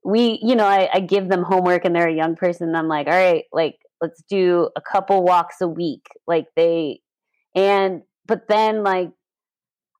we, 0.04 0.38
you 0.42 0.54
know, 0.54 0.66
I, 0.66 0.88
I 0.92 1.00
give 1.00 1.28
them 1.28 1.42
homework 1.42 1.84
and 1.84 1.94
they're 1.94 2.08
a 2.08 2.14
young 2.14 2.36
person. 2.36 2.68
And 2.68 2.76
I'm 2.76 2.88
like, 2.88 3.06
all 3.06 3.12
right, 3.12 3.44
like, 3.52 3.76
let's 4.00 4.22
do 4.28 4.70
a 4.76 4.80
couple 4.80 5.22
walks 5.22 5.60
a 5.60 5.68
week. 5.68 6.06
Like, 6.26 6.46
they, 6.56 7.00
and, 7.54 8.02
but 8.26 8.48
then, 8.48 8.82
like, 8.82 9.10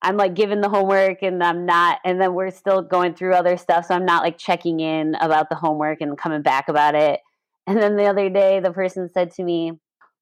I'm 0.02 0.16
like 0.16 0.34
given 0.34 0.60
the 0.60 0.68
homework 0.68 1.22
and 1.22 1.42
I'm 1.42 1.66
not, 1.66 1.98
and 2.04 2.20
then 2.20 2.34
we're 2.34 2.50
still 2.50 2.80
going 2.82 3.14
through 3.14 3.34
other 3.34 3.56
stuff. 3.56 3.86
So 3.86 3.94
I'm 3.94 4.06
not 4.06 4.22
like 4.22 4.38
checking 4.38 4.80
in 4.80 5.14
about 5.16 5.50
the 5.50 5.56
homework 5.56 6.00
and 6.00 6.16
coming 6.16 6.42
back 6.42 6.68
about 6.68 6.94
it. 6.94 7.20
And 7.66 7.78
then 7.78 7.96
the 7.96 8.06
other 8.06 8.30
day, 8.30 8.60
the 8.60 8.72
person 8.72 9.08
said 9.12 9.30
to 9.32 9.44
me, 9.44 9.72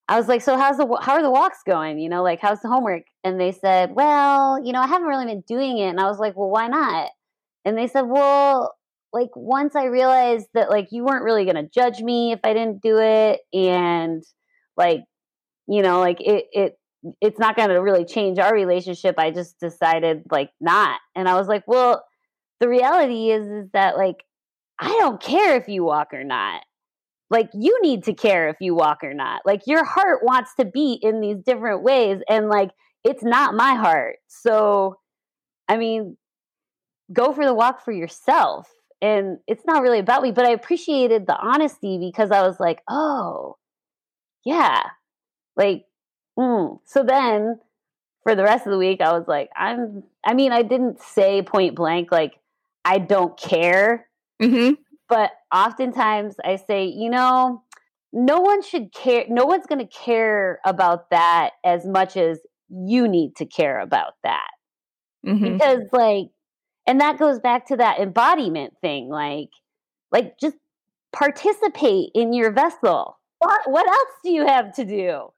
I 0.08 0.16
was 0.16 0.26
like, 0.26 0.42
so 0.42 0.56
how's 0.56 0.78
the, 0.78 0.98
how 1.00 1.14
are 1.14 1.22
the 1.22 1.30
walks 1.30 1.58
going? 1.64 1.98
You 1.98 2.08
know, 2.08 2.22
like, 2.22 2.40
how's 2.40 2.60
the 2.60 2.68
homework? 2.68 3.02
And 3.24 3.40
they 3.40 3.52
said, 3.52 3.94
well, 3.94 4.62
you 4.64 4.72
know, 4.72 4.80
I 4.80 4.86
haven't 4.86 5.06
really 5.06 5.26
been 5.26 5.42
doing 5.42 5.78
it. 5.78 5.88
And 5.88 6.00
I 6.00 6.08
was 6.08 6.18
like, 6.18 6.36
well, 6.36 6.50
why 6.50 6.66
not? 6.66 7.10
And 7.64 7.76
they 7.76 7.86
said, 7.86 8.02
well, 8.02 8.74
like 9.12 9.30
once 9.34 9.76
I 9.76 9.84
realized 9.84 10.48
that 10.54 10.70
like 10.70 10.88
you 10.90 11.04
weren't 11.04 11.24
really 11.24 11.44
going 11.44 11.56
to 11.56 11.70
judge 11.70 12.00
me 12.00 12.32
if 12.32 12.40
I 12.42 12.52
didn't 12.52 12.82
do 12.82 12.98
it. 12.98 13.40
And 13.52 14.22
like, 14.76 15.04
you 15.66 15.82
know, 15.82 16.00
like 16.00 16.20
it, 16.20 16.46
it, 16.52 16.77
it's 17.20 17.38
not 17.38 17.56
going 17.56 17.68
to 17.68 17.76
really 17.76 18.04
change 18.04 18.38
our 18.38 18.52
relationship. 18.52 19.14
I 19.18 19.30
just 19.30 19.58
decided 19.60 20.22
like 20.30 20.50
not. 20.60 21.00
And 21.14 21.28
I 21.28 21.34
was 21.34 21.48
like, 21.48 21.64
well, 21.66 22.04
the 22.60 22.68
reality 22.68 23.30
is 23.30 23.46
is 23.46 23.70
that 23.72 23.96
like 23.96 24.24
I 24.78 24.88
don't 24.88 25.20
care 25.20 25.56
if 25.56 25.68
you 25.68 25.84
walk 25.84 26.12
or 26.12 26.24
not. 26.24 26.62
Like 27.30 27.50
you 27.52 27.78
need 27.82 28.04
to 28.04 28.14
care 28.14 28.48
if 28.48 28.56
you 28.60 28.74
walk 28.74 29.04
or 29.04 29.14
not. 29.14 29.42
Like 29.44 29.62
your 29.66 29.84
heart 29.84 30.20
wants 30.22 30.54
to 30.58 30.64
beat 30.64 31.00
in 31.02 31.20
these 31.20 31.38
different 31.44 31.82
ways 31.82 32.18
and 32.28 32.48
like 32.48 32.70
it's 33.04 33.22
not 33.22 33.54
my 33.54 33.74
heart. 33.74 34.16
So 34.28 34.96
I 35.68 35.76
mean, 35.76 36.16
go 37.12 37.32
for 37.32 37.44
the 37.44 37.54
walk 37.54 37.84
for 37.84 37.92
yourself. 37.92 38.68
And 39.00 39.38
it's 39.46 39.64
not 39.64 39.82
really 39.82 40.00
about 40.00 40.22
me, 40.22 40.32
but 40.32 40.44
I 40.44 40.50
appreciated 40.50 41.26
the 41.26 41.36
honesty 41.36 41.98
because 42.00 42.32
I 42.32 42.42
was 42.42 42.58
like, 42.58 42.80
"Oh, 42.88 43.56
yeah. 44.44 44.82
Like 45.56 45.84
Mm. 46.38 46.78
So 46.84 47.02
then 47.02 47.58
for 48.22 48.34
the 48.34 48.44
rest 48.44 48.66
of 48.66 48.72
the 48.72 48.78
week, 48.78 49.00
I 49.00 49.12
was 49.12 49.26
like, 49.26 49.50
I'm, 49.56 50.04
I 50.24 50.34
mean, 50.34 50.52
I 50.52 50.62
didn't 50.62 51.00
say 51.00 51.42
point 51.42 51.74
blank, 51.74 52.12
like, 52.12 52.34
I 52.84 52.98
don't 52.98 53.36
care. 53.38 54.08
Mm-hmm. 54.40 54.74
But 55.08 55.32
oftentimes 55.52 56.36
I 56.44 56.56
say, 56.56 56.86
you 56.86 57.10
know, 57.10 57.62
no 58.12 58.40
one 58.40 58.62
should 58.62 58.92
care. 58.92 59.24
No 59.28 59.46
one's 59.46 59.66
going 59.66 59.86
to 59.86 59.92
care 59.92 60.60
about 60.64 61.10
that 61.10 61.50
as 61.64 61.84
much 61.86 62.16
as 62.16 62.38
you 62.70 63.08
need 63.08 63.36
to 63.36 63.46
care 63.46 63.80
about 63.80 64.14
that. 64.22 64.48
Mm-hmm. 65.26 65.54
Because, 65.54 65.82
like, 65.92 66.28
and 66.86 67.00
that 67.00 67.18
goes 67.18 67.38
back 67.38 67.66
to 67.68 67.76
that 67.76 68.00
embodiment 68.00 68.74
thing. 68.80 69.08
Like, 69.08 69.50
like 70.12 70.38
just 70.38 70.56
participate 71.12 72.10
in 72.14 72.32
your 72.32 72.52
vessel. 72.52 73.18
What, 73.38 73.60
what 73.66 73.88
else 73.88 74.12
do 74.24 74.30
you 74.30 74.46
have 74.46 74.74
to 74.74 74.84
do? 74.84 75.32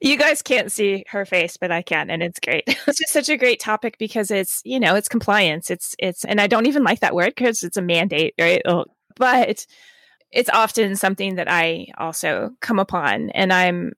You 0.00 0.18
guys 0.18 0.42
can't 0.42 0.70
see 0.70 1.04
her 1.08 1.24
face 1.24 1.56
but 1.56 1.70
i 1.70 1.82
can 1.82 2.10
and 2.10 2.22
it's 2.22 2.40
great. 2.40 2.64
It's 2.86 2.98
just 2.98 3.12
such 3.12 3.28
a 3.28 3.36
great 3.36 3.60
topic 3.60 3.96
because 3.98 4.30
it's 4.30 4.60
you 4.64 4.78
know 4.80 4.94
it's 4.94 5.08
compliance. 5.08 5.70
It's 5.70 5.94
it's 5.98 6.24
and 6.24 6.40
i 6.40 6.46
don't 6.46 6.66
even 6.66 6.84
like 6.84 7.00
that 7.00 7.14
word 7.14 7.34
because 7.34 7.62
it's 7.62 7.76
a 7.76 7.82
mandate 7.82 8.34
right? 8.38 8.62
Oh, 8.66 8.84
but 9.16 9.66
it's 10.32 10.50
often 10.50 10.96
something 10.96 11.36
that 11.36 11.50
I 11.50 11.88
also 11.98 12.50
come 12.60 12.78
upon, 12.78 13.30
and 13.30 13.52
I'm 13.52 13.92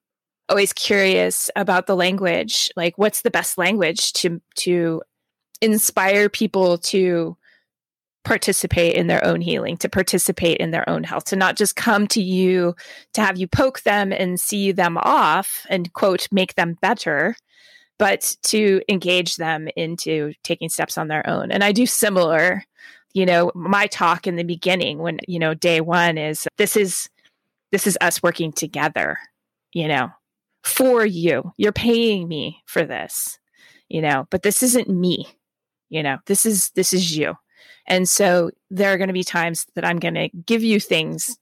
always 0.49 0.73
curious 0.73 1.51
about 1.57 1.87
the 1.87 1.97
language. 1.97 2.71
Like, 2.77 2.99
what's 2.99 3.23
the 3.23 3.31
best 3.31 3.57
language 3.57 4.13
to 4.15 4.41
to 4.57 5.03
inspire 5.61 6.29
people 6.29 6.79
to 6.79 7.37
participate 8.25 8.95
in 8.95 9.07
their 9.07 9.25
own 9.25 9.41
healing, 9.41 9.77
to 9.79 9.89
participate 9.89 10.59
in 10.59 10.71
their 10.71 10.89
own 10.89 11.05
health, 11.05 11.25
to 11.27 11.37
not 11.37 11.57
just 11.57 11.77
come 11.77 12.07
to 12.09 12.23
you 12.23 12.75
to 13.13 13.21
have 13.21 13.39
you 13.39 13.47
poke 13.47 13.83
them 13.83 14.13
and 14.13 14.41
see 14.41 14.73
them 14.73 14.99
off 14.99 15.67
and 15.69 15.93
quote 15.93 16.29
make 16.33 16.55
them 16.55 16.77
better, 16.81 17.37
but 17.99 18.37
to 18.43 18.81
engage 18.89 19.37
them 19.37 19.69
into 19.77 20.33
taking 20.43 20.69
steps 20.69 20.99
on 20.99 21.09
their 21.09 21.29
own. 21.29 21.53
And 21.53 21.63
I 21.63 21.73
do 21.73 21.87
similar 21.87 22.65
you 23.15 23.25
know, 23.25 23.53
my 23.55 23.87
talk 23.87 24.27
in 24.27 24.37
the 24.37 24.43
beginning 24.43 24.99
when, 24.99 25.21
you 25.27 25.39
know, 25.39 25.55
day 25.55 25.81
one 25.81 26.19
is 26.19 26.47
this 26.59 26.77
is 26.77 27.09
this 27.71 27.87
is 27.87 27.97
us 28.01 28.23
working 28.23 28.53
together, 28.53 29.19
you 29.73 29.89
know, 29.89 30.11
for 30.63 31.07
you. 31.07 31.53
You're 31.57 31.73
paying 31.73 32.29
me 32.29 32.63
for 32.67 32.85
this, 32.85 33.39
you 33.89 34.03
know, 34.03 34.27
but 34.31 34.43
this 34.43 34.63
isn't 34.63 34.89
me. 34.89 35.27
You 35.89 36.03
know, 36.03 36.19
this 36.27 36.45
is 36.45 36.71
this 36.71 36.93
is 36.93 37.17
you. 37.17 37.37
And 37.87 38.09
so 38.09 38.51
there 38.71 38.93
are 38.93 38.99
going 38.99 39.09
to 39.09 39.15
be 39.15 39.25
times 39.25 39.67
that 39.75 39.85
I'm 39.85 39.99
going 39.99 40.15
to 40.15 40.29
give 40.29 40.63
you 40.63 40.81
things 40.81 41.39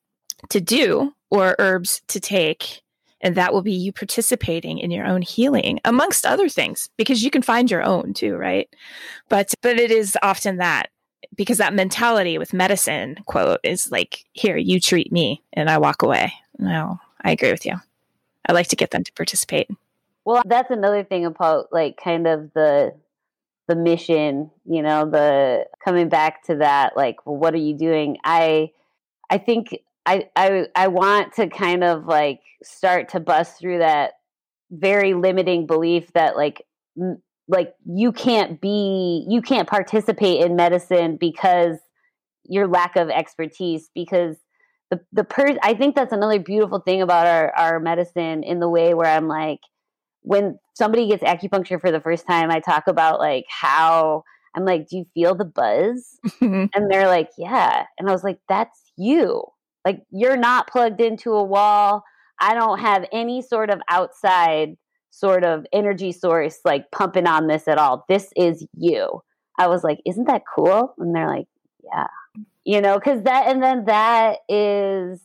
to 0.51 0.61
do 0.61 1.15
or 1.31 1.57
herbs 1.59 2.03
to 2.09 2.21
take 2.21 2.83
and 3.25 3.37
that 3.37 3.53
will 3.53 3.63
be 3.63 3.73
you 3.73 3.93
participating 3.93 4.79
in 4.79 4.91
your 4.91 5.07
own 5.07 5.23
healing 5.23 5.79
amongst 5.85 6.27
other 6.27 6.49
things 6.49 6.91
because 6.97 7.23
you 7.23 7.31
can 7.31 7.43
find 7.43 7.71
your 7.71 7.85
own 7.85 8.13
too 8.13 8.35
right 8.35 8.69
but 9.29 9.55
but 9.63 9.79
it 9.79 9.93
is 9.93 10.19
often 10.21 10.57
that 10.57 10.91
because 11.35 11.59
that 11.59 11.75
mentality 11.75 12.39
with 12.39 12.53
medicine 12.53 13.17
quote 13.27 13.61
is 13.63 13.91
like, 13.91 14.25
here, 14.33 14.57
you 14.57 14.81
treat 14.81 15.13
me 15.13 15.43
and 15.53 15.71
I 15.71 15.79
walk 15.79 16.03
away. 16.03 16.33
No, 16.59 16.99
I 17.23 17.33
agree 17.33 17.51
with 17.51 17.65
you. 17.65 17.75
I 18.47 18.53
like 18.53 18.69
to 18.69 18.77
get 18.77 18.91
them 18.91 19.05
to 19.05 19.13
participate. 19.13 19.69
Well, 20.25 20.43
that's 20.45 20.71
another 20.71 21.05
thing 21.05 21.25
about 21.25 21.73
like 21.73 21.99
kind 22.03 22.27
of 22.27 22.53
the 22.55 22.95
the 23.69 23.77
mission, 23.77 24.51
you 24.65 24.83
know, 24.83 25.09
the 25.09 25.67
coming 25.85 26.09
back 26.09 26.45
to 26.45 26.57
that, 26.57 26.97
like, 26.97 27.25
well, 27.27 27.37
what 27.37 27.55
are 27.55 27.59
you 27.59 27.77
doing? 27.77 28.19
I 28.25 28.71
I 29.31 29.39
think 29.39 29.77
I 30.07 30.29
I 30.37 30.67
I 30.75 30.89
want 30.89 31.35
to 31.35 31.49
kind 31.49 31.85
of 31.85 32.07
like 32.07 32.41
start 32.63 33.11
to 33.11 33.21
bust 33.21 33.59
through 33.59 33.79
that 33.79 34.13
very 34.71 35.15
limiting 35.15 35.67
belief 35.67 36.13
that 36.15 36.37
like 36.37 36.63
like 37.49 37.75
you 37.87 38.13
can't 38.13 38.61
be 38.61 39.25
you 39.29 39.43
can't 39.43 39.69
participate 39.69 40.45
in 40.45 40.57
medicine 40.57 41.17
because 41.19 41.79
your 42.45 42.67
lack 42.67 42.97
of 42.97 43.11
expertise 43.11 43.91
because 43.95 44.37
the 44.91 45.01
the 45.13 45.25
per 45.25 45.57
I 45.63 45.75
think 45.75 45.95
that's 45.95 46.13
another 46.13 46.39
beautiful 46.39 46.81
thing 46.81 47.03
about 47.03 47.27
our 47.27 47.55
our 47.57 47.81
medicine 47.81 48.43
in 48.43 48.61
the 48.61 48.69
way 48.69 48.95
where 48.95 49.07
I'm 49.07 49.29
like 49.29 49.61
when 50.23 50.59
somebody 50.75 51.09
gets 51.09 51.23
acupuncture 51.23 51.81
for 51.81 51.91
the 51.91 52.01
first 52.01 52.27
time 52.27 52.51
I 52.51 52.61
talk 52.61 52.85
about 52.87 53.19
like 53.19 53.45
how 53.49 54.25
I'm 54.55 54.65
like 54.65 54.89
do 54.89 54.99
you 54.99 55.05
feel 55.15 55.35
the 55.35 55.45
buzz 55.45 56.19
mm-hmm. 56.27 56.67
and 56.75 56.91
they're 56.91 57.09
like 57.09 57.31
yeah 57.39 57.85
and 57.99 58.09
I 58.09 58.13
was 58.13 58.25
like 58.25 58.39
that's 58.49 58.93
you 58.97 59.45
like 59.85 60.03
you're 60.11 60.37
not 60.37 60.69
plugged 60.69 61.01
into 61.01 61.33
a 61.33 61.45
wall 61.45 62.05
I 62.41 62.55
don't 62.55 62.81
have 62.81 63.07
any 63.13 63.41
sort 63.41 63.71
of 63.71 63.81
outside 63.89 64.77
sort 65.11 65.45
of 65.45 65.65
energy 65.73 66.11
source 66.11 66.59
like 66.65 66.91
pumping 66.91 67.27
on 67.27 67.47
this 67.47 67.69
at 67.69 67.79
all. 67.79 68.05
This 68.09 68.31
is 68.35 68.67
you. 68.77 69.21
I 69.59 69.69
was 69.69 69.85
like, 69.85 69.99
isn't 70.07 70.27
that 70.27 70.43
cool? 70.53 70.95
And 70.99 71.15
they're 71.15 71.29
like, 71.29 71.47
yeah. 71.85 72.07
You 72.65 72.81
know, 72.81 72.99
cuz 72.99 73.23
that 73.23 73.47
and 73.47 73.63
then 73.63 73.85
that 73.85 74.39
is 74.49 75.21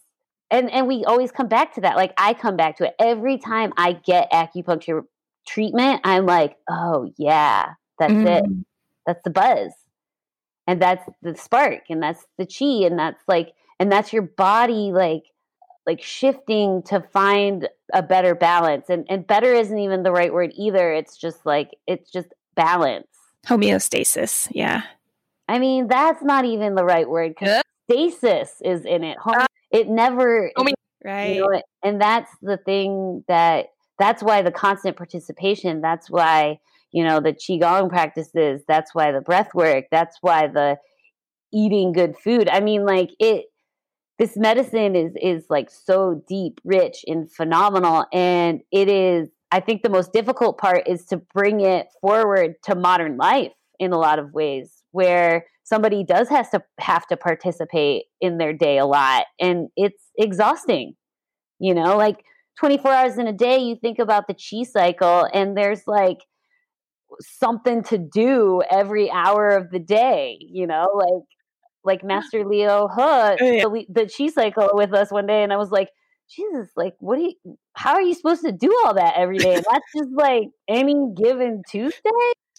and 0.52 0.70
and 0.72 0.88
we 0.88 1.06
always 1.06 1.32
come 1.32 1.48
back 1.48 1.74
to 1.74 1.82
that. 1.82 1.96
Like 1.96 2.14
I 2.18 2.34
come 2.34 2.58
back 2.58 2.78
to 2.78 2.86
it 2.86 2.96
every 3.00 3.38
time 3.38 3.74
I 3.78 3.94
get 3.94 4.32
acupuncture 4.32 5.04
treatment. 5.48 6.02
I'm 6.04 6.26
like, 6.26 6.58
"Oh, 6.70 7.12
yeah. 7.18 7.74
That's 8.00 8.14
mm. 8.14 8.28
it. 8.28 8.66
That's 9.06 9.24
the 9.24 9.30
buzz." 9.30 9.72
And 10.68 10.82
that's 10.82 11.08
the 11.22 11.34
spark 11.36 11.84
and 11.90 12.04
that's 12.04 12.26
the 12.38 12.46
chi 12.46 12.86
and 12.86 13.00
that's 13.00 13.24
like 13.26 13.54
and 13.80 13.90
that's 13.90 14.12
your 14.12 14.24
body 14.24 14.92
like 14.92 15.24
like 15.86 16.04
shifting 16.04 16.84
to 16.84 17.00
find 17.14 17.70
a 17.94 18.04
better 18.04 18.36
balance 18.36 18.90
and 18.90 19.06
and 19.10 19.26
better 19.26 19.54
isn't 19.54 19.80
even 19.80 20.04
the 20.04 20.12
right 20.12 20.34
word 20.34 20.52
either 20.56 20.92
it's 20.92 21.18
just 21.18 21.46
like 21.46 21.72
it's 21.88 22.12
just 22.12 22.28
balance 22.56 23.08
homeostasis 23.48 24.50
yeah 24.52 24.84
i 25.48 25.58
mean 25.58 25.88
that's 25.88 26.22
not 26.22 26.44
even 26.44 26.76
the 26.76 26.84
right 26.84 27.10
word 27.10 27.34
because 27.34 27.62
stasis 27.90 28.62
is 28.62 28.84
in 28.84 29.04
it 29.04 29.18
Home, 29.20 29.36
uh, 29.38 29.46
it 29.72 29.88
never 29.88 30.52
Home- 30.58 30.68
right 31.06 31.36
you 31.36 31.42
know, 31.42 31.62
and 31.84 32.02
that's 32.02 32.32
the 32.42 32.58
thing 32.58 33.24
that 33.30 33.68
that's 34.00 34.24
why 34.24 34.42
the 34.42 34.52
constant 34.52 34.96
participation 34.96 35.82
that's 35.82 36.10
why 36.10 36.60
you 36.92 37.04
know 37.04 37.20
the 37.20 37.34
qigong 37.34 37.90
practices 37.90 38.62
that's 38.68 38.94
why 38.94 39.12
the 39.12 39.22
breath 39.22 39.54
work 39.54 39.86
that's 39.92 40.18
why 40.22 40.48
the 40.48 40.78
eating 41.54 41.92
good 41.92 42.16
food 42.18 42.50
i 42.50 42.60
mean 42.60 42.86
like 42.86 43.10
it 43.20 43.46
this 44.20 44.36
medicine 44.36 44.96
is 44.96 45.14
is 45.22 45.46
like 45.50 45.70
so 45.70 46.24
deep, 46.28 46.60
rich, 46.64 47.04
and 47.08 47.32
phenomenal. 47.32 48.06
And 48.12 48.62
it 48.72 48.90
is, 48.90 49.30
I 49.52 49.60
think, 49.60 49.84
the 49.84 49.90
most 49.90 50.12
difficult 50.12 50.58
part 50.58 50.88
is 50.88 51.06
to 51.08 51.18
bring 51.18 51.62
it 51.62 51.88
forward 52.02 52.56
to 52.64 52.76
modern 52.76 53.18
life 53.18 53.52
in 53.80 53.92
a 53.94 53.98
lot 53.98 54.20
of 54.20 54.34
ways, 54.34 54.84
where 54.92 55.46
somebody 55.64 56.04
does 56.04 56.30
has 56.30 56.50
to 56.50 56.64
have 56.80 57.06
to 57.08 57.18
participate 57.18 58.06
in 58.20 58.38
their 58.38 58.54
day 58.54 58.78
a 58.78 58.86
lot, 58.86 59.26
and 59.40 59.70
it's 59.76 60.04
exhausting. 60.18 60.96
You 61.60 61.74
know, 61.74 61.98
like 61.98 62.24
24 62.60 62.92
hours 62.92 63.18
in 63.18 63.28
a 63.28 63.34
day, 63.34 63.58
you 63.60 63.76
think 63.76 64.00
about 64.00 64.28
the 64.28 64.34
chi 64.34 64.64
cycle, 64.64 65.28
and 65.34 65.56
there's 65.56 65.88
like 65.88 66.20
something 67.22 67.84
to 67.84 67.98
do 67.98 68.62
every 68.70 69.10
hour 69.12 69.50
of 69.50 69.72
the 69.72 69.80
day, 69.80 70.38
you 70.40 70.68
know, 70.68 70.90
like 70.96 71.24
like 71.84 72.04
Master 72.04 72.44
Leo 72.44 72.88
Hood, 72.88 73.38
oh, 73.42 73.52
yeah. 73.52 73.64
the, 73.64 73.86
the 73.90 74.12
chi 74.16 74.28
cycle 74.28 74.70
with 74.74 74.94
us 74.94 75.12
one 75.12 75.26
day, 75.26 75.42
and 75.44 75.54
I 75.54 75.58
was 75.58 75.72
like, 75.72 75.90
Jesus, 76.30 76.70
like, 76.76 76.96
what 77.00 77.18
do 77.18 77.24
you? 77.24 77.58
How 77.74 77.94
are 77.94 78.02
you 78.02 78.14
supposed 78.14 78.44
to 78.44 78.52
do 78.52 78.76
all 78.86 78.94
that 78.96 79.14
every 79.16 79.38
day? 79.38 79.56
that's 79.72 79.86
just 79.96 80.10
like 80.14 80.50
any 80.68 80.96
given 81.16 81.64
Tuesday. 81.70 82.10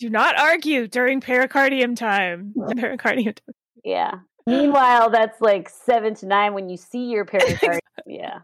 Do 0.01 0.09
not 0.09 0.39
argue 0.39 0.87
during 0.87 1.21
pericardium 1.21 1.97
time. 1.97 2.55
pericardium 2.57 3.35
time. 3.35 3.55
Yeah. 3.85 4.13
Meanwhile, 4.49 5.11
that's 5.11 5.41
like 5.41 5.69
seven 5.69 6.15
to 6.17 6.27
nine 6.27 6.55
when 6.55 6.69
you 6.69 6.77
see 6.77 7.07
your 7.07 7.25
pericardium. 7.27 7.81
yeah. 8.07 8.41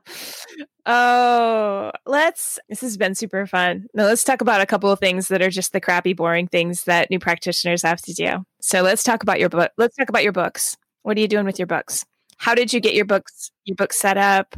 Oh, 0.87 1.91
let's. 2.07 2.59
This 2.69 2.81
has 2.83 2.97
been 2.97 3.15
super 3.15 3.47
fun. 3.47 3.87
Now 3.95 4.05
let's 4.05 4.25
talk 4.25 4.41
about 4.41 4.61
a 4.61 4.67
couple 4.67 4.91
of 4.91 5.01
things 5.01 5.29
that 5.29 5.43
are 5.43 5.51
just 5.51 5.73
the 5.73 5.81
crappy, 5.81 6.13
boring 6.13 6.47
things 6.47 6.85
that 6.85 7.11
new 7.11 7.19
practitioners 7.19 7.83
have 7.83 8.03
to 8.03 8.13
do. 8.13 8.45
So 8.61 8.83
let's 8.83 9.03
talk 9.03 9.23
about 9.23 9.41
your 9.41 9.49
book. 9.49 9.73
Let's 9.79 9.97
talk 9.97 10.09
about 10.09 10.23
your 10.23 10.33
books. 10.33 10.77
What 11.03 11.17
are 11.17 11.21
you 11.21 11.29
doing 11.29 11.47
with 11.47 11.59
your 11.59 11.67
books? 11.67 12.05
How 12.39 12.55
did 12.55 12.73
you 12.73 12.81
get 12.81 12.95
your 12.95 13.05
books? 13.05 13.51
Your 13.65 13.77
books 13.77 13.99
set 13.99 14.19
up? 14.19 14.57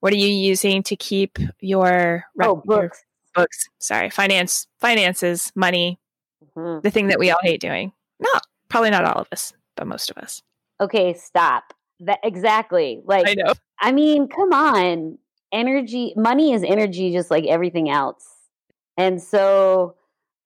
What 0.00 0.12
are 0.12 0.16
you 0.16 0.28
using 0.28 0.82
to 0.84 0.96
keep 0.96 1.38
your 1.60 2.24
oh 2.40 2.62
books? 2.64 3.04
Your 3.36 3.42
books. 3.42 3.68
Sorry, 3.78 4.10
finance, 4.10 4.66
finances, 4.78 5.52
money. 5.54 5.98
Mm-hmm. 6.56 6.80
The 6.82 6.90
thing 6.90 7.08
that 7.08 7.18
we 7.18 7.30
all 7.30 7.38
hate 7.42 7.60
doing. 7.60 7.92
No, 8.20 8.30
probably 8.68 8.90
not 8.90 9.04
all 9.04 9.20
of 9.20 9.28
us, 9.32 9.52
but 9.74 9.86
most 9.86 10.10
of 10.10 10.18
us. 10.18 10.42
Okay, 10.80 11.14
stop. 11.14 11.72
That 12.00 12.18
exactly. 12.22 13.00
Like 13.04 13.28
I 13.28 13.34
know. 13.34 13.52
I 13.80 13.92
mean, 13.92 14.28
come 14.28 14.52
on 14.52 15.18
energy 15.52 16.12
money 16.16 16.52
is 16.52 16.62
energy 16.62 17.12
just 17.12 17.30
like 17.30 17.44
everything 17.46 17.88
else 17.88 18.26
and 18.96 19.22
so 19.22 19.94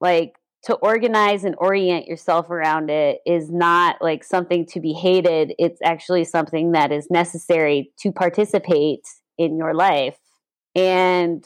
like 0.01 0.37
to 0.63 0.75
organize 0.75 1.43
and 1.45 1.55
orient 1.59 2.07
yourself 2.07 2.51
around 2.51 2.91
it 2.91 3.19
is 3.25 3.51
not 3.51 3.97
like 4.03 4.23
something 4.23 4.67
to 4.67 4.79
be 4.79 4.93
hated 4.93 5.55
it's 5.59 5.81
actually 5.83 6.25
something 6.25 6.73
that 6.73 6.93
is 6.93 7.09
necessary 7.11 7.91
to 7.99 8.13
participate 8.13 9.07
in 9.39 9.57
your 9.57 9.75
life 9.75 10.19
and 10.77 11.45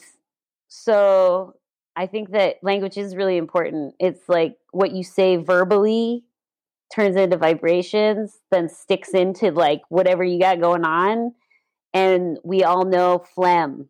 so 0.66 1.54
i 1.94 2.06
think 2.06 2.32
that 2.32 2.56
language 2.62 2.98
is 2.98 3.14
really 3.14 3.36
important 3.36 3.94
it's 4.00 4.28
like 4.28 4.56
what 4.72 4.92
you 4.92 5.04
say 5.04 5.36
verbally 5.36 6.24
turns 6.92 7.16
into 7.16 7.36
vibrations 7.36 8.38
then 8.50 8.68
sticks 8.68 9.10
into 9.10 9.50
like 9.50 9.82
whatever 9.88 10.22
you 10.22 10.38
got 10.38 10.60
going 10.60 10.84
on 10.84 11.34
and 11.94 12.38
we 12.42 12.64
all 12.64 12.84
know 12.84 13.24
phlegm. 13.34 13.88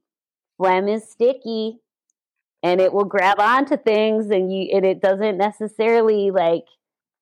Phlegm 0.59 0.87
is 0.87 1.11
sticky 1.11 1.81
and 2.63 2.81
it 2.81 2.93
will 2.93 3.05
grab 3.05 3.41
onto 3.41 3.77
things 3.77 4.31
and 4.31 4.53
you 4.53 4.71
and 4.73 4.85
it 4.85 5.01
doesn't 5.01 5.39
necessarily 5.39 6.31
like 6.31 6.65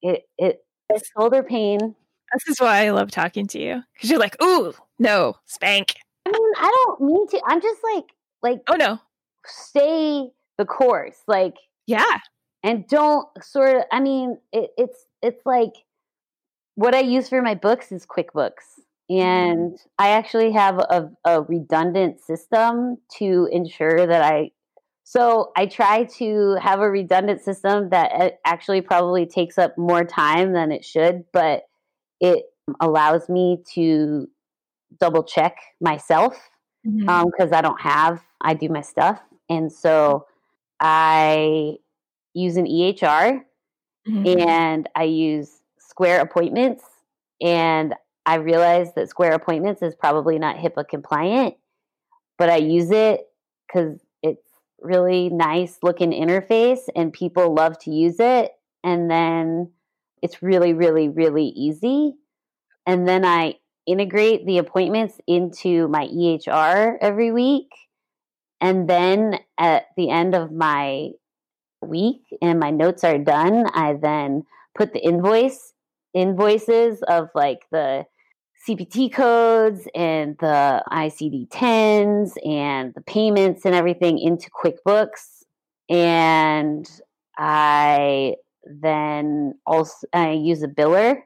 it 0.03 0.23
it 0.37 0.64
it's 0.91 1.09
shoulder 1.16 1.43
pain. 1.43 1.95
This 2.33 2.49
is 2.49 2.61
why 2.61 2.87
I 2.87 2.91
love 2.91 3.11
talking 3.11 3.47
to 3.49 3.61
you. 3.61 3.83
Because 3.93 4.11
you're 4.11 4.18
like, 4.18 4.43
ooh, 4.43 4.73
no, 4.99 5.37
spank. 5.47 5.95
I 6.27 6.31
mean, 6.31 6.53
I 6.59 6.70
don't 6.70 7.01
mean 7.01 7.27
to. 7.29 7.43
I'm 7.47 7.62
just 7.62 7.81
like 7.95 8.05
like 8.43 8.61
oh 8.68 8.75
no. 8.75 8.99
Stay 9.47 10.29
the 10.59 10.66
course. 10.66 11.23
Like 11.27 11.57
Yeah. 11.87 12.18
And 12.64 12.87
don't 12.87 13.27
sort 13.43 13.77
of 13.77 13.83
I 13.91 14.01
mean, 14.01 14.39
it, 14.53 14.70
it's 14.77 15.07
it's 15.23 15.45
like 15.47 15.73
what 16.75 16.95
I 16.95 17.01
use 17.01 17.29
for 17.29 17.43
my 17.43 17.55
books 17.55 17.93
is 17.93 18.07
QuickBooks 18.07 18.81
And 19.11 19.79
I 19.99 20.11
actually 20.11 20.53
have 20.53 20.79
a, 20.79 21.11
a 21.25 21.43
redundant 21.43 22.20
system 22.20 22.99
to 23.18 23.49
ensure 23.53 24.07
that 24.07 24.23
I 24.23 24.51
so 25.05 25.53
I 25.57 25.66
try 25.66 26.05
to 26.18 26.57
have 26.62 26.81
a 26.81 26.89
redundant 26.89 27.43
system 27.43 27.91
that 27.91 28.12
uh, 28.12 28.31
actually 28.47 28.81
probably 28.81 29.27
takes 29.27 29.59
up 29.59 29.77
more 29.77 30.05
time 30.05 30.53
than 30.53 30.73
it 30.73 30.85
should, 30.85 31.25
but 31.33 31.64
it 32.20 32.45
allows 32.81 33.29
me 33.29 33.59
to 33.75 34.29
double 35.01 35.25
check 35.25 35.57
myself 35.81 36.35
because 36.85 37.01
mm-hmm. 37.01 37.43
um, 37.43 37.53
I 37.53 37.61
don't 37.61 37.81
have, 37.81 38.23
I 38.41 38.55
do 38.55 38.68
my 38.68 38.81
stuff. 38.81 39.20
And 39.51 39.73
so 39.73 40.27
I 40.81 41.77
use 42.33 42.57
an 42.57 42.66
EHR 42.66 43.41
mm-hmm. 44.09 44.49
and 44.49 44.89
I 44.95 45.05
use 45.05 45.61
Square 45.79 46.21
appointments. 46.21 46.85
And 47.41 47.95
I 48.25 48.37
realize 48.37 48.95
that 48.95 49.09
Square 49.09 49.33
appointments 49.33 49.83
is 49.83 49.95
probably 49.95 50.39
not 50.39 50.57
HIPAA 50.57 50.89
compliant, 50.89 51.55
but 52.39 52.49
I 52.49 52.57
use 52.57 52.91
it 52.91 53.21
because 53.67 53.99
it's 54.23 54.47
really 54.81 55.29
nice 55.29 55.79
looking 55.83 56.13
interface 56.13 56.89
and 56.95 57.13
people 57.13 57.55
love 57.55 57.79
to 57.81 57.91
use 57.91 58.17
it. 58.21 58.53
And 58.85 59.11
then 59.11 59.73
it's 60.23 60.43
really, 60.43 60.73
really, 60.73 61.09
really 61.09 61.47
easy. 61.47 62.15
And 62.87 63.09
then 63.09 63.25
I 63.25 63.57
integrate 63.87 64.47
the 64.47 64.59
appointments 64.59 65.21
into 65.27 65.89
my 65.89 66.07
EHR 66.07 66.97
every 67.01 67.33
week. 67.33 67.69
And 68.61 68.89
then 68.89 69.39
at 69.59 69.87
the 69.97 70.11
end 70.11 70.35
of 70.35 70.53
my 70.53 71.11
week 71.83 72.22
and 72.41 72.59
my 72.61 72.70
notes 72.70 73.05
are 73.05 73.18
done, 73.18 73.66
I 73.74 73.95
then 73.95 74.45
put 74.74 74.93
the 74.93 75.01
invoice 75.01 75.72
invoices 76.14 77.03
of 77.03 77.28
like 77.35 77.61
the 77.70 78.05
CPT 78.68 79.12
codes 79.12 79.89
and 79.95 80.37
the 80.39 80.83
ICD 80.93 81.49
10s 81.49 82.35
and 82.47 82.95
the 82.95 83.01
payments 83.01 83.64
and 83.64 83.74
everything 83.74 84.18
into 84.18 84.51
QuickBooks. 84.51 85.43
And 85.89 86.89
I 87.37 88.37
then 88.64 89.59
also 89.66 90.07
I 90.12 90.33
use 90.33 90.62
a 90.62 90.68
biller 90.68 91.22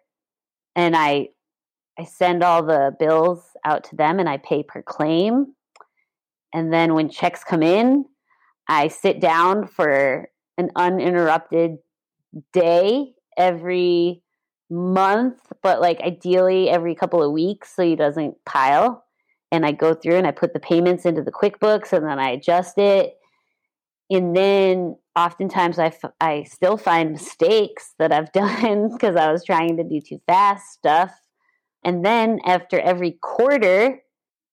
and 0.74 0.96
I 0.96 1.28
I 1.98 2.04
send 2.04 2.42
all 2.42 2.62
the 2.62 2.94
bills 2.98 3.42
out 3.64 3.84
to 3.84 3.96
them 3.96 4.18
and 4.18 4.28
I 4.28 4.36
pay 4.38 4.62
per 4.62 4.82
claim. 4.82 5.54
And 6.52 6.72
then 6.72 6.94
when 6.94 7.08
checks 7.08 7.42
come 7.42 7.62
in, 7.62 8.04
I 8.68 8.88
sit 8.88 9.20
down 9.20 9.66
for 9.66 10.28
an 10.58 10.70
uninterrupted 10.76 11.78
day 12.52 13.14
every 13.36 14.22
month, 14.70 15.38
but 15.62 15.80
like 15.80 16.00
ideally 16.00 16.68
every 16.68 16.94
couple 16.94 17.22
of 17.22 17.32
weeks 17.32 17.74
so 17.74 17.82
he 17.82 17.96
doesn't 17.96 18.36
pile. 18.44 19.04
And 19.52 19.64
I 19.64 19.72
go 19.72 19.94
through 19.94 20.16
and 20.16 20.26
I 20.26 20.32
put 20.32 20.52
the 20.52 20.60
payments 20.60 21.04
into 21.04 21.22
the 21.22 21.30
QuickBooks 21.30 21.92
and 21.92 22.06
then 22.06 22.18
I 22.18 22.30
adjust 22.30 22.78
it. 22.78 23.14
And 24.10 24.36
then 24.36 24.96
oftentimes 25.16 25.78
I, 25.78 25.86
f- 25.86 26.12
I 26.20 26.44
still 26.44 26.76
find 26.76 27.12
mistakes 27.12 27.94
that 27.98 28.12
I've 28.12 28.32
done 28.32 28.92
because 28.92 29.16
I 29.16 29.30
was 29.30 29.44
trying 29.44 29.76
to 29.76 29.84
do 29.84 30.00
too 30.00 30.20
fast 30.26 30.72
stuff. 30.72 31.12
And 31.84 32.04
then 32.04 32.40
after 32.44 32.80
every 32.80 33.12
quarter, 33.22 34.00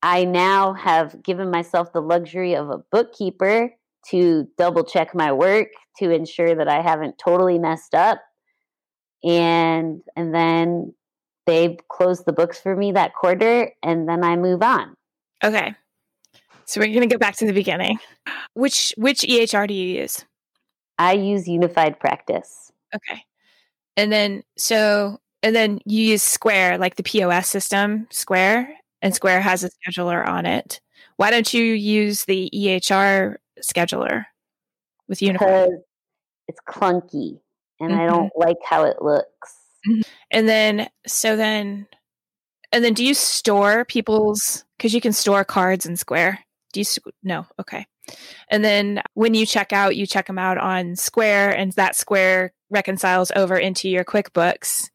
I 0.04 0.26
now 0.26 0.74
have 0.74 1.24
given 1.24 1.50
myself 1.50 1.94
the 1.94 2.02
luxury 2.02 2.56
of 2.56 2.70
a 2.70 2.80
bookkeeper 2.92 3.72
to 4.10 4.48
double 4.58 4.84
check 4.84 5.16
my 5.16 5.32
work 5.32 5.70
to 6.00 6.12
ensure 6.12 6.56
that 6.56 6.68
I 6.68 6.82
haven't 6.82 7.18
totally 7.18 7.60
messed 7.60 7.94
up 7.94 8.22
and 9.24 10.02
and 10.16 10.34
then 10.34 10.94
they 11.46 11.78
close 11.90 12.24
the 12.24 12.34
books 12.34 12.60
for 12.60 12.76
me 12.76 12.92
that 12.94 13.14
quarter 13.14 13.72
and 13.82 14.08
then 14.08 14.24
I 14.24 14.36
move 14.36 14.64
on. 14.64 14.96
Okay. 15.44 15.76
So 16.66 16.80
we're 16.80 16.88
going 16.88 17.08
to 17.08 17.14
go 17.14 17.20
back 17.20 17.36
to 17.38 17.46
the 17.46 17.54
beginning. 17.54 18.00
Which 18.54 18.94
which 18.98 19.22
EHR 19.22 19.68
do 19.68 19.74
you 19.74 20.00
use? 20.02 20.24
I 20.98 21.14
use 21.14 21.48
Unified 21.48 22.00
Practice. 22.00 22.72
Okay. 22.96 23.24
And 23.98 24.12
then 24.12 24.44
so 24.58 25.20
and 25.42 25.56
then 25.56 25.80
you 25.86 26.04
use 26.04 26.24
Square 26.24 26.78
like 26.78 26.96
the 26.96 27.04
POS 27.04 27.48
system, 27.48 28.08
Square, 28.10 28.74
and 29.02 29.14
Square 29.14 29.42
has 29.42 29.64
a 29.64 29.70
scheduler 29.70 30.26
on 30.26 30.46
it. 30.46 30.80
Why 31.18 31.30
don't 31.30 31.54
you 31.54 31.64
use 31.64 32.26
the 32.26 32.50
EHR 32.54 33.36
scheduler 33.62 34.26
with 35.08 35.22
Unified? 35.22 35.70
It's 36.48 36.60
clunky 36.68 37.40
and 37.80 37.92
mm-hmm. 37.92 38.02
I 38.02 38.06
don't 38.06 38.32
like 38.36 38.58
how 38.66 38.84
it 38.84 39.02
looks. 39.02 39.56
Mm-hmm. 39.88 40.02
And 40.32 40.50
then, 40.50 40.90
so 41.06 41.36
then, 41.36 41.88
and 42.72 42.84
then 42.84 42.94
do 42.94 43.06
you 43.06 43.14
store 43.14 43.86
people's, 43.86 44.66
because 44.78 44.94
you 44.94 45.02
can 45.02 45.14
store 45.14 45.44
cards 45.44 45.86
in 45.86 45.96
Square? 45.96 46.40
Do 46.72 46.80
you, 46.80 46.86
no, 47.22 47.46
okay. 47.60 47.86
And 48.50 48.66
then 48.66 49.02
when 49.14 49.34
you 49.34 49.46
check 49.46 49.72
out, 49.72 49.96
you 49.96 50.06
check 50.06 50.28
them 50.28 50.40
out 50.40 50.58
on 50.58 50.96
Square, 50.96 51.56
and 51.58 51.72
that 51.74 51.96
Square 51.96 52.54
reconciles 52.70 53.32
over 53.36 53.58
into 53.58 53.88
your 53.88 54.04
QuickBooks. 54.04 54.90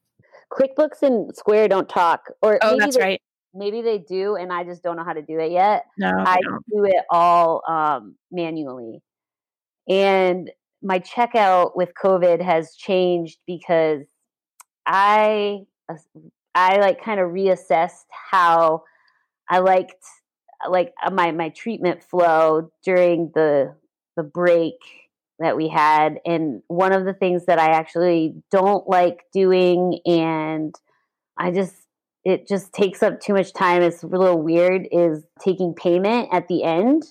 QuickBooks 0.52 1.02
and 1.02 1.34
Square 1.34 1.68
don't 1.68 1.88
talk, 1.88 2.24
or 2.42 2.58
oh, 2.60 2.76
that's 2.78 2.98
right. 2.98 3.22
Maybe 3.54 3.82
they 3.82 3.98
do, 3.98 4.36
and 4.36 4.52
I 4.52 4.64
just 4.64 4.82
don't 4.82 4.96
know 4.96 5.04
how 5.04 5.14
to 5.14 5.22
do 5.22 5.38
it 5.38 5.52
yet. 5.52 5.86
No, 5.96 6.12
I 6.16 6.38
do 6.70 6.84
it 6.84 7.04
all 7.10 7.62
um, 7.66 8.16
manually, 8.30 9.02
and 9.88 10.50
my 10.82 11.00
checkout 11.00 11.72
with 11.74 11.90
COVID 12.02 12.40
has 12.42 12.74
changed 12.76 13.38
because 13.46 14.06
I 14.86 15.60
I 16.54 16.78
like 16.78 17.02
kind 17.02 17.20
of 17.20 17.30
reassessed 17.30 18.06
how 18.10 18.82
I 19.48 19.58
liked 19.60 20.04
like 20.68 20.92
uh, 21.04 21.10
my 21.10 21.32
my 21.32 21.50
treatment 21.50 22.02
flow 22.02 22.70
during 22.84 23.30
the 23.34 23.74
the 24.16 24.22
break 24.22 24.74
that 25.38 25.56
we 25.56 25.68
had 25.68 26.18
and 26.26 26.62
one 26.66 26.92
of 26.92 27.04
the 27.04 27.12
things 27.12 27.46
that 27.46 27.60
I 27.60 27.70
actually 27.70 28.34
don't 28.50 28.88
like 28.88 29.20
doing 29.32 30.00
and 30.04 30.74
I 31.36 31.52
just 31.52 31.74
it 32.24 32.46
just 32.48 32.72
takes 32.72 33.02
up 33.02 33.20
too 33.20 33.34
much 33.34 33.52
time 33.52 33.82
it's 33.82 34.02
a 34.02 34.06
little 34.06 34.42
weird 34.42 34.86
is 34.90 35.24
taking 35.42 35.74
payment 35.74 36.28
at 36.32 36.48
the 36.48 36.64
end 36.64 37.04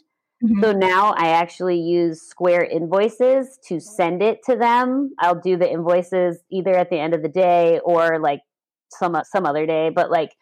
Mm-hmm. 0.43 0.63
So 0.63 0.71
now 0.71 1.13
I 1.17 1.29
actually 1.29 1.79
use 1.79 2.21
Square 2.21 2.65
invoices 2.65 3.57
to 3.67 3.79
send 3.79 4.21
it 4.21 4.39
to 4.45 4.55
them. 4.55 5.11
I'll 5.19 5.39
do 5.39 5.57
the 5.57 5.69
invoices 5.69 6.37
either 6.51 6.75
at 6.75 6.91
the 6.91 6.99
end 6.99 7.15
of 7.15 7.23
the 7.23 7.29
day 7.29 7.79
or 7.83 8.19
like 8.19 8.41
some 8.91 9.17
some 9.25 9.45
other 9.45 9.65
day, 9.65 9.89
but 9.93 10.11
like 10.11 10.35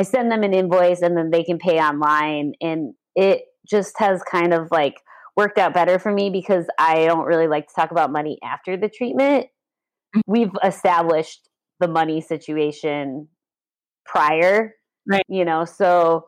I 0.00 0.02
send 0.02 0.32
them 0.32 0.42
an 0.42 0.52
invoice 0.52 1.00
and 1.00 1.16
then 1.16 1.30
they 1.30 1.44
can 1.44 1.58
pay 1.58 1.78
online 1.78 2.54
and 2.60 2.94
it 3.14 3.42
just 3.68 3.94
has 3.98 4.22
kind 4.24 4.52
of 4.52 4.68
like 4.70 4.94
worked 5.36 5.58
out 5.58 5.74
better 5.74 5.98
for 5.98 6.12
me 6.12 6.28
because 6.28 6.66
I 6.78 7.06
don't 7.06 7.24
really 7.24 7.46
like 7.46 7.68
to 7.68 7.74
talk 7.74 7.92
about 7.92 8.10
money 8.10 8.38
after 8.42 8.76
the 8.76 8.88
treatment. 8.88 9.46
Mm-hmm. 10.16 10.20
We've 10.26 10.52
established 10.64 11.48
the 11.78 11.88
money 11.88 12.20
situation 12.20 13.28
prior, 14.06 14.74
right. 15.06 15.24
you 15.28 15.44
know, 15.44 15.64
so 15.64 16.26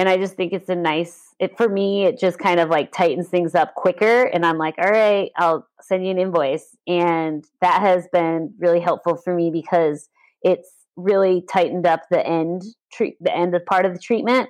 and 0.00 0.08
I 0.08 0.16
just 0.16 0.34
think 0.34 0.54
it's 0.54 0.70
a 0.70 0.74
nice 0.74 1.34
it 1.38 1.58
for 1.58 1.68
me 1.68 2.06
it 2.06 2.18
just 2.18 2.38
kind 2.38 2.58
of 2.58 2.70
like 2.70 2.90
tightens 2.90 3.28
things 3.28 3.54
up 3.54 3.74
quicker 3.74 4.24
and 4.24 4.46
I'm 4.46 4.56
like 4.56 4.76
all 4.78 4.90
right 4.90 5.30
I'll 5.36 5.66
send 5.82 6.04
you 6.04 6.10
an 6.10 6.18
invoice 6.18 6.74
and 6.86 7.44
that 7.60 7.82
has 7.82 8.08
been 8.10 8.54
really 8.58 8.80
helpful 8.80 9.16
for 9.16 9.34
me 9.34 9.50
because 9.50 10.08
it's 10.42 10.70
really 10.96 11.44
tightened 11.52 11.86
up 11.86 12.00
the 12.10 12.26
end 12.26 12.62
treat 12.92 13.16
the 13.20 13.34
end 13.34 13.54
of 13.54 13.66
part 13.66 13.84
of 13.84 13.92
the 13.92 13.98
treatment 13.98 14.48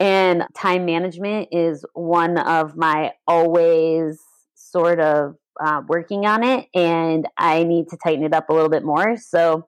and 0.00 0.42
time 0.56 0.84
management 0.84 1.48
is 1.52 1.84
one 1.94 2.36
of 2.38 2.76
my 2.76 3.12
always 3.28 4.20
sort 4.56 4.98
of 4.98 5.36
uh, 5.64 5.82
working 5.86 6.26
on 6.26 6.42
it 6.42 6.66
and 6.74 7.28
I 7.36 7.62
need 7.62 7.88
to 7.90 7.96
tighten 7.96 8.24
it 8.24 8.34
up 8.34 8.48
a 8.48 8.52
little 8.52 8.68
bit 8.68 8.84
more 8.84 9.16
so 9.16 9.67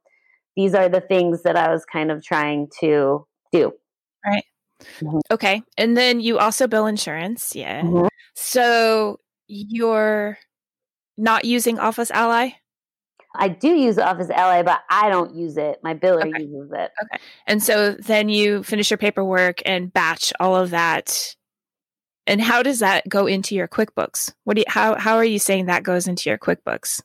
these 0.60 0.74
are 0.74 0.88
the 0.88 1.00
things 1.00 1.42
that 1.42 1.56
I 1.56 1.72
was 1.72 1.84
kind 1.84 2.10
of 2.10 2.22
trying 2.22 2.68
to 2.80 3.26
do 3.52 3.72
right 4.24 4.44
Mm-hmm. 5.00 5.18
Okay. 5.30 5.62
And 5.76 5.96
then 5.96 6.20
you 6.20 6.38
also 6.38 6.66
bill 6.66 6.86
insurance. 6.86 7.54
Yeah. 7.54 7.82
Mm-hmm. 7.82 8.06
So 8.34 9.20
you're 9.46 10.38
not 11.16 11.44
using 11.44 11.78
Office 11.78 12.10
Ally? 12.10 12.50
I 13.34 13.48
do 13.48 13.68
use 13.68 13.98
Office 13.98 14.30
Ally, 14.30 14.62
but 14.62 14.80
I 14.90 15.08
don't 15.08 15.34
use 15.34 15.56
it. 15.56 15.78
My 15.84 15.94
biller 15.94 16.26
okay. 16.26 16.42
uses 16.42 16.70
it. 16.72 16.90
Okay. 17.02 17.22
And 17.46 17.62
so 17.62 17.92
then 17.92 18.28
you 18.28 18.62
finish 18.64 18.90
your 18.90 18.98
paperwork 18.98 19.62
and 19.64 19.92
batch 19.92 20.32
all 20.40 20.56
of 20.56 20.70
that. 20.70 21.36
And 22.26 22.40
how 22.40 22.62
does 22.62 22.80
that 22.80 23.08
go 23.08 23.26
into 23.26 23.54
your 23.54 23.68
QuickBooks? 23.68 24.32
What 24.44 24.54
do 24.54 24.60
you, 24.60 24.64
how 24.68 24.96
how 24.98 25.16
are 25.16 25.24
you 25.24 25.38
saying 25.38 25.66
that 25.66 25.82
goes 25.82 26.06
into 26.08 26.28
your 26.28 26.38
QuickBooks? 26.38 27.02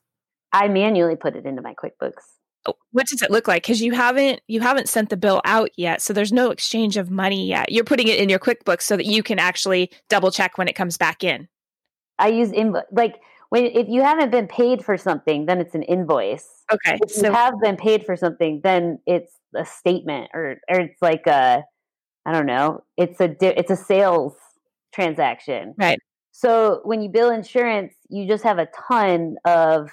I 0.52 0.68
manually 0.68 1.16
put 1.16 1.36
it 1.36 1.46
into 1.46 1.62
my 1.62 1.74
QuickBooks 1.74 2.24
Uh, 2.66 2.74
what 2.92 3.06
does 3.08 3.22
it 3.22 3.32
look 3.32 3.48
like 3.48 3.64
because 3.64 3.82
you 3.82 3.94
haven't 3.94 4.42
you 4.48 4.60
haven't 4.62 4.90
sent 4.90 5.10
the 5.10 5.18
bill 5.18 5.42
out 5.46 5.70
yet 5.78 6.02
so 6.02 6.14
there's 6.14 6.34
no 6.34 6.52
exchange 6.52 6.98
of 6.98 7.10
money 7.10 7.48
yet 7.48 7.72
you're 7.72 7.84
putting 7.84 8.08
it 8.08 8.20
in 8.20 8.30
your 8.30 8.40
quickbooks 8.40 8.84
so 8.84 8.98
that 8.98 9.06
you 9.06 9.22
can 9.24 9.40
actually 9.40 9.92
double 10.10 10.32
check 10.32 10.58
when 10.58 10.68
it 10.68 10.74
comes 10.74 10.98
back 10.98 11.24
in 11.24 11.48
i 12.20 12.28
use 12.28 12.52
invoice 12.52 12.84
like 12.92 13.22
when 13.50 13.66
if 13.66 13.88
you 13.88 14.02
haven't 14.02 14.32
been 14.32 14.48
paid 14.48 14.84
for 14.84 14.98
something 14.98 15.46
then 15.46 15.60
it's 15.60 15.76
an 15.76 15.84
invoice 15.84 16.64
okay 16.72 16.98
if 17.02 17.12
so- 17.12 17.28
you 17.28 17.34
have 17.34 17.54
been 17.62 17.78
paid 17.78 18.06
for 18.06 18.16
something 18.16 18.62
then 18.64 19.00
it's 19.06 19.34
a 19.56 19.66
statement 19.66 20.30
or 20.34 20.58
or 20.70 20.80
it's 20.80 21.02
like 21.02 21.28
a 21.28 21.64
I 22.26 22.32
don't 22.32 22.48
know. 22.48 22.84
It's 22.98 23.20
a 23.22 23.36
it's 23.42 23.72
a 23.72 23.76
sales 23.76 24.34
transaction. 24.94 25.76
Right. 25.78 26.00
So 26.32 26.82
when 26.84 27.02
you 27.02 27.10
bill 27.10 27.30
insurance, 27.30 27.94
you 28.10 28.28
just 28.28 28.44
have 28.44 28.58
a 28.58 28.68
ton 28.88 29.36
of 29.46 29.92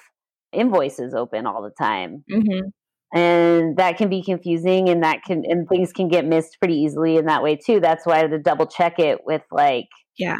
invoices 0.52 1.14
open 1.14 1.46
all 1.46 1.62
the 1.62 1.70
time. 1.70 2.24
Mm-hmm. 2.30 2.68
And 3.14 3.76
that 3.76 3.98
can 3.98 4.08
be 4.08 4.22
confusing 4.22 4.88
and 4.88 5.02
that 5.02 5.22
can 5.24 5.44
and 5.46 5.68
things 5.68 5.92
can 5.92 6.08
get 6.08 6.24
missed 6.24 6.56
pretty 6.58 6.76
easily 6.76 7.18
in 7.18 7.26
that 7.26 7.42
way 7.42 7.56
too. 7.56 7.78
That's 7.78 8.06
why 8.06 8.26
to 8.26 8.38
double 8.38 8.66
check 8.66 8.98
it 8.98 9.20
with 9.26 9.42
like 9.50 9.88
yeah 10.16 10.36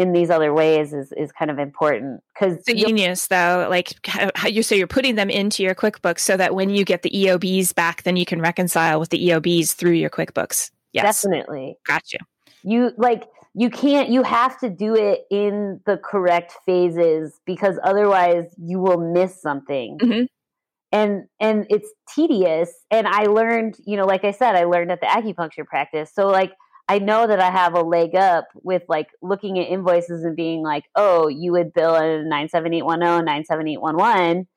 in 0.00 0.12
these 0.12 0.30
other 0.30 0.54
ways 0.54 0.94
is 0.94 1.12
is 1.16 1.30
kind 1.32 1.50
of 1.50 1.58
important 1.58 2.22
because 2.32 2.62
the 2.64 2.74
genius 2.74 3.26
though 3.26 3.66
like 3.68 3.92
how 4.06 4.48
you 4.48 4.62
so 4.62 4.74
you're 4.74 4.86
putting 4.86 5.14
them 5.16 5.28
into 5.28 5.62
your 5.62 5.74
quickbooks 5.74 6.20
so 6.20 6.36
that 6.36 6.54
when 6.54 6.70
you 6.70 6.84
get 6.84 7.02
the 7.02 7.10
eobs 7.10 7.74
back 7.74 8.02
then 8.04 8.16
you 8.16 8.24
can 8.24 8.40
reconcile 8.40 8.98
with 8.98 9.10
the 9.10 9.28
eobs 9.28 9.74
through 9.74 9.92
your 9.92 10.08
quickbooks 10.08 10.70
yes 10.92 11.22
definitely 11.22 11.76
got 11.86 12.02
you 12.12 12.18
you 12.62 12.92
like 12.96 13.24
you 13.54 13.70
can't 13.70 14.08
you 14.10 14.22
have 14.22 14.58
to 14.60 14.70
do 14.70 14.94
it 14.94 15.22
in 15.30 15.80
the 15.86 15.96
correct 15.96 16.54
phases 16.64 17.40
because 17.46 17.78
otherwise 17.82 18.44
you 18.58 18.78
will 18.78 18.98
miss 18.98 19.40
something 19.40 19.98
mm-hmm. 20.00 20.24
and 20.92 21.24
and 21.40 21.66
it's 21.68 21.88
tedious 22.14 22.72
and 22.90 23.06
i 23.08 23.24
learned 23.24 23.76
you 23.86 23.96
know 23.96 24.06
like 24.06 24.24
i 24.24 24.30
said 24.30 24.54
i 24.54 24.64
learned 24.64 24.92
at 24.92 25.00
the 25.00 25.06
acupuncture 25.06 25.66
practice 25.66 26.10
so 26.14 26.28
like 26.28 26.52
I 26.90 26.98
know 26.98 27.24
that 27.24 27.38
I 27.38 27.52
have 27.52 27.74
a 27.74 27.82
leg 27.82 28.16
up 28.16 28.48
with 28.64 28.82
like 28.88 29.06
looking 29.22 29.60
at 29.60 29.68
invoices 29.68 30.24
and 30.24 30.34
being 30.34 30.64
like, 30.64 30.86
oh, 30.96 31.28
you 31.28 31.52
would 31.52 31.72
bill 31.72 31.94
a 31.94 32.24
97810, 32.24 33.24
97811 33.26 34.48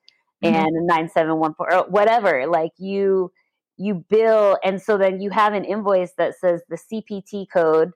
mm-hmm. 0.43 0.55
and 0.55 0.65
a 0.65 0.83
9714 0.83 1.55
or 1.69 1.91
whatever. 1.91 2.47
Like 2.47 2.71
you 2.79 3.31
you 3.77 4.03
bill 4.09 4.57
and 4.63 4.81
so 4.81 4.97
then 4.97 5.21
you 5.21 5.29
have 5.29 5.53
an 5.53 5.63
invoice 5.63 6.13
that 6.17 6.33
says 6.39 6.63
the 6.69 6.79
CPT 6.91 7.45
code, 7.53 7.91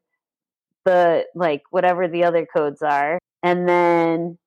the 0.88 1.26
like 1.36 1.64
whatever 1.70 2.08
the 2.08 2.24
other 2.24 2.46
codes 2.46 2.82
are, 2.82 3.20
and 3.44 3.68
then 3.68 4.38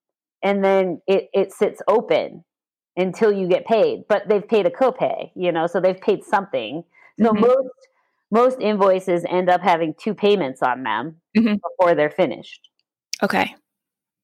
and 0.42 0.64
then 0.64 1.00
it, 1.06 1.28
it 1.32 1.52
sits 1.52 1.82
open 1.86 2.44
until 2.96 3.30
you 3.30 3.46
get 3.46 3.66
paid. 3.66 4.04
But 4.08 4.28
they've 4.28 4.46
paid 4.46 4.66
a 4.66 4.70
copay, 4.70 5.30
you 5.36 5.52
know, 5.52 5.66
so 5.66 5.80
they've 5.80 6.00
paid 6.00 6.24
something. 6.24 6.82
So 7.20 7.30
mm-hmm. 7.30 7.40
most 7.40 7.68
most 8.30 8.60
invoices 8.60 9.24
end 9.28 9.50
up 9.50 9.60
having 9.60 9.94
two 9.94 10.14
payments 10.14 10.62
on 10.62 10.82
them 10.82 11.20
mm-hmm. 11.36 11.54
before 11.54 11.94
they're 11.94 12.10
finished. 12.10 12.68
Okay. 13.22 13.54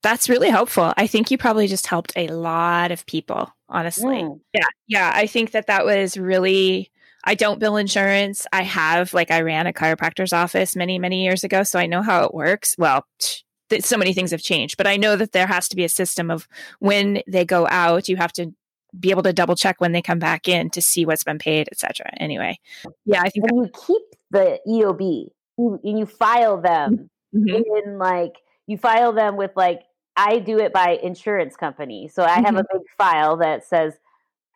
That's 0.03 0.29
really 0.29 0.51
helpful. 0.51 0.95
I 0.97 1.07
think 1.09 1.31
you 1.31 1.39
probably 1.39 1.67
just 1.67 1.89
helped 1.89 2.13
a 2.17 2.29
lot 2.29 2.93
of 2.93 3.05
people, 3.07 3.51
honestly. 3.69 4.23
Mm. 4.23 4.41
Yeah. 4.55 4.69
Yeah. 4.87 5.13
I 5.13 5.27
think 5.27 5.51
that 5.51 5.67
that 5.67 5.85
was 5.85 6.17
really, 6.17 6.93
I 7.27 7.35
don't 7.35 7.59
bill 7.59 7.77
insurance. 7.77 8.47
I 8.53 8.63
have, 8.63 9.13
like, 9.13 9.31
I 9.31 9.43
ran 9.43 9.67
a 9.67 9.73
chiropractor's 9.73 10.33
office 10.33 10.77
many, 10.77 10.99
many 10.99 11.25
years 11.25 11.45
ago. 11.45 11.65
So 11.65 11.79
I 11.79 11.87
know 11.87 12.03
how 12.03 12.25
it 12.25 12.33
works. 12.33 12.77
Well, 12.79 13.05
so 13.81 13.97
many 13.97 14.13
things 14.13 14.31
have 14.31 14.41
changed, 14.41 14.77
but 14.77 14.87
I 14.87 14.97
know 14.97 15.17
that 15.17 15.33
there 15.33 15.47
has 15.47 15.69
to 15.69 15.77
be 15.77 15.85
a 15.85 15.89
system 15.89 16.31
of 16.31 16.49
when 16.79 17.23
they 17.27 17.45
go 17.45 17.67
out, 17.69 18.09
you 18.09 18.17
have 18.17 18.33
to 18.35 18.55
be 18.99 19.11
able 19.11 19.23
to 19.25 19.33
double 19.33 19.57
check 19.57 19.81
when 19.81 19.93
they 19.93 20.03
come 20.03 20.19
back 20.19 20.49
in 20.49 20.71
to 20.71 20.81
see 20.81 21.05
what's 21.05 21.25
been 21.25 21.39
paid, 21.39 21.69
etc. 21.71 22.11
Anyway, 22.19 22.59
yeah, 23.05 23.21
I 23.21 23.29
think 23.29 23.45
and 23.51 23.59
you 23.59 23.71
keep 23.87 24.03
the 24.31 24.59
EOB 24.67 25.29
you, 25.59 25.81
and 25.83 25.99
you 25.99 26.07
file 26.07 26.61
them 26.61 27.11
mm-hmm. 27.35 27.85
in 27.87 27.99
like 27.99 28.35
you 28.67 28.79
file 28.79 29.13
them 29.13 29.37
with 29.37 29.53
like 29.57 29.83
I 30.17 30.39
do 30.39 30.59
it 30.59 30.73
by 30.73 30.99
insurance 31.03 31.57
company, 31.57 32.09
so 32.09 32.23
I 32.23 32.37
have 32.37 32.45
mm-hmm. 32.45 32.59
a 32.59 32.65
big 32.73 32.83
file 32.97 33.37
that 33.39 33.65
says 33.67 33.95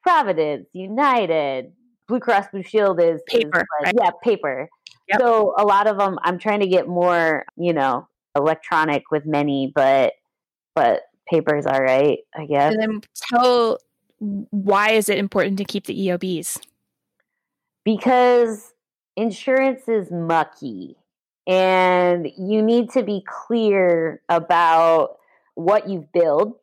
Providence, 0.02 0.68
United, 0.72 1.72
Blue 2.11 2.20
Cross 2.20 2.48
Blue 2.52 2.62
Shield 2.62 3.00
is 3.00 3.22
paper, 3.26 3.61
is 3.61 3.64
like, 3.80 3.86
right? 3.86 3.94
yeah, 3.96 4.11
paper. 4.22 4.68
Yep. 5.08 5.20
So 5.20 5.54
a 5.56 5.64
lot 5.64 5.86
of 5.86 5.96
them, 5.96 6.18
I'm 6.22 6.38
trying 6.38 6.61
to 6.61 6.66
get 6.66 6.88
more, 6.88 7.46
you 7.56 7.72
know, 7.72 8.08
electronic 8.36 9.11
with 9.11 9.24
many, 9.24 9.72
but 9.74 10.14
but 10.74 11.02
paper 11.28 11.56
is 11.56 11.66
all 11.66 11.80
right, 11.80 12.18
I 12.36 12.46
guess. 12.46 12.74
And 12.74 12.82
then 12.82 13.00
tell 13.14 13.78
why 14.18 14.90
is 14.90 15.08
it 15.08 15.18
important 15.18 15.56
to 15.58 15.64
keep 15.64 15.86
the 15.86 16.08
EOBs? 16.08 16.61
Because 17.84 18.72
insurance 19.16 19.88
is 19.88 20.11
mucky 20.11 20.96
and 21.46 22.30
you 22.36 22.61
need 22.61 22.90
to 22.90 23.02
be 23.02 23.24
clear 23.26 24.20
about 24.28 25.16
what 25.54 25.88
you've 25.88 26.12
billed 26.12 26.54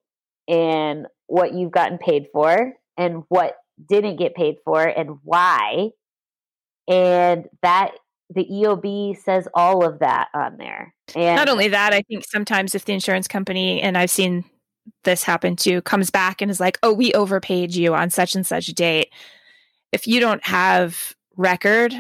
and 0.48 1.08
what 1.28 1.54
you've 1.54 1.72
gotten 1.72 1.98
paid 1.98 2.28
for 2.32 2.74
and 2.98 3.24
what 3.30 3.58
didn't 3.90 4.18
get 4.18 4.36
paid 4.36 4.58
for 4.64 4.84
and 4.84 5.18
why. 5.24 5.90
And 6.88 7.46
that 7.62 7.92
the 8.30 8.46
EOB 8.46 9.22
says 9.24 9.48
all 9.54 9.86
of 9.86 10.00
that 10.00 10.30
on 10.34 10.58
there. 10.58 10.94
And 11.16 11.36
not 11.36 11.50
only 11.50 11.70
that, 11.70 11.94
I 11.94 12.02
think 12.02 12.26
sometimes 12.26 12.76
if 12.76 12.86
the 12.86 12.94
insurance 12.94 13.28
company, 13.28 13.82
and 13.82 13.98
I've 13.98 14.10
seen 14.10 14.44
this 15.04 15.24
happen 15.24 15.56
too, 15.56 15.82
comes 15.82 16.10
back 16.10 16.42
and 16.42 16.52
is 16.52 16.60
like, 16.60 16.78
oh, 16.84 16.94
we 16.94 17.14
overpaid 17.14 17.74
you 17.74 17.94
on 17.94 18.10
such 18.10 18.36
and 18.36 18.46
such 18.46 18.68
date. 18.68 19.10
If 19.92 20.08
you 20.08 20.20
don't 20.20 20.46
have 20.46 21.16
record, 21.38 21.94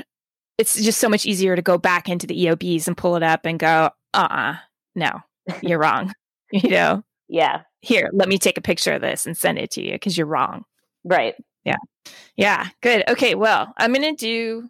it's 0.58 0.82
just 0.82 1.00
so 1.00 1.10
much 1.10 1.26
easier 1.26 1.56
to 1.56 1.62
go 1.62 1.78
back 1.78 2.10
into 2.10 2.28
the 2.28 2.46
EOBs 2.46 2.88
and 2.88 2.98
pull 2.98 3.16
it 3.16 3.24
up 3.24 3.46
and 3.46 3.60
go, 3.60 3.90
uh 4.14 4.28
uh 4.30 4.56
no, 4.96 5.22
you're 5.62 5.80
wrong. 5.80 6.14
you 6.52 6.70
know? 6.70 7.04
Yeah. 7.30 7.62
Here, 7.82 8.10
let 8.14 8.28
me 8.28 8.38
take 8.38 8.58
a 8.58 8.62
picture 8.62 8.94
of 8.94 9.02
this 9.02 9.26
and 9.26 9.38
send 9.38 9.60
it 9.60 9.72
to 9.72 9.82
you 9.84 9.94
because 9.94 10.18
you're 10.18 10.28
wrong. 10.28 10.64
Right. 11.04 11.36
Yeah. 11.68 12.12
Yeah. 12.38 12.68
Good. 12.82 13.04
Okay. 13.10 13.36
Well, 13.36 13.74
I'm 13.78 13.94
going 13.94 14.16
to 14.16 14.26
do 14.26 14.70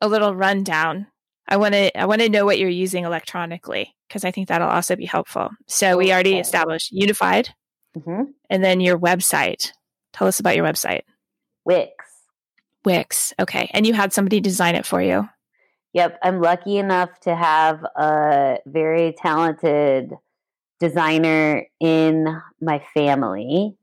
a 0.00 0.08
little 0.08 0.34
rundown. 0.34 1.08
I 1.48 1.56
want 1.56 1.74
to 1.74 1.96
I 1.98 2.06
want 2.06 2.22
to 2.22 2.28
know 2.28 2.44
what 2.44 2.58
you're 2.58 2.68
using 2.68 3.04
electronically 3.04 3.94
because 4.08 4.24
I 4.24 4.30
think 4.30 4.48
that'll 4.48 4.68
also 4.68 4.94
be 4.94 5.06
helpful. 5.06 5.50
So 5.66 5.96
we 5.96 6.12
already 6.12 6.38
established 6.38 6.92
Unified, 6.92 7.50
mm-hmm. 7.96 8.30
and 8.50 8.64
then 8.64 8.80
your 8.80 8.98
website. 8.98 9.72
Tell 10.12 10.26
us 10.26 10.40
about 10.40 10.56
your 10.56 10.64
website. 10.64 11.02
Wix. 11.64 11.92
Wix. 12.84 13.34
Okay, 13.40 13.70
and 13.74 13.86
you 13.86 13.92
had 13.92 14.12
somebody 14.12 14.40
design 14.40 14.74
it 14.74 14.86
for 14.86 15.02
you. 15.02 15.28
Yep, 15.92 16.18
I'm 16.22 16.40
lucky 16.40 16.78
enough 16.78 17.18
to 17.20 17.34
have 17.34 17.82
a 17.96 18.58
very 18.66 19.12
talented 19.12 20.12
designer 20.78 21.66
in 21.80 22.40
my 22.60 22.84
family 22.92 23.76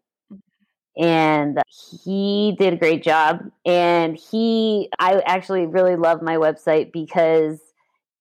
and 0.98 1.60
he 1.96 2.56
did 2.60 2.74
a 2.74 2.78
great 2.78 3.04
job. 3.04 3.39
And 3.66 4.18
he 4.18 4.89
i 5.00 5.22
actually 5.26 5.66
really 5.66 5.96
love 5.96 6.22
my 6.22 6.36
website 6.36 6.91
because 6.91 7.60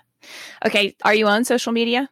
Okay. 0.64 0.96
Are 1.04 1.14
you 1.14 1.28
on 1.28 1.44
social 1.44 1.72
media? 1.72 2.08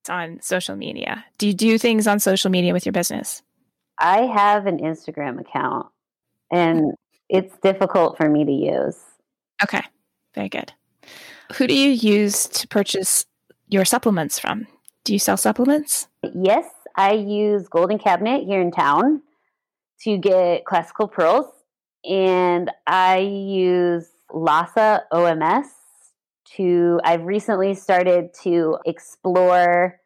It's 0.00 0.10
on 0.10 0.40
social 0.42 0.76
media. 0.76 1.24
Do 1.38 1.46
you 1.46 1.54
do 1.54 1.78
things 1.78 2.06
on 2.06 2.20
social 2.20 2.50
media 2.50 2.72
with 2.72 2.84
your 2.84 2.92
business? 2.92 3.42
I 3.98 4.22
have 4.22 4.66
an 4.66 4.78
Instagram 4.78 5.40
account 5.40 5.86
and 6.50 6.92
it's 7.28 7.56
difficult 7.58 8.16
for 8.16 8.28
me 8.28 8.44
to 8.44 8.52
use. 8.52 8.98
Okay. 9.62 9.82
Very 10.34 10.48
good. 10.48 10.72
Who 11.56 11.66
do 11.66 11.74
you 11.74 11.90
use 11.90 12.46
to 12.48 12.68
purchase 12.68 13.24
your 13.68 13.84
supplements 13.84 14.38
from? 14.38 14.66
Do 15.04 15.12
you 15.12 15.18
sell 15.18 15.36
supplements? 15.36 16.08
Yes, 16.34 16.64
I 16.96 17.12
use 17.12 17.68
Golden 17.68 17.98
Cabinet 17.98 18.44
here 18.44 18.60
in 18.60 18.70
town 18.70 19.22
to 20.04 20.18
get 20.18 20.64
classical 20.64 21.08
pearls, 21.08 21.46
and 22.08 22.70
I 22.86 23.18
use 23.18 24.08
Lhasa 24.32 25.04
OMS 25.12 25.66
to. 26.56 27.00
I've 27.04 27.24
recently 27.24 27.74
started 27.74 28.32
to 28.42 28.78
explore 28.86 30.00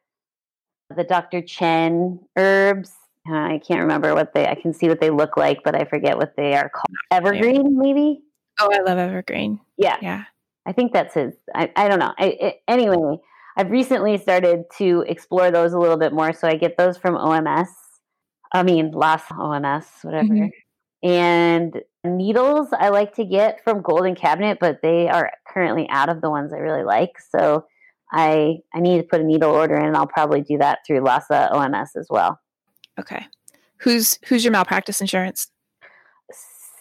the 0.95 1.05
Dr. 1.05 1.43
Chen 1.43 2.21
herbs. 2.37 2.93
Uh, 3.29 3.35
I 3.35 3.61
can't 3.67 3.81
remember 3.81 4.15
what 4.15 4.33
they. 4.33 4.47
I 4.47 4.55
can 4.55 4.73
see 4.73 4.89
what 4.89 5.01
they 5.01 5.11
look 5.11 5.37
like, 5.37 5.63
but 5.65 5.75
I 5.75 5.85
forget 5.85 6.17
what 6.17 6.35
they 6.37 6.55
are 6.55 6.71
called. 6.71 6.97
Evergreen, 7.11 7.79
maybe. 7.79 8.23
Oh, 8.61 8.71
I 8.73 8.81
love 8.81 8.99
Evergreen. 8.99 9.61
Yeah, 9.77 9.97
Yeah. 10.01 10.25
I 10.67 10.73
think 10.73 10.93
that's 10.93 11.15
his. 11.15 11.35
I, 11.55 11.73
I 11.77 11.89
don't 11.89 11.99
know. 11.99 12.13
I, 12.19 12.27
it, 12.27 12.63
anyway, 12.69 13.19
I've 13.57 13.71
recently 13.71 14.19
started 14.19 14.65
to 14.77 15.03
explore 15.09 15.51
those 15.51 15.73
a 15.73 15.79
little 15.79 15.97
bit 15.97 16.13
more. 16.13 16.35
So 16.35 16.47
I 16.47 16.57
get 16.57 16.77
those 16.77 16.99
from 16.99 17.15
OMS. 17.15 17.69
I 18.53 18.63
mean, 18.63 18.91
Lhasa 18.93 19.35
OMS, 19.35 19.87
whatever. 20.03 20.29
Mhm. 20.29 20.51
And 21.03 21.83
needles 22.05 22.69
I 22.73 22.89
like 22.89 23.15
to 23.17 23.25
get 23.25 23.63
from 23.63 23.83
Golden 23.83 24.15
Cabinet, 24.15 24.59
but 24.61 24.81
they 24.83 25.09
are 25.09 25.31
currently 25.47 25.89
out 25.91 26.09
of 26.09 26.21
the 26.21 26.31
ones 26.31 26.53
I 26.53 26.57
really 26.59 26.83
like. 26.85 27.13
So 27.31 27.67
I 28.13 28.59
I 28.75 28.81
need 28.81 28.99
to 28.99 29.05
put 29.05 29.21
a 29.21 29.25
needle 29.25 29.53
order 29.53 29.77
in, 29.77 29.85
and 29.87 29.97
I'll 29.97 30.07
probably 30.07 30.41
do 30.41 30.59
that 30.59 30.81
through 30.87 31.01
Lhasa 31.01 31.51
OMS 31.53 31.95
as 31.97 32.07
well. 32.11 32.41
Okay. 32.99 33.25
Who's 33.79 34.19
who's 34.27 34.45
your 34.45 34.53
malpractice 34.53 35.01
insurance? 35.01 35.49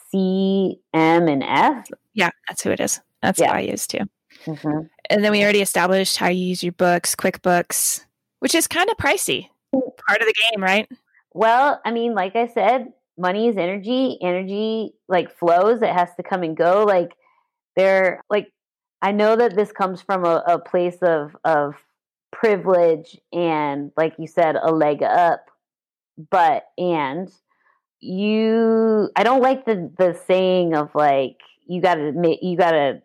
C, 0.10 0.80
M, 0.94 1.28
and 1.28 1.44
F. 1.44 1.88
Yeah, 2.14 2.30
that's 2.48 2.64
who 2.64 2.72
it 2.72 2.80
is. 2.80 3.02
That's 3.22 3.40
Yeah. 3.40 3.48
what 3.48 3.58
I 3.58 3.62
use 3.62 3.86
too. 3.88 4.00
Mhm. 4.46 4.90
And 5.10 5.24
then 5.24 5.32
we 5.32 5.44
already 5.44 5.62
established 5.62 6.18
how 6.18 6.28
you 6.30 6.46
use 6.46 6.64
your 6.64 6.72
books, 6.72 7.14
QuickBooks, 7.16 8.06
which 8.40 8.56
is 8.56 8.68
kind 8.68 8.90
of 8.90 8.98
pricey. 8.98 9.50
Part 9.74 10.22
of 10.22 10.28
the 10.28 10.34
game, 10.52 10.64
right? 10.64 10.90
Well, 11.38 11.80
I 11.86 11.92
mean, 11.92 12.16
like 12.16 12.36
I 12.36 12.48
said, 12.48 12.88
money 13.18 13.48
is 13.48 13.58
energy. 13.58 14.18
Energy 14.22 14.94
like 15.08 15.38
flows. 15.38 15.84
It 15.84 15.90
has 15.94 16.10
to 16.18 16.24
come 16.24 16.44
and 16.44 16.58
go. 16.58 16.84
Like 16.84 17.12
there, 17.76 18.24
like 18.30 18.48
I 19.04 19.12
know 19.12 19.36
that 19.36 19.56
this 19.56 19.72
comes 19.72 20.02
from 20.02 20.26
a, 20.26 20.44
a 20.48 20.60
place 20.60 20.98
of 21.04 21.36
of 21.44 21.76
privilege 22.32 23.18
and, 23.32 23.92
like 23.98 24.16
you 24.18 24.28
said, 24.28 24.56
a 24.56 24.72
leg 24.72 25.04
up. 25.04 25.46
But 26.32 26.66
and 26.78 27.30
you, 28.00 29.10
I 29.16 29.24
don't 29.24 29.42
like 29.44 29.66
the 29.66 29.92
the 29.98 30.20
saying 30.28 30.76
of 30.76 30.90
like 30.96 31.38
you 31.68 31.82
got 31.82 31.96
to 31.96 32.14
make 32.14 32.40
you 32.42 32.58
got 32.58 32.72
to, 32.72 33.02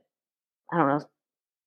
I 0.73 0.79
don't 0.79 0.89
know, 0.89 1.01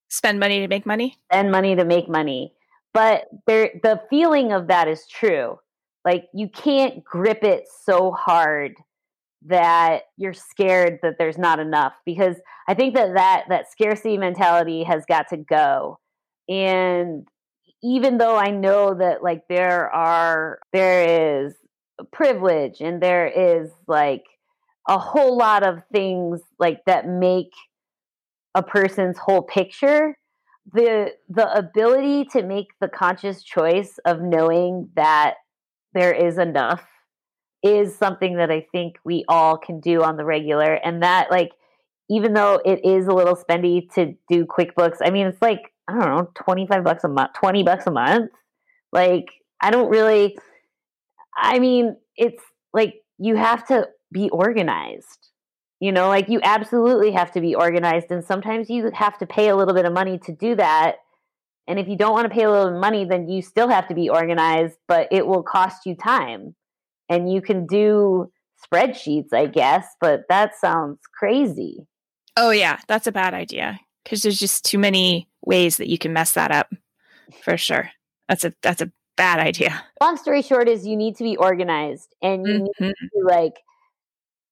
Spend 0.09 0.39
money 0.39 0.59
to 0.61 0.67
make 0.67 0.85
money. 0.85 1.17
spend 1.31 1.51
money 1.51 1.75
to 1.75 1.85
make 1.85 2.09
money. 2.09 2.53
But 2.93 3.27
there 3.47 3.71
the 3.83 4.01
feeling 4.09 4.51
of 4.53 4.67
that 4.67 4.87
is 4.87 5.07
true. 5.07 5.59
Like 6.05 6.27
you 6.33 6.47
can't 6.47 7.03
grip 7.03 7.43
it 7.43 7.65
so 7.83 8.11
hard 8.11 8.75
that 9.47 10.03
you're 10.17 10.33
scared 10.33 10.99
that 11.01 11.15
there's 11.17 11.37
not 11.37 11.59
enough 11.59 11.93
because 12.05 12.35
I 12.67 12.73
think 12.73 12.95
that 12.95 13.15
that 13.15 13.45
that 13.49 13.71
scarcity 13.71 14.17
mentality 14.17 14.83
has 14.83 15.03
got 15.07 15.27
to 15.29 15.37
go. 15.37 15.99
And 16.47 17.27
even 17.83 18.17
though 18.17 18.37
I 18.37 18.51
know 18.51 18.93
that 18.93 19.23
like 19.23 19.47
there 19.49 19.89
are 19.89 20.59
there 20.73 21.43
is 21.43 21.53
privilege 22.11 22.81
and 22.81 23.01
there 23.01 23.27
is 23.27 23.71
like 23.87 24.23
a 24.87 24.99
whole 24.99 25.37
lot 25.37 25.65
of 25.65 25.83
things 25.91 26.41
like 26.59 26.81
that 26.85 27.07
make 27.07 27.51
a 28.53 28.63
person's 28.63 29.17
whole 29.17 29.41
picture 29.41 30.15
the 30.73 31.11
the 31.29 31.51
ability 31.55 32.25
to 32.25 32.41
make 32.41 32.67
the 32.81 32.87
conscious 32.87 33.43
choice 33.43 33.99
of 34.05 34.21
knowing 34.21 34.89
that 34.95 35.35
there 35.95 36.13
is 36.13 36.37
enough 36.37 36.83
is 37.63 37.97
something 37.97 38.37
that 38.37 38.51
I 38.51 38.67
think 38.71 38.97
we 39.03 39.25
all 39.27 39.57
can 39.57 39.79
do 39.79 40.03
on 40.03 40.17
the 40.17 40.25
regular. 40.25 40.73
And 40.73 41.01
that 41.01 41.31
like 41.31 41.51
even 42.09 42.33
though 42.33 42.61
it 42.63 42.85
is 42.85 43.07
a 43.07 43.13
little 43.13 43.35
spendy 43.35 43.91
to 43.95 44.15
do 44.29 44.45
QuickBooks 44.45 44.97
I 45.01 45.09
mean 45.09 45.25
it's 45.25 45.41
like 45.41 45.73
I 45.87 45.93
don't 45.93 46.05
know 46.05 46.31
25 46.35 46.83
bucks 46.83 47.03
a 47.03 47.07
month 47.07 47.31
20 47.33 47.63
bucks 47.63 47.87
a 47.87 47.91
month? 47.91 48.31
Like 48.91 49.25
I 49.59 49.71
don't 49.71 49.89
really 49.89 50.37
I 51.35 51.57
mean 51.57 51.95
it's 52.15 52.43
like 52.73 53.01
you 53.17 53.35
have 53.35 53.65
to 53.67 53.87
be 54.11 54.29
organized 54.29 55.29
you 55.79 55.91
know, 55.91 56.07
like 56.07 56.29
you 56.29 56.39
absolutely 56.41 57.11
have 57.11 57.31
to 57.33 57.41
be 57.41 57.53
organized, 57.53 58.09
and 58.09 58.23
sometimes 58.23 58.69
you 58.69 58.89
have 58.93 59.17
to 59.17 59.25
pay 59.25 59.49
a 59.49 59.55
little 59.55 59.73
bit 59.73 59.85
of 59.85 59.93
money 59.93 60.17
to 60.19 60.31
do 60.31 60.55
that. 60.55 60.95
And 61.67 61.79
if 61.79 61.87
you 61.87 61.97
don't 61.97 62.13
want 62.13 62.27
to 62.27 62.33
pay 62.33 62.43
a 62.43 62.51
little 62.51 62.79
money, 62.79 63.05
then 63.05 63.27
you 63.27 63.41
still 63.41 63.67
have 63.67 63.87
to 63.87 63.95
be 63.95 64.09
organized, 64.09 64.77
but 64.87 65.07
it 65.11 65.25
will 65.25 65.43
cost 65.43 65.85
you 65.85 65.95
time. 65.95 66.55
And 67.09 67.31
you 67.31 67.41
can 67.41 67.65
do 67.65 68.31
spreadsheets, 68.63 69.33
I 69.33 69.47
guess, 69.47 69.87
but 69.99 70.23
that 70.29 70.53
sounds 70.59 70.99
crazy. 71.17 71.85
Oh 72.37 72.51
yeah, 72.51 72.79
that's 72.87 73.07
a 73.07 73.11
bad 73.11 73.33
idea 73.33 73.79
because 74.03 74.21
there's 74.21 74.39
just 74.39 74.65
too 74.65 74.77
many 74.77 75.27
ways 75.43 75.77
that 75.77 75.89
you 75.89 75.97
can 75.97 76.13
mess 76.13 76.33
that 76.33 76.51
up. 76.51 76.71
For 77.43 77.57
sure, 77.57 77.89
that's 78.27 78.43
a 78.43 78.53
that's 78.61 78.81
a 78.81 78.91
bad 79.17 79.39
idea. 79.39 79.83
Long 80.01 80.17
story 80.17 80.41
short 80.41 80.67
is 80.67 80.85
you 80.85 80.95
need 80.95 81.15
to 81.17 81.23
be 81.23 81.37
organized 81.37 82.13
and 82.21 82.45
you 82.45 82.59
need 82.59 82.71
Mhm. 82.79 82.93
to 82.93 83.19
like 83.23 83.55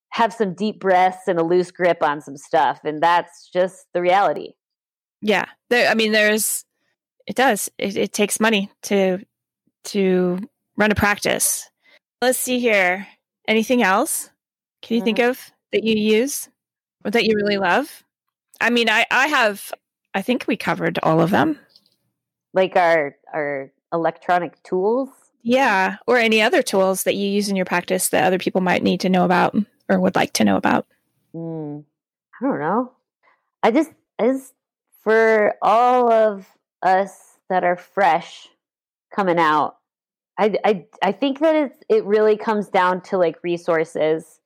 have 0.09 0.31
some 0.33 0.53
deep 0.53 0.79
breaths 0.79 1.27
and 1.27 1.39
a 1.39 1.43
loose 1.43 1.71
grip 1.71 2.01
on 2.01 2.21
some 2.21 2.37
stuff. 2.37 2.79
And 2.83 3.01
that's 3.01 3.49
just 3.51 3.87
the 3.93 4.01
reality. 4.01 4.53
Yeah, 5.21 5.45
there. 5.69 5.89
I 5.89 5.93
mean, 5.95 6.11
there's. 6.11 6.65
It 7.27 7.35
does. 7.35 7.69
It, 7.77 7.95
it 7.95 8.13
takes 8.13 8.39
money 8.39 8.71
to 8.83 9.19
to 9.85 10.39
run 10.77 10.91
a 10.91 10.95
practice. 10.95 11.69
Let's 12.21 12.39
see 12.39 12.59
here. 12.59 13.07
Anything 13.47 13.83
else? 13.83 14.29
Can 14.81 14.97
you 14.97 15.03
think 15.03 15.19
of 15.19 15.51
that 15.71 15.83
you 15.83 15.95
use 15.95 16.49
or 17.03 17.11
that 17.11 17.25
you 17.25 17.35
really 17.35 17.57
love? 17.57 18.03
I 18.59 18.69
mean, 18.69 18.89
I 18.89 19.05
I 19.11 19.27
have. 19.27 19.71
I 20.13 20.21
think 20.21 20.45
we 20.47 20.57
covered 20.57 20.99
all 21.03 21.21
of 21.21 21.31
them. 21.31 21.59
Like 22.53 22.75
our 22.75 23.15
our 23.33 23.71
electronic 23.91 24.61
tools. 24.63 25.09
Yeah, 25.41 25.97
or 26.07 26.17
any 26.17 26.41
other 26.41 26.61
tools 26.61 27.03
that 27.03 27.15
you 27.15 27.27
use 27.27 27.49
in 27.49 27.55
your 27.55 27.65
practice 27.65 28.09
that 28.09 28.23
other 28.23 28.37
people 28.39 28.61
might 28.61 28.83
need 28.83 29.01
to 29.01 29.09
know 29.09 29.25
about 29.25 29.55
or 29.89 29.99
would 29.99 30.15
like 30.15 30.33
to 30.33 30.45
know 30.45 30.55
about. 30.55 30.87
Mm, 31.35 31.83
I 32.39 32.45
don't 32.45 32.59
know. 32.59 32.93
I 33.61 33.71
just, 33.71 33.91
I 34.19 34.27
just, 34.27 34.53
for 35.01 35.55
all 35.61 36.11
of 36.11 36.47
us 36.83 37.37
that 37.49 37.63
are 37.63 37.75
fresh 37.75 38.47
coming 39.15 39.39
out, 39.39 39.77
I, 40.37 40.55
I, 40.65 40.85
I 41.01 41.11
think 41.11 41.39
that 41.39 41.55
it's, 41.55 41.79
it 41.89 42.05
really 42.05 42.37
comes 42.37 42.69
down 42.69 43.01
to 43.03 43.17
like 43.17 43.43
resources. 43.43 44.39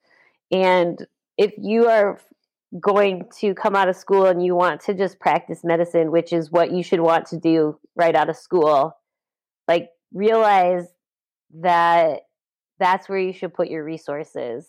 And 0.52 1.06
if 1.38 1.54
you 1.58 1.88
are 1.88 2.20
going 2.80 3.24
to 3.40 3.54
come 3.54 3.76
out 3.76 3.88
of 3.88 3.96
school 3.96 4.26
and 4.26 4.44
you 4.44 4.56
want 4.56 4.82
to 4.82 4.94
just 4.94 5.20
practice 5.20 5.64
medicine, 5.64 6.12
which 6.12 6.34
is 6.34 6.52
what 6.52 6.72
you 6.72 6.84
should 6.84 7.00
want 7.00 7.26
to 7.28 7.40
do 7.40 7.80
right 7.96 8.16
out 8.16 8.30
of 8.30 8.36
school, 8.36 8.94
like 9.68 9.90
realize 10.14 10.88
that 11.62 12.22
that's 12.80 13.08
where 13.08 13.20
you 13.20 13.34
should 13.34 13.54
put 13.54 13.70
your 13.70 13.84
resources 13.84 14.68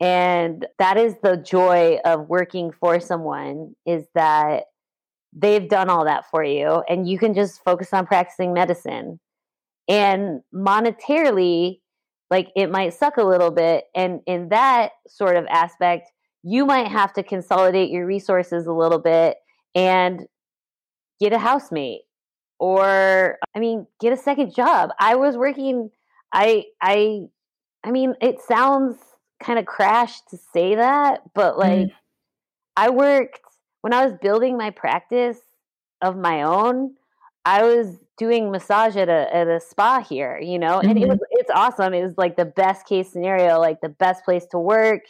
and 0.00 0.66
that 0.78 0.96
is 0.96 1.14
the 1.22 1.36
joy 1.36 1.98
of 2.04 2.28
working 2.28 2.72
for 2.72 2.98
someone 3.00 3.74
is 3.86 4.06
that 4.14 4.64
they've 5.34 5.68
done 5.68 5.90
all 5.90 6.04
that 6.04 6.24
for 6.30 6.44
you 6.44 6.82
and 6.88 7.08
you 7.08 7.18
can 7.18 7.34
just 7.34 7.62
focus 7.64 7.92
on 7.92 8.06
practicing 8.06 8.52
medicine. 8.52 9.18
And 9.88 10.40
monetarily 10.54 11.80
like 12.30 12.50
it 12.56 12.70
might 12.70 12.94
suck 12.94 13.16
a 13.16 13.22
little 13.22 13.50
bit 13.50 13.84
and 13.94 14.20
in 14.26 14.48
that 14.48 14.92
sort 15.06 15.36
of 15.36 15.46
aspect 15.50 16.10
you 16.42 16.66
might 16.66 16.88
have 16.88 17.12
to 17.12 17.22
consolidate 17.22 17.90
your 17.90 18.06
resources 18.06 18.66
a 18.66 18.72
little 18.72 18.98
bit 18.98 19.36
and 19.74 20.26
get 21.20 21.32
a 21.32 21.38
housemate 21.38 22.02
or 22.58 23.38
i 23.54 23.58
mean 23.58 23.86
get 24.00 24.12
a 24.12 24.16
second 24.16 24.54
job. 24.54 24.90
I 24.98 25.16
was 25.16 25.36
working 25.36 25.90
i 26.32 26.64
i 26.80 27.20
i 27.84 27.90
mean 27.90 28.14
it 28.20 28.40
sounds 28.40 28.96
kind 29.42 29.58
of 29.58 29.66
crash 29.66 30.20
to 30.30 30.38
say 30.52 30.74
that 30.76 31.20
but 31.34 31.54
mm-hmm. 31.54 31.82
like 31.82 31.92
i 32.76 32.88
worked 32.88 33.40
when 33.84 33.92
i 33.92 34.04
was 34.04 34.14
building 34.22 34.56
my 34.56 34.70
practice 34.70 35.38
of 36.02 36.16
my 36.16 36.42
own 36.42 36.94
i 37.44 37.62
was 37.62 37.98
doing 38.18 38.50
massage 38.50 38.96
at 38.96 39.08
a 39.08 39.34
at 39.34 39.48
a 39.48 39.60
spa 39.60 40.00
here 40.02 40.38
you 40.40 40.58
know 40.58 40.80
and 40.80 40.98
it 40.98 41.06
Mhm. 41.06 41.08
was 41.08 41.18
it's 41.32 41.50
awesome 41.54 41.94
it 41.94 42.02
was 42.02 42.16
like 42.16 42.36
the 42.36 42.44
best 42.44 42.86
case 42.86 43.12
scenario 43.12 43.60
like 43.60 43.80
the 43.82 43.88
best 43.90 44.24
place 44.24 44.46
to 44.50 44.58
work 44.58 45.02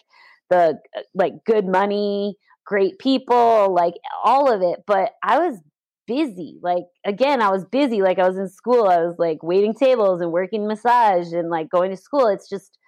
the 0.51 0.79
uh, 0.97 1.01
like 1.15 1.33
good 1.47 1.67
money 1.67 2.37
great 2.67 2.99
people 2.99 3.73
like 3.75 3.95
all 4.25 4.53
of 4.53 4.63
it 4.63 4.81
but 4.87 5.13
i 5.23 5.39
was 5.39 5.59
busy. 6.07 6.59
Like 6.63 6.85
again, 7.05 7.41
I 7.41 7.51
was 7.51 7.65
busy. 7.65 8.03
Like 8.03 8.19
I 8.19 8.29
was 8.29 8.37
in 8.39 8.49
school. 8.49 8.89
I 8.89 8.99
was 8.99 9.17
like 9.19 9.43
waiting 9.43 9.75
tables 9.75 10.21
and 10.21 10.33
working 10.33 10.67
massage 10.67 11.33
and 11.33 11.51
like 11.51 11.71
going 11.71 11.91
to 11.91 11.97
school. 11.97 12.27
It's 12.29 12.49
just 12.49 12.79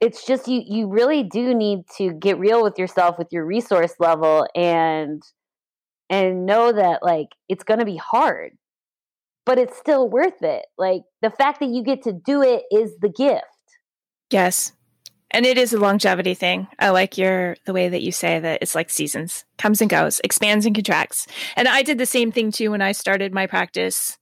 it's 0.00 0.26
just 0.26 0.48
you 0.48 0.62
you 0.66 0.88
really 0.88 1.22
do 1.22 1.54
need 1.54 1.80
to 1.98 2.12
get 2.12 2.38
real 2.38 2.62
with 2.62 2.78
yourself 2.78 3.18
with 3.18 3.28
your 3.30 3.46
resource 3.46 3.94
level 3.98 4.46
and 4.54 5.22
and 6.10 6.46
know 6.46 6.72
that 6.72 7.02
like 7.02 7.28
it's 7.48 7.64
going 7.64 7.80
to 7.80 7.86
be 7.86 7.96
hard 7.96 8.52
but 9.44 9.58
it's 9.58 9.76
still 9.76 10.08
worth 10.08 10.42
it 10.42 10.66
like 10.78 11.02
the 11.22 11.30
fact 11.30 11.60
that 11.60 11.68
you 11.68 11.82
get 11.82 12.02
to 12.02 12.12
do 12.12 12.42
it 12.42 12.64
is 12.70 12.96
the 13.00 13.08
gift 13.08 13.44
yes 14.30 14.72
and 15.30 15.44
it 15.44 15.58
is 15.58 15.72
a 15.72 15.78
longevity 15.78 16.34
thing 16.34 16.68
i 16.78 16.90
like 16.90 17.18
your 17.18 17.56
the 17.64 17.72
way 17.72 17.88
that 17.88 18.02
you 18.02 18.12
say 18.12 18.38
that 18.38 18.58
it's 18.62 18.74
like 18.74 18.90
seasons 18.90 19.44
comes 19.58 19.80
and 19.80 19.90
goes 19.90 20.20
expands 20.24 20.66
and 20.66 20.74
contracts 20.74 21.26
and 21.56 21.68
i 21.68 21.82
did 21.82 21.98
the 21.98 22.06
same 22.06 22.30
thing 22.30 22.50
too 22.50 22.70
when 22.70 22.82
i 22.82 22.92
started 22.92 23.32
my 23.32 23.46
practice 23.46 24.18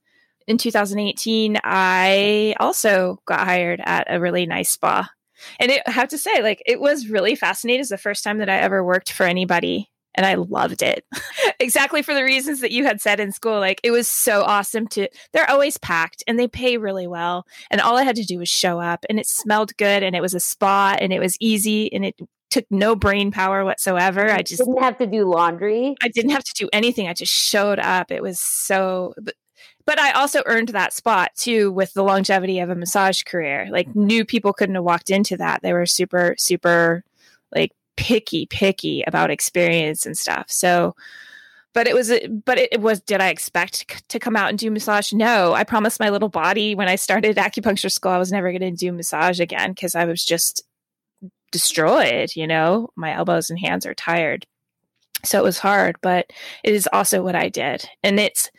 in 0.47 0.57
2018 0.57 1.57
i 1.63 2.55
also 2.59 3.19
got 3.25 3.45
hired 3.45 3.81
at 3.85 4.07
a 4.09 4.19
really 4.19 4.45
nice 4.45 4.71
spa 4.71 5.09
and 5.59 5.71
it, 5.71 5.81
I 5.85 5.91
have 5.91 6.09
to 6.09 6.17
say, 6.17 6.41
like, 6.41 6.61
it 6.65 6.79
was 6.79 7.09
really 7.09 7.35
fascinating. 7.35 7.81
It's 7.81 7.89
the 7.89 7.97
first 7.97 8.23
time 8.23 8.37
that 8.39 8.49
I 8.49 8.57
ever 8.57 8.83
worked 8.83 9.11
for 9.11 9.25
anybody 9.25 9.89
and 10.15 10.25
I 10.25 10.35
loved 10.35 10.81
it. 10.81 11.05
exactly 11.59 12.01
for 12.01 12.13
the 12.13 12.23
reasons 12.23 12.61
that 12.61 12.71
you 12.71 12.85
had 12.85 13.01
said 13.01 13.19
in 13.19 13.31
school. 13.31 13.59
Like 13.59 13.79
it 13.83 13.91
was 13.91 14.09
so 14.09 14.41
awesome 14.43 14.87
to 14.89 15.07
they're 15.33 15.49
always 15.49 15.77
packed 15.77 16.23
and 16.27 16.39
they 16.39 16.47
pay 16.47 16.77
really 16.77 17.07
well. 17.07 17.45
And 17.69 17.81
all 17.81 17.97
I 17.97 18.03
had 18.03 18.15
to 18.15 18.23
do 18.23 18.39
was 18.39 18.49
show 18.49 18.79
up 18.79 19.05
and 19.09 19.19
it 19.19 19.27
smelled 19.27 19.75
good 19.77 20.03
and 20.03 20.15
it 20.15 20.21
was 20.21 20.33
a 20.33 20.39
spa 20.39 20.97
and 20.99 21.13
it 21.13 21.19
was 21.19 21.37
easy 21.39 21.91
and 21.93 22.05
it 22.05 22.15
took 22.49 22.65
no 22.69 22.95
brain 22.95 23.31
power 23.31 23.65
whatsoever. 23.65 24.31
I 24.31 24.41
just 24.41 24.59
didn't 24.59 24.81
have 24.81 24.97
to 24.99 25.07
do 25.07 25.25
laundry. 25.25 25.95
I 26.01 26.07
didn't 26.07 26.31
have 26.31 26.43
to 26.43 26.53
do 26.55 26.69
anything. 26.71 27.07
I 27.07 27.13
just 27.13 27.33
showed 27.33 27.79
up. 27.79 28.11
It 28.11 28.21
was 28.21 28.39
so 28.39 29.13
but 29.85 29.99
I 29.99 30.11
also 30.11 30.41
earned 30.45 30.69
that 30.69 30.93
spot 30.93 31.31
too 31.37 31.71
with 31.71 31.93
the 31.93 32.03
longevity 32.03 32.59
of 32.59 32.69
a 32.69 32.75
massage 32.75 33.23
career. 33.23 33.67
Like 33.69 33.95
new 33.95 34.25
people 34.25 34.51
couldn't 34.51 34.75
have 34.75 34.83
walked 34.83 35.11
into 35.11 35.37
that. 35.37 35.61
They 35.61 35.73
were 35.73 35.85
super, 35.85 36.35
super 36.37 37.03
like 37.53 37.71
picky, 37.97 38.45
picky 38.45 39.03
about 39.07 39.31
experience 39.31 40.05
and 40.05 40.17
stuff. 40.17 40.45
So, 40.49 40.95
but 41.73 41.87
it 41.87 41.95
was, 41.95 42.11
but 42.45 42.57
it, 42.57 42.79
was, 42.79 43.01
did 43.01 43.21
I 43.21 43.29
expect 43.29 44.07
to 44.09 44.19
come 44.19 44.35
out 44.35 44.49
and 44.49 44.57
do 44.57 44.71
massage? 44.71 45.11
No, 45.11 45.53
I 45.53 45.63
promised 45.63 45.99
my 45.99 46.09
little 46.09 46.29
body 46.29 46.75
when 46.75 46.87
I 46.87 46.95
started 46.95 47.35
acupuncture 47.37 47.91
school, 47.91 48.11
I 48.11 48.17
was 48.17 48.31
never 48.31 48.51
going 48.51 48.61
to 48.61 48.71
do 48.71 48.91
massage 48.91 49.39
again 49.39 49.71
because 49.71 49.95
I 49.95 50.05
was 50.05 50.23
just 50.23 50.63
destroyed, 51.51 52.31
you 52.35 52.47
know, 52.47 52.89
my 52.95 53.13
elbows 53.13 53.49
and 53.49 53.59
hands 53.59 53.85
are 53.85 53.93
tired. 53.93 54.45
So 55.23 55.39
it 55.39 55.43
was 55.43 55.59
hard, 55.59 55.95
but 56.01 56.31
it 56.63 56.73
is 56.73 56.87
also 56.91 57.23
what 57.23 57.35
I 57.35 57.49
did. 57.49 57.89
And 58.03 58.19
it's, 58.19 58.51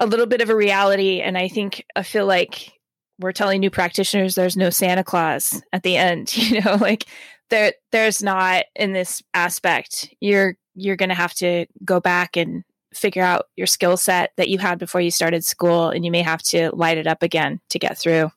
a 0.00 0.06
little 0.06 0.26
bit 0.26 0.40
of 0.40 0.50
a 0.50 0.56
reality. 0.56 1.20
And 1.20 1.38
I 1.38 1.46
think 1.46 1.84
I 1.94 2.02
feel 2.02 2.26
like 2.26 2.72
we're 3.20 3.32
telling 3.32 3.60
new 3.60 3.70
practitioners 3.70 4.34
there's 4.34 4.56
no 4.56 4.70
Santa 4.70 5.04
Claus 5.04 5.62
at 5.72 5.84
the 5.84 5.96
end. 5.96 6.34
You 6.36 6.62
know, 6.62 6.76
like 6.80 7.06
there 7.50 7.74
there's 7.92 8.22
not 8.22 8.64
in 8.74 8.92
this 8.92 9.22
aspect. 9.34 10.12
You're 10.20 10.56
you're 10.74 10.96
gonna 10.96 11.14
have 11.14 11.34
to 11.34 11.66
go 11.84 12.00
back 12.00 12.36
and 12.36 12.64
figure 12.94 13.22
out 13.22 13.46
your 13.56 13.66
skill 13.66 13.96
set 13.96 14.32
that 14.36 14.48
you 14.48 14.58
had 14.58 14.78
before 14.78 15.00
you 15.00 15.10
started 15.10 15.44
school 15.44 15.90
and 15.90 16.04
you 16.04 16.10
may 16.10 16.22
have 16.22 16.42
to 16.42 16.70
light 16.74 16.98
it 16.98 17.06
up 17.06 17.22
again 17.22 17.60
to 17.68 17.78
get 17.78 17.96
through. 17.96 18.30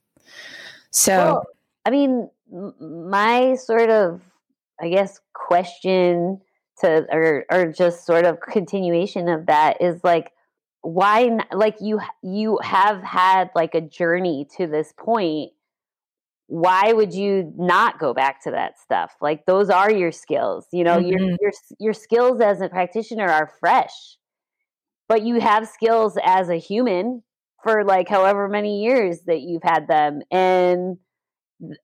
So 0.91 1.15
well, 1.15 1.45
I 1.85 1.89
mean 1.89 2.29
my 2.79 3.55
sort 3.55 3.89
of 3.89 4.21
I 4.79 4.89
guess 4.89 5.19
question 5.33 6.41
to 6.79 7.05
or 7.11 7.45
or 7.51 7.71
just 7.71 8.05
sort 8.05 8.25
of 8.25 8.39
continuation 8.41 9.29
of 9.29 9.45
that 9.47 9.81
is 9.81 10.03
like 10.03 10.31
why 10.81 11.39
like 11.51 11.77
you 11.79 11.99
you 12.21 12.59
have 12.61 13.01
had 13.01 13.49
like 13.55 13.73
a 13.73 13.81
journey 13.81 14.47
to 14.57 14.67
this 14.67 14.93
point 14.97 15.51
why 16.47 16.93
would 16.93 17.13
you 17.13 17.51
not 17.57 17.99
go 17.99 18.13
back 18.13 18.43
to 18.43 18.51
that 18.51 18.77
stuff? 18.79 19.15
Like 19.21 19.45
those 19.45 19.69
are 19.69 19.91
your 19.91 20.11
skills 20.11 20.67
you 20.71 20.83
know 20.83 20.97
mm-hmm. 20.97 21.07
your 21.07 21.19
your 21.41 21.51
your 21.79 21.93
skills 21.93 22.41
as 22.41 22.61
a 22.61 22.69
practitioner 22.69 23.27
are 23.27 23.51
fresh 23.59 24.17
but 25.07 25.23
you 25.23 25.39
have 25.39 25.67
skills 25.67 26.17
as 26.23 26.49
a 26.49 26.55
human 26.55 27.21
for 27.61 27.83
like 27.83 28.09
however 28.09 28.47
many 28.47 28.83
years 28.83 29.21
that 29.27 29.41
you've 29.41 29.63
had 29.63 29.87
them 29.87 30.21
and 30.31 30.97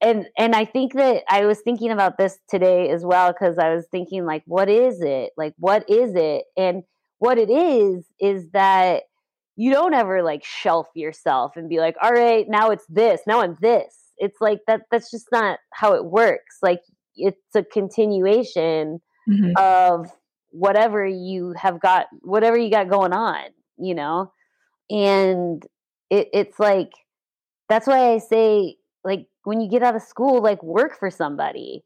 and 0.01 0.25
and 0.37 0.55
I 0.55 0.65
think 0.65 0.93
that 0.93 1.23
I 1.29 1.45
was 1.45 1.61
thinking 1.61 1.91
about 1.91 2.17
this 2.17 2.37
today 2.49 2.89
as 2.89 3.05
well 3.05 3.33
cuz 3.33 3.57
I 3.57 3.73
was 3.73 3.87
thinking 3.91 4.25
like 4.25 4.43
what 4.45 4.69
is 4.69 5.01
it? 5.01 5.31
Like 5.37 5.53
what 5.57 5.89
is 5.89 6.15
it? 6.15 6.45
And 6.57 6.83
what 7.19 7.37
it 7.37 7.49
is 7.49 8.05
is 8.19 8.49
that 8.51 9.03
you 9.55 9.71
don't 9.71 9.93
ever 9.93 10.23
like 10.23 10.43
shelf 10.43 10.87
yourself 10.95 11.57
and 11.57 11.69
be 11.69 11.79
like 11.79 11.95
all 12.01 12.11
right 12.11 12.47
now 12.47 12.71
it's 12.71 12.85
this 12.87 13.21
now 13.27 13.41
i'm 13.41 13.57
this 13.61 13.98
it's 14.19 14.39
like 14.41 14.59
that 14.67 14.81
that's 14.91 15.09
just 15.09 15.27
not 15.31 15.59
how 15.73 15.93
it 15.93 16.05
works 16.05 16.57
like 16.61 16.81
it's 17.15 17.55
a 17.55 17.63
continuation 17.63 19.01
mm-hmm. 19.27 19.51
of 19.57 20.11
whatever 20.51 21.05
you 21.05 21.53
have 21.57 21.79
got 21.79 22.07
whatever 22.21 22.57
you 22.57 22.69
got 22.69 22.89
going 22.89 23.13
on 23.13 23.45
you 23.77 23.95
know 23.95 24.31
and 24.89 25.65
it, 26.09 26.27
it's 26.33 26.59
like 26.59 26.91
that's 27.67 27.87
why 27.87 28.13
i 28.13 28.17
say 28.17 28.75
like 29.03 29.27
when 29.43 29.61
you 29.61 29.69
get 29.69 29.83
out 29.83 29.95
of 29.95 30.01
school 30.01 30.41
like 30.41 30.61
work 30.63 30.97
for 30.97 31.09
somebody 31.09 31.83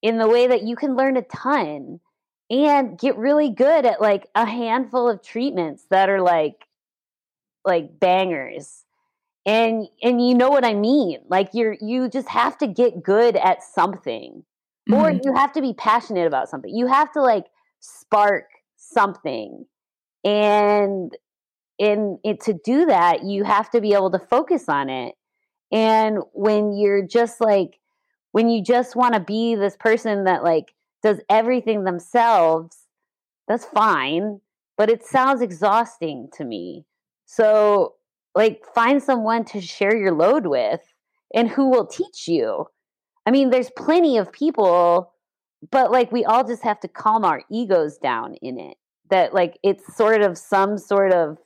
in 0.00 0.18
the 0.18 0.28
way 0.28 0.46
that 0.46 0.62
you 0.62 0.76
can 0.76 0.96
learn 0.96 1.16
a 1.16 1.22
ton 1.22 2.00
and 2.50 2.98
get 2.98 3.16
really 3.16 3.50
good 3.50 3.86
at 3.86 4.00
like 4.00 4.28
a 4.34 4.44
handful 4.44 5.08
of 5.08 5.22
treatments 5.22 5.84
that 5.90 6.08
are 6.08 6.20
like 6.20 6.66
like 7.64 7.98
bangers 7.98 8.84
and 9.44 9.88
and 10.02 10.26
you 10.26 10.34
know 10.34 10.50
what 10.50 10.64
i 10.64 10.74
mean 10.74 11.18
like 11.28 11.48
you're 11.52 11.76
you 11.80 12.08
just 12.08 12.28
have 12.28 12.56
to 12.56 12.66
get 12.66 13.02
good 13.02 13.36
at 13.36 13.62
something 13.62 14.44
mm-hmm. 14.88 14.94
or 14.94 15.10
you 15.10 15.34
have 15.34 15.52
to 15.52 15.60
be 15.60 15.74
passionate 15.74 16.26
about 16.26 16.48
something 16.48 16.74
you 16.74 16.86
have 16.86 17.10
to 17.12 17.20
like 17.20 17.46
spark 17.80 18.44
something 18.76 19.64
and 20.24 21.16
in 21.78 22.18
it 22.22 22.40
to 22.40 22.52
do 22.64 22.86
that 22.86 23.24
you 23.24 23.42
have 23.42 23.68
to 23.70 23.80
be 23.80 23.92
able 23.92 24.10
to 24.10 24.18
focus 24.18 24.68
on 24.68 24.88
it 24.88 25.14
and 25.72 26.18
when 26.32 26.72
you're 26.72 27.04
just 27.04 27.40
like 27.40 27.80
when 28.32 28.48
you 28.48 28.62
just 28.62 28.96
want 28.96 29.14
to 29.14 29.20
be 29.20 29.54
this 29.54 29.76
person 29.76 30.24
that 30.24 30.42
like 30.42 30.74
does 31.02 31.20
everything 31.28 31.84
themselves, 31.84 32.76
that's 33.46 33.64
fine, 33.64 34.40
but 34.76 34.90
it 34.90 35.04
sounds 35.04 35.42
exhausting 35.42 36.28
to 36.34 36.44
me. 36.44 36.84
So, 37.26 37.94
like, 38.34 38.62
find 38.74 39.02
someone 39.02 39.44
to 39.46 39.60
share 39.60 39.96
your 39.96 40.12
load 40.12 40.46
with 40.46 40.80
and 41.34 41.48
who 41.48 41.68
will 41.68 41.86
teach 41.86 42.28
you. 42.28 42.66
I 43.26 43.30
mean, 43.30 43.50
there's 43.50 43.70
plenty 43.76 44.18
of 44.18 44.32
people, 44.32 45.12
but 45.70 45.90
like, 45.90 46.10
we 46.10 46.24
all 46.24 46.44
just 46.44 46.62
have 46.62 46.80
to 46.80 46.88
calm 46.88 47.24
our 47.24 47.42
egos 47.50 47.98
down 47.98 48.34
in 48.42 48.58
it. 48.58 48.76
That, 49.10 49.34
like, 49.34 49.58
it's 49.62 49.96
sort 49.96 50.22
of 50.22 50.38
some 50.38 50.78
sort 50.78 51.12
of 51.12 51.38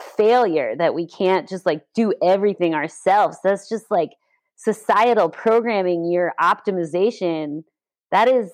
failure 0.00 0.74
that 0.76 0.94
we 0.94 1.06
can't 1.06 1.48
just 1.48 1.66
like 1.66 1.82
do 1.94 2.12
everything 2.22 2.74
ourselves. 2.74 3.38
That's 3.42 3.68
just 3.68 3.90
like 3.90 4.10
societal 4.56 5.28
programming, 5.28 6.10
your 6.10 6.32
optimization. 6.40 7.62
That 8.10 8.28
is 8.28 8.50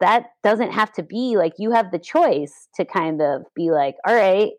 that 0.00 0.26
doesn't 0.42 0.72
have 0.72 0.92
to 0.92 1.02
be 1.02 1.36
like 1.36 1.54
you 1.58 1.70
have 1.72 1.90
the 1.90 1.98
choice 1.98 2.68
to 2.74 2.84
kind 2.84 3.22
of 3.22 3.42
be 3.54 3.70
like, 3.70 3.96
all 4.06 4.14
right, 4.14 4.50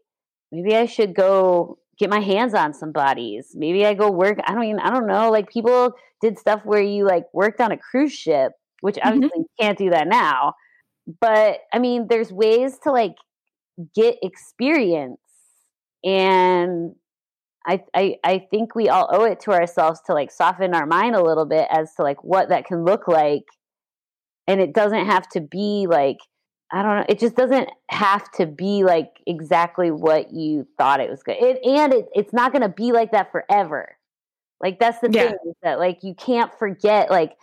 maybe 0.52 0.76
I 0.76 0.86
should 0.86 1.14
go 1.14 1.78
get 2.00 2.10
my 2.10 2.20
hands 2.20 2.54
on 2.54 2.74
some 2.74 2.92
bodies. 2.92 3.54
Maybe 3.56 3.86
I 3.86 3.94
go 3.94 4.12
work. 4.12 4.40
I 4.46 4.54
don't 4.54 4.64
even, 4.64 4.80
I 4.80 4.90
don't 4.90 5.08
know. 5.08 5.32
Like 5.32 5.50
people 5.50 5.92
did 6.22 6.38
stuff 6.38 6.62
where 6.64 6.82
you 6.82 7.06
like 7.06 7.26
worked 7.34 7.62
on 7.62 7.72
a 7.72 7.78
cruise 7.78 8.14
ship, 8.14 8.54
which 8.82 8.96
mm-hmm. 8.96 9.08
obviously 9.08 9.40
mm-hmm. 9.40 9.64
can't 9.64 9.78
do 9.78 9.90
that 9.90 10.08
now. 10.08 10.54
But 11.22 11.60
I 11.74 11.80
mean, 11.80 12.08
there's 12.10 12.32
ways 12.32 12.78
to 12.84 12.92
like 12.92 13.16
get 13.96 14.18
experience. 14.22 15.20
And 16.04 16.96
I, 17.66 17.84
I, 17.96 18.16
I 18.24 18.48
think 18.50 18.76
we 18.76 18.90
all 18.90 19.10
owe 19.12 19.26
it 19.26 19.40
to 19.42 19.52
ourselves 19.52 20.00
to 20.06 20.14
like 20.14 20.32
soften 20.32 20.74
our 20.74 20.86
mind 20.86 21.16
a 21.16 21.24
little 21.24 21.46
bit 21.46 21.68
as 21.70 21.94
to 21.96 22.04
like 22.04 22.24
what 22.24 22.50
that 22.50 22.66
can 22.66 22.86
look 22.86 23.08
like 23.08 23.44
and 24.48 24.62
it 24.62 24.74
doesn't 24.74 25.06
have 25.06 25.28
to 25.30 25.42
be 25.42 25.86
like 25.90 26.18
I 26.72 26.82
don't 26.84 26.98
know. 26.98 27.06
It 27.08 27.20
just 27.20 27.36
doesn't 27.36 27.70
have 27.90 28.30
to 28.34 28.46
be 28.46 28.84
like 28.84 29.22
exactly 29.26 29.90
what 29.90 30.34
you 30.34 30.68
thought 30.78 31.00
it 31.00 31.10
was 31.10 31.24
good. 31.24 31.38
It, 31.40 31.64
and 31.64 31.94
it, 31.94 32.10
it's 32.14 32.34
not 32.34 32.52
going 32.52 32.62
to 32.62 32.70
be 32.70 32.92
like 32.92 33.12
that 33.12 33.32
forever. 33.32 33.98
Like 34.62 34.80
that's 34.80 35.00
the 35.00 35.10
yeah. 35.12 35.30
thing 35.30 35.54
that 35.64 35.80
like 35.80 36.04
you 36.04 36.14
can't 36.14 36.52
forget. 36.58 37.10
Like 37.10 37.38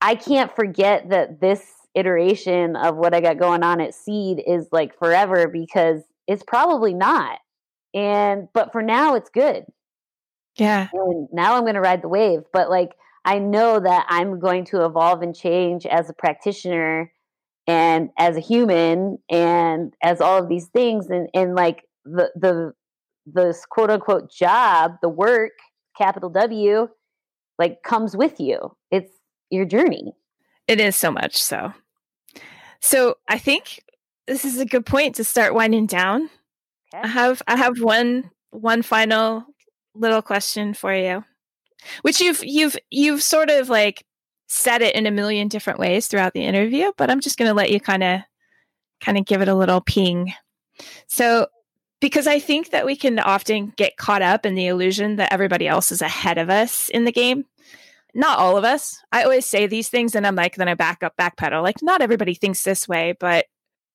I 0.00 0.14
can't 0.14 0.54
forget 0.54 1.08
that 1.10 1.40
this 1.40 1.64
iteration 1.94 2.76
of 2.76 2.96
what 2.96 3.14
I 3.14 3.20
got 3.20 3.38
going 3.38 3.62
on 3.62 3.80
at 3.80 3.94
Seed 3.94 4.42
is 4.46 4.68
like 4.72 4.98
forever 4.98 5.48
because 5.48 6.02
it's 6.26 6.42
probably 6.42 6.92
not. 6.92 7.38
And 7.94 8.48
but 8.52 8.72
for 8.72 8.82
now, 8.82 9.14
it's 9.14 9.30
good. 9.30 9.64
Yeah. 10.56 10.88
And 10.92 11.28
now 11.32 11.54
I'm 11.54 11.62
going 11.62 11.74
to 11.74 11.80
ride 11.80 12.02
the 12.02 12.08
wave. 12.08 12.42
But 12.52 12.68
like 12.68 12.94
I 13.24 13.38
know 13.38 13.80
that 13.80 14.04
I'm 14.08 14.38
going 14.38 14.66
to 14.66 14.84
evolve 14.84 15.22
and 15.22 15.34
change 15.34 15.86
as 15.86 16.10
a 16.10 16.14
practitioner 16.14 17.10
and 17.66 18.10
as 18.18 18.36
a 18.36 18.40
human 18.40 19.18
and 19.30 19.94
as 20.02 20.20
all 20.20 20.42
of 20.42 20.48
these 20.48 20.66
things 20.66 21.08
and 21.08 21.28
and 21.34 21.54
like 21.54 21.84
the 22.04 22.30
the 22.34 22.72
this 23.26 23.64
quote 23.66 23.90
unquote 23.90 24.30
job, 24.30 24.96
the 25.02 25.08
work, 25.08 25.52
capital 25.96 26.30
W, 26.30 26.88
like 27.58 27.82
comes 27.82 28.16
with 28.16 28.38
you. 28.38 28.76
It's 28.90 29.10
your 29.50 29.64
journey. 29.64 30.12
It 30.68 30.80
is 30.80 30.96
so 30.96 31.10
much 31.10 31.42
so. 31.42 31.72
So 32.80 33.16
I 33.28 33.38
think 33.38 33.82
this 34.26 34.44
is 34.44 34.58
a 34.58 34.66
good 34.66 34.86
point 34.86 35.14
to 35.16 35.24
start 35.24 35.54
winding 35.54 35.86
down. 35.86 36.30
Okay. 36.94 37.02
I 37.04 37.08
have 37.08 37.42
I 37.46 37.56
have 37.56 37.80
one 37.80 38.30
one 38.50 38.82
final 38.82 39.44
little 39.94 40.22
question 40.22 40.74
for 40.74 40.94
you. 40.94 41.24
Which 42.02 42.20
you've 42.20 42.42
you've 42.44 42.76
you've 42.90 43.22
sort 43.22 43.50
of 43.50 43.68
like 43.68 44.04
said 44.54 44.82
it 44.82 44.94
in 44.94 45.04
a 45.06 45.10
million 45.10 45.48
different 45.48 45.80
ways 45.80 46.06
throughout 46.06 46.32
the 46.32 46.44
interview, 46.44 46.92
but 46.96 47.10
I'm 47.10 47.20
just 47.20 47.36
going 47.36 47.48
to 47.48 47.54
let 47.54 47.72
you 47.72 47.80
kind 47.80 48.04
of 48.04 48.20
kind 49.00 49.18
of 49.18 49.26
give 49.26 49.42
it 49.42 49.48
a 49.48 49.54
little 49.54 49.80
ping. 49.80 50.32
So, 51.08 51.48
because 52.00 52.28
I 52.28 52.38
think 52.38 52.70
that 52.70 52.86
we 52.86 52.94
can 52.94 53.18
often 53.18 53.72
get 53.76 53.96
caught 53.96 54.22
up 54.22 54.46
in 54.46 54.54
the 54.54 54.68
illusion 54.68 55.16
that 55.16 55.32
everybody 55.32 55.66
else 55.66 55.90
is 55.90 56.02
ahead 56.02 56.38
of 56.38 56.50
us 56.50 56.88
in 56.90 57.04
the 57.04 57.12
game. 57.12 57.44
Not 58.14 58.38
all 58.38 58.56
of 58.56 58.62
us. 58.62 59.02
I 59.10 59.24
always 59.24 59.44
say 59.44 59.66
these 59.66 59.88
things 59.88 60.14
and 60.14 60.24
I'm 60.24 60.36
like, 60.36 60.54
then 60.54 60.68
I 60.68 60.74
back 60.74 61.02
up, 61.02 61.14
backpedal. 61.18 61.62
Like, 61.62 61.82
not 61.82 62.00
everybody 62.00 62.34
thinks 62.34 62.62
this 62.62 62.86
way, 62.86 63.14
but 63.18 63.46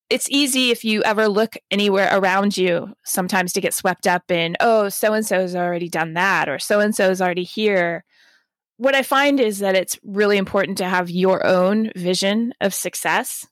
it's 0.09 0.29
easy 0.29 0.71
if 0.71 0.83
you 0.83 1.03
ever 1.03 1.29
look 1.29 1.55
anywhere 1.71 2.09
around 2.11 2.57
you 2.57 2.93
sometimes 3.05 3.53
to 3.53 3.61
get 3.61 3.73
swept 3.73 4.07
up 4.07 4.29
in, 4.29 4.57
oh, 4.59 4.89
so 4.89 5.13
and 5.13 5.25
so's 5.25 5.55
already 5.55 5.87
done 5.87 6.15
that, 6.15 6.49
or 6.49 6.59
so 6.59 6.81
and 6.81 6.93
so's 6.93 7.21
already 7.21 7.43
here. 7.43 8.03
What 8.79 8.95
I 8.95 9.03
find 9.03 9.41
is 9.41 9.59
that 9.59 9.75
it's 9.75 9.99
really 10.05 10.37
important 10.37 10.77
to 10.77 10.85
have 10.85 11.09
your 11.09 11.45
own 11.45 11.91
vision 11.97 12.53
of 12.61 12.73
success 12.73 13.45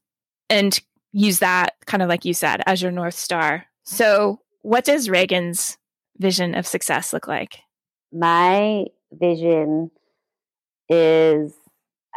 and 0.50 0.80
use 1.12 1.40
that 1.40 1.76
kind 1.86 2.02
of 2.02 2.08
like 2.08 2.24
you 2.24 2.34
said 2.34 2.62
as 2.66 2.82
your 2.82 2.92
north 2.94 3.16
star. 3.16 3.66
So, 3.84 4.40
what 4.62 4.86
does 4.86 5.10
Reagan's 5.10 5.78
vision 6.18 6.56
of 6.56 6.66
success 6.66 7.12
look 7.12 7.28
like? 7.28 7.60
My 8.14 8.86
vision 9.12 9.92
is 10.88 11.54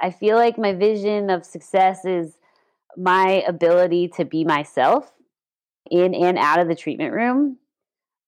I 0.01 0.13
feel 0.13 0.37
like 0.37 0.57
my 0.57 0.73
vision 0.73 1.31
of 1.31 1.45
success 1.45 2.05
is 2.05 2.39
my 2.97 3.43
ability 3.49 4.13
to 4.19 4.25
be 4.25 4.45
myself 4.45 5.13
in 5.91 6.15
and 6.15 6.39
out 6.39 6.61
of 6.61 6.69
the 6.69 6.77
treatment 6.77 7.13
room, 7.13 7.59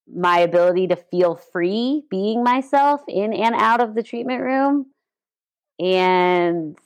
my 0.07 0.39
ability 0.39 0.89
to 0.89 0.97
feel 0.97 1.37
free 1.37 2.05
being 2.11 2.43
myself 2.43 3.03
in 3.09 3.33
and 3.33 3.55
out 3.55 3.81
of 3.81 3.95
the 3.95 4.03
treatment 4.03 4.43
room. 4.43 4.87
And 5.79 6.77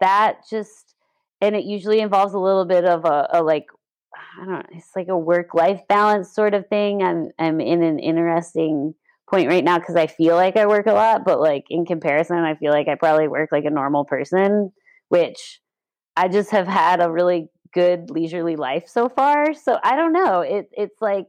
that 0.00 0.40
just 0.48 0.94
and 1.40 1.54
it 1.54 1.64
usually 1.64 2.00
involves 2.00 2.34
a 2.34 2.38
little 2.38 2.64
bit 2.64 2.84
of 2.84 3.04
a, 3.04 3.28
a 3.32 3.42
like 3.42 3.66
I 4.14 4.44
don't 4.44 4.52
know, 4.52 4.62
it's 4.72 4.96
like 4.96 5.08
a 5.08 5.18
work 5.18 5.54
life 5.54 5.80
balance 5.88 6.34
sort 6.34 6.54
of 6.54 6.68
thing. 6.68 7.02
I'm 7.02 7.30
I'm 7.38 7.60
in 7.60 7.82
an 7.82 7.98
interesting 7.98 8.94
point 9.28 9.48
right 9.48 9.64
now 9.64 9.78
because 9.78 9.96
I 9.96 10.06
feel 10.06 10.36
like 10.36 10.56
I 10.56 10.66
work 10.66 10.86
a 10.86 10.92
lot, 10.92 11.24
but 11.24 11.40
like 11.40 11.64
in 11.70 11.84
comparison, 11.84 12.36
I 12.38 12.54
feel 12.54 12.72
like 12.72 12.88
I 12.88 12.94
probably 12.94 13.28
work 13.28 13.50
like 13.52 13.64
a 13.64 13.70
normal 13.70 14.04
person, 14.04 14.72
which 15.08 15.60
I 16.16 16.28
just 16.28 16.50
have 16.50 16.68
had 16.68 17.02
a 17.02 17.10
really 17.10 17.48
good 17.72 18.10
leisurely 18.10 18.56
life 18.56 18.88
so 18.88 19.08
far. 19.08 19.52
So 19.52 19.78
I 19.82 19.96
don't 19.96 20.12
know. 20.12 20.40
It 20.40 20.70
it's 20.72 21.00
like 21.00 21.26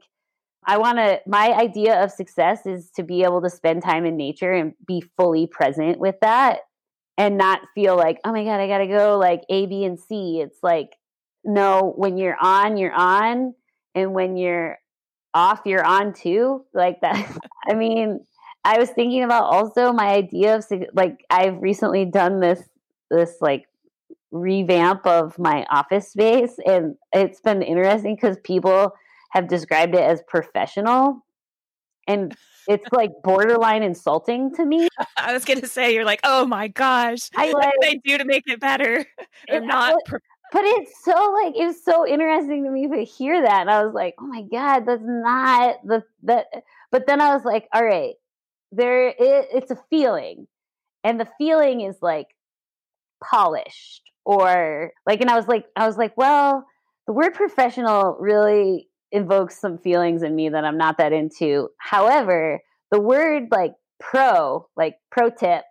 I 0.68 0.78
want 0.78 0.98
to 0.98 1.22
my 1.26 1.54
idea 1.54 2.04
of 2.04 2.12
success 2.12 2.66
is 2.66 2.92
to 2.98 3.04
be 3.04 3.24
able 3.24 3.42
to 3.42 3.50
spend 3.50 3.82
time 3.82 4.06
in 4.06 4.18
nature 4.18 4.52
and 4.52 4.74
be 4.86 5.02
fully 5.16 5.48
present 5.48 5.98
with 5.98 6.16
that 6.22 6.60
and 7.18 7.38
not 7.38 7.62
feel 7.74 7.96
like, 7.96 8.20
oh 8.24 8.32
my 8.32 8.44
God, 8.44 8.60
I 8.60 8.68
got 8.68 8.80
to 8.80 8.88
go 8.88 9.18
like 9.18 9.42
A, 9.50 9.66
B, 9.66 9.86
and 9.86 10.00
C. 10.00 10.40
It's 10.40 10.60
like, 10.62 10.96
no, 11.44 11.94
when 11.96 12.18
you're 12.18 12.38
on, 12.40 12.78
you're 12.78 12.94
on. 12.94 13.56
And 13.96 14.14
when 14.14 14.38
you're 14.38 14.78
off, 15.34 15.62
you're 15.66 15.86
on 15.86 16.14
too. 16.14 16.66
Like 16.74 17.02
that. 17.02 17.36
I 17.68 17.74
mean, 17.74 18.20
I 18.64 18.78
was 18.78 18.90
thinking 18.90 19.24
about 19.24 19.46
also 19.46 19.94
my 19.94 20.10
idea 20.10 20.58
of 20.58 20.66
like, 20.94 21.26
I've 21.30 21.62
recently 21.62 22.06
done 22.06 22.40
this, 22.40 22.62
this 23.10 23.38
like 23.42 23.66
revamp 24.32 25.08
of 25.08 25.40
my 25.40 25.66
office 25.70 26.10
space. 26.10 26.56
And 26.66 26.96
it's 27.14 27.42
been 27.42 27.64
interesting 27.64 28.16
because 28.16 28.38
people 28.44 28.94
have 29.38 29.48
described 29.48 29.96
it 29.96 30.02
as 30.02 30.22
professional. 30.28 31.26
And 32.08 32.36
it's 32.68 32.88
like 32.92 33.12
borderline 33.24 33.84
insulting 33.84 34.54
to 34.56 34.66
me. 34.66 34.88
I 35.18 35.34
was 35.34 35.46
gonna 35.46 35.68
say, 35.68 35.94
you're 35.94 36.06
like, 36.06 36.22
oh 36.24 36.46
my 36.46 36.68
gosh, 36.68 37.30
I 37.36 37.46
like, 37.52 37.54
what 37.54 37.74
can 37.82 37.92
I 37.92 38.02
do 38.04 38.18
to 38.18 38.26
make 38.26 38.44
it 38.48 38.60
better? 38.60 39.06
I'm 39.50 39.68
not. 39.68 39.96
But, 40.10 40.22
but 40.52 40.64
it's 40.64 40.92
so 41.04 41.12
like 41.44 41.56
it 41.56 41.66
was 41.66 41.84
so 41.84 42.08
interesting 42.08 42.64
to 42.64 42.70
me 42.70 42.88
to 42.88 43.04
hear 43.04 43.42
that, 43.42 43.62
and 43.62 43.70
I 43.70 43.84
was 43.84 43.94
like, 43.94 44.16
oh 44.20 44.28
my 44.28 44.44
god, 44.44 44.86
that's 44.86 45.02
not 45.04 45.78
the 45.86 46.04
that. 46.24 46.48
But 46.92 47.06
then 47.08 47.22
I 47.22 47.36
was 47.36 47.44
like, 47.44 47.68
all 47.74 47.84
right, 47.84 48.16
there, 48.72 49.08
it, 49.08 49.16
it's 49.20 49.72
a 49.72 49.80
feeling, 49.90 50.48
and 51.04 51.20
the 51.20 51.28
feeling 51.38 51.82
is 51.82 51.98
like 52.02 52.28
polished 53.24 54.04
or 54.26 54.92
like, 55.06 55.22
and 55.22 55.30
I 55.30 55.36
was 55.36 55.48
like, 55.48 55.66
I 55.76 55.86
was 55.86 55.98
like, 55.98 56.16
well, 56.16 56.66
the 57.08 57.14
word 57.14 57.34
professional 57.34 58.18
really 58.20 58.87
invokes 59.12 59.60
some 59.60 59.78
feelings 59.78 60.24
in 60.24 60.36
me 60.36 60.50
that 60.50 60.66
I'm 60.66 60.78
not 60.78 60.98
that 60.98 61.14
into. 61.14 61.70
However, 61.80 62.62
the 62.92 63.00
word 63.00 63.48
like 63.52 63.74
pro, 64.00 64.68
like 64.76 64.96
pro 65.12 65.30
tip, 65.30 65.64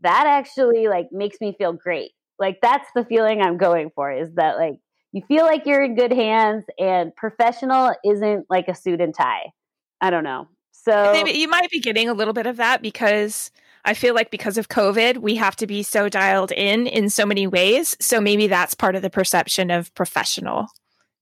that 0.00 0.26
actually 0.26 0.88
like 0.88 1.08
makes 1.12 1.40
me 1.40 1.54
feel 1.56 1.72
great. 1.72 2.12
Like 2.38 2.58
that's 2.60 2.88
the 2.94 3.04
feeling 3.04 3.40
I'm 3.40 3.56
going 3.56 3.90
for 3.94 4.12
is 4.12 4.34
that 4.34 4.58
like 4.58 4.74
you 5.12 5.22
feel 5.26 5.44
like 5.44 5.64
you're 5.64 5.82
in 5.82 5.94
good 5.94 6.12
hands 6.12 6.64
and 6.78 7.14
professional 7.16 7.94
isn't 8.04 8.46
like 8.50 8.68
a 8.68 8.74
suit 8.74 9.00
and 9.00 9.14
tie. 9.14 9.52
I 10.00 10.10
don't 10.10 10.24
know. 10.24 10.48
So 10.72 11.14
you 11.14 11.48
might 11.48 11.70
be 11.70 11.80
getting 11.80 12.08
a 12.08 12.14
little 12.14 12.34
bit 12.34 12.46
of 12.46 12.58
that 12.58 12.82
because 12.82 13.50
I 13.84 13.94
feel 13.94 14.14
like 14.14 14.30
because 14.30 14.58
of 14.58 14.68
COVID, 14.68 15.18
we 15.18 15.36
have 15.36 15.56
to 15.56 15.66
be 15.66 15.82
so 15.82 16.08
dialed 16.08 16.52
in 16.52 16.86
in 16.86 17.08
so 17.08 17.24
many 17.24 17.46
ways. 17.46 17.96
So 17.98 18.20
maybe 18.20 18.46
that's 18.46 18.74
part 18.74 18.94
of 18.94 19.02
the 19.02 19.10
perception 19.10 19.70
of 19.70 19.94
professional. 19.94 20.66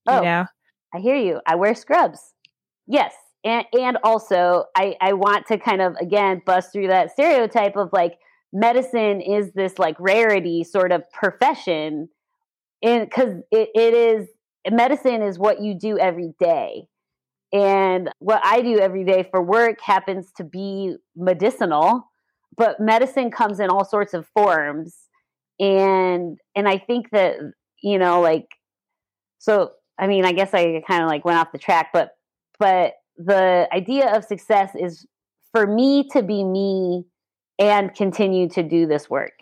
You 0.07 0.13
oh, 0.13 0.21
know? 0.21 0.45
I 0.95 0.99
hear 0.99 1.15
you. 1.15 1.41
I 1.45 1.55
wear 1.55 1.75
scrubs. 1.75 2.33
Yes. 2.87 3.13
And 3.43 3.65
and 3.73 3.97
also 4.03 4.65
I, 4.75 4.95
I 5.01 5.13
want 5.13 5.47
to 5.47 5.57
kind 5.57 5.81
of 5.81 5.95
again 5.99 6.41
bust 6.45 6.71
through 6.71 6.87
that 6.87 7.11
stereotype 7.11 7.75
of 7.75 7.89
like 7.91 8.17
medicine 8.53 9.21
is 9.21 9.51
this 9.53 9.77
like 9.77 9.97
rarity 9.99 10.63
sort 10.63 10.91
of 10.91 11.03
profession 11.11 12.07
and 12.81 13.07
because 13.07 13.35
it, 13.51 13.69
it 13.75 13.93
is 13.93 14.27
medicine 14.71 15.21
is 15.21 15.37
what 15.37 15.61
you 15.61 15.77
do 15.77 15.97
every 15.99 16.33
day 16.39 16.87
and 17.51 18.09
what 18.19 18.41
i 18.45 18.61
do 18.61 18.79
every 18.79 19.03
day 19.03 19.27
for 19.29 19.43
work 19.43 19.79
happens 19.81 20.31
to 20.37 20.43
be 20.43 20.95
medicinal 21.15 22.09
but 22.55 22.79
medicine 22.79 23.29
comes 23.29 23.59
in 23.59 23.69
all 23.69 23.83
sorts 23.83 24.13
of 24.13 24.25
forms 24.33 24.95
and 25.59 26.37
and 26.55 26.67
i 26.67 26.77
think 26.77 27.09
that 27.11 27.35
you 27.83 27.99
know 27.99 28.21
like 28.21 28.47
so 29.37 29.71
I 29.97 30.07
mean, 30.07 30.25
I 30.25 30.31
guess 30.31 30.53
I 30.53 30.81
kind 30.87 31.03
of 31.03 31.09
like 31.09 31.25
went 31.25 31.39
off 31.39 31.51
the 31.51 31.57
track, 31.57 31.89
but 31.93 32.11
but 32.59 32.93
the 33.17 33.67
idea 33.71 34.15
of 34.15 34.25
success 34.25 34.71
is 34.75 35.05
for 35.51 35.65
me 35.65 36.07
to 36.09 36.21
be 36.21 36.43
me 36.43 37.05
and 37.57 37.93
continue 37.93 38.49
to 38.49 38.63
do 38.63 38.85
this 38.85 39.09
work. 39.09 39.33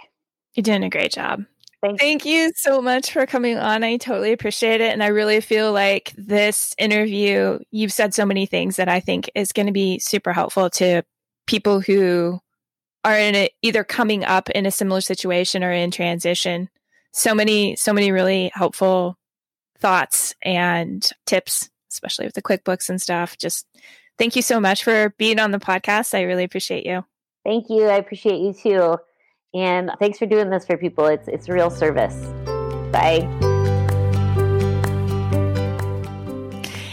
You're 0.54 0.62
doing 0.62 0.84
a 0.84 0.90
great 0.90 1.12
job. 1.12 1.44
Thank, 1.82 1.94
you. 1.94 2.08
Thank 2.08 2.26
you 2.26 2.52
so 2.56 2.82
much 2.82 3.12
for 3.12 3.26
coming 3.26 3.58
on. 3.58 3.84
I 3.84 3.98
totally 3.98 4.32
appreciate 4.32 4.80
it. 4.80 4.94
And 4.94 5.04
I 5.04 5.08
really 5.08 5.42
feel 5.42 5.74
like 5.74 6.14
this 6.16 6.74
interview, 6.78 7.60
you've 7.72 7.92
said 7.92 8.14
so 8.14 8.26
many 8.26 8.46
things 8.46 8.78
that 8.78 8.88
I 8.88 9.00
think 9.00 9.30
is 9.36 9.52
going 9.52 9.66
to 9.66 9.74
be 9.74 10.00
super 10.00 10.32
helpful 10.32 10.70
to 10.72 11.04
people 11.46 11.82
who 11.82 12.40
are 13.04 13.18
in 13.18 13.36
a, 13.36 13.50
either 13.62 13.84
coming 13.84 14.24
up 14.24 14.50
in 14.52 14.66
a 14.66 14.72
similar 14.72 15.02
situation 15.02 15.64
or 15.64 15.72
in 15.72 15.92
transition. 15.92 16.70
So 17.12 17.36
many, 17.36 17.76
so 17.76 17.92
many 17.92 18.12
really 18.12 18.50
helpful 18.54 19.18
thoughts 19.84 20.34
and 20.42 21.08
tips, 21.26 21.70
especially 21.92 22.26
with 22.26 22.34
the 22.34 22.42
QuickBooks 22.42 22.90
and 22.90 23.00
stuff. 23.00 23.38
Just 23.38 23.68
thank 24.18 24.36
you 24.36 24.42
so 24.42 24.60
much 24.60 24.84
for 24.84 25.14
being 25.18 25.40
on 25.40 25.52
the 25.52 25.60
podcast. 25.60 26.16
I 26.16 26.22
really 26.22 26.46
appreciate 26.46 26.86
you. 26.86 27.06
Thank 27.46 27.70
you. 27.70 27.84
I 27.84 27.98
appreciate 27.98 28.40
you 28.40 28.54
too. 28.54 28.98
And 29.54 29.92
thanks 30.00 30.18
for 30.18 30.26
doing 30.26 30.50
this 30.50 30.66
for 30.66 30.78
people. 30.78 31.06
It's 31.06 31.28
it's 31.28 31.50
real 31.50 31.70
service. 31.70 32.16
Bye. 32.92 33.28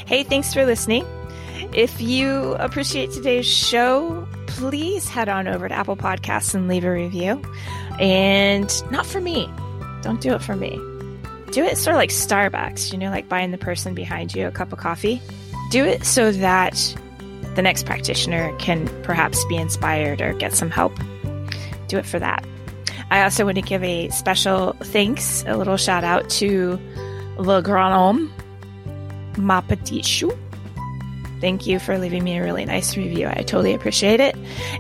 Hey, 0.07 0.25
thanks 0.25 0.53
for 0.53 0.67
listening. 0.67 1.07
If 1.73 2.01
you 2.01 2.55
appreciate 2.55 3.13
today's 3.13 3.47
show, 3.47 4.27
please 4.49 5.09
head 5.09 5.29
on 5.29 5.47
over 5.47 5.69
to 5.69 5.75
Apple 5.75 5.97
Podcasts 5.97 6.57
and 6.57 6.67
leave 6.67 6.85
a 6.85 6.91
review. 6.91 7.41
And 8.01 8.69
not 8.91 9.07
for 9.07 9.21
me. 9.21 9.49
Don't 10.03 10.21
do 10.21 10.35
it 10.35 10.43
for 10.43 10.57
me 10.57 10.90
do 11.53 11.65
it 11.65 11.77
sort 11.77 11.95
of 11.95 11.99
like 11.99 12.11
Starbucks, 12.11 12.93
you 12.93 12.99
know, 12.99 13.11
like 13.11 13.29
buying 13.29 13.51
the 13.51 13.59
person 13.59 13.95
behind 13.95 14.35
you 14.35 14.47
a 14.47 14.51
cup 14.51 14.73
of 14.73 14.79
coffee. 14.79 15.21
Do 15.71 15.85
it 15.85 16.05
so 16.05 16.33
that 16.33 16.97
the 17.55 17.63
next 17.63 17.87
practitioner 17.87 18.57
can 18.59 18.89
perhaps 19.03 19.45
be 19.47 19.57
inspired 19.57 20.21
or 20.21 20.33
get 20.35 20.55
some 20.55 20.71
help. 20.71 20.93
Do 21.89 21.99
it 21.99 22.07
for 22.07 22.19
that. 22.19 22.45
I 23.11 23.23
also 23.23 23.45
want 23.45 23.57
to 23.57 23.63
give 23.63 23.83
a 23.83 24.09
special 24.11 24.75
thanks, 24.81 25.45
a 25.47 25.57
little 25.57 25.77
shout 25.77 26.05
out 26.05 26.29
to 26.31 26.79
Le 27.39 27.63
Grand 27.63 27.93
Homme, 27.93 28.33
Ma 29.37 29.61
Petite 29.61 30.05
Chou, 30.05 30.37
thank 31.41 31.67
you 31.67 31.79
for 31.79 31.99
leaving 31.99 32.23
me 32.23 32.39
a 32.39 32.43
really 32.43 32.65
nice 32.65 32.97
review. 32.97 33.27
I 33.27 33.43
totally 33.43 33.75
appreciate 33.75 34.21
it. 34.21 34.37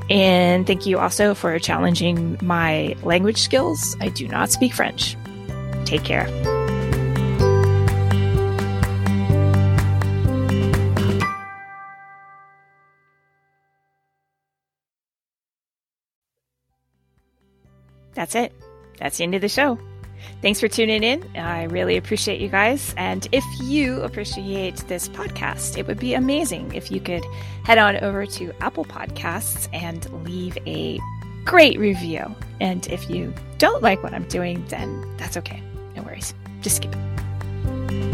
And 0.09 0.67
thank 0.67 0.87
you 0.87 0.99
also 0.99 1.35
for 1.35 1.59
challenging 1.59 2.39
my 2.43 2.95
language 3.03 3.39
skills. 3.39 3.97
I 4.01 4.11
do 4.11 4.29
not 4.29 4.51
speak 4.51 4.75
French. 4.75 5.17
Take 5.85 6.05
care. 6.05 6.29
That's 18.21 18.35
it. 18.35 18.53
That's 18.99 19.17
the 19.17 19.25
end 19.25 19.35
of 19.35 19.41
the 19.41 19.49
show. 19.49 19.79
Thanks 20.43 20.61
for 20.61 20.69
tuning 20.69 21.03
in. 21.03 21.25
I 21.39 21.63
really 21.63 21.97
appreciate 21.97 22.39
you 22.39 22.49
guys. 22.49 22.93
And 22.99 23.27
if 23.33 23.43
you 23.63 24.03
appreciate 24.03 24.77
this 24.89 25.09
podcast, 25.09 25.79
it 25.79 25.87
would 25.87 25.99
be 25.99 26.13
amazing 26.13 26.75
if 26.75 26.91
you 26.91 27.01
could 27.01 27.25
head 27.65 27.79
on 27.79 27.97
over 27.97 28.27
to 28.27 28.53
Apple 28.63 28.85
Podcasts 28.85 29.71
and 29.73 30.05
leave 30.23 30.59
a 30.67 30.99
great 31.47 31.79
review. 31.79 32.37
And 32.61 32.87
if 32.89 33.09
you 33.09 33.33
don't 33.57 33.83
like 33.83 34.03
what 34.03 34.13
I'm 34.13 34.29
doing, 34.29 34.67
then 34.69 35.17
that's 35.17 35.39
okay. 35.39 35.63
No 35.97 36.03
worries. 36.03 36.35
Just 36.61 36.77
skip 36.77 36.95
it. 36.95 38.10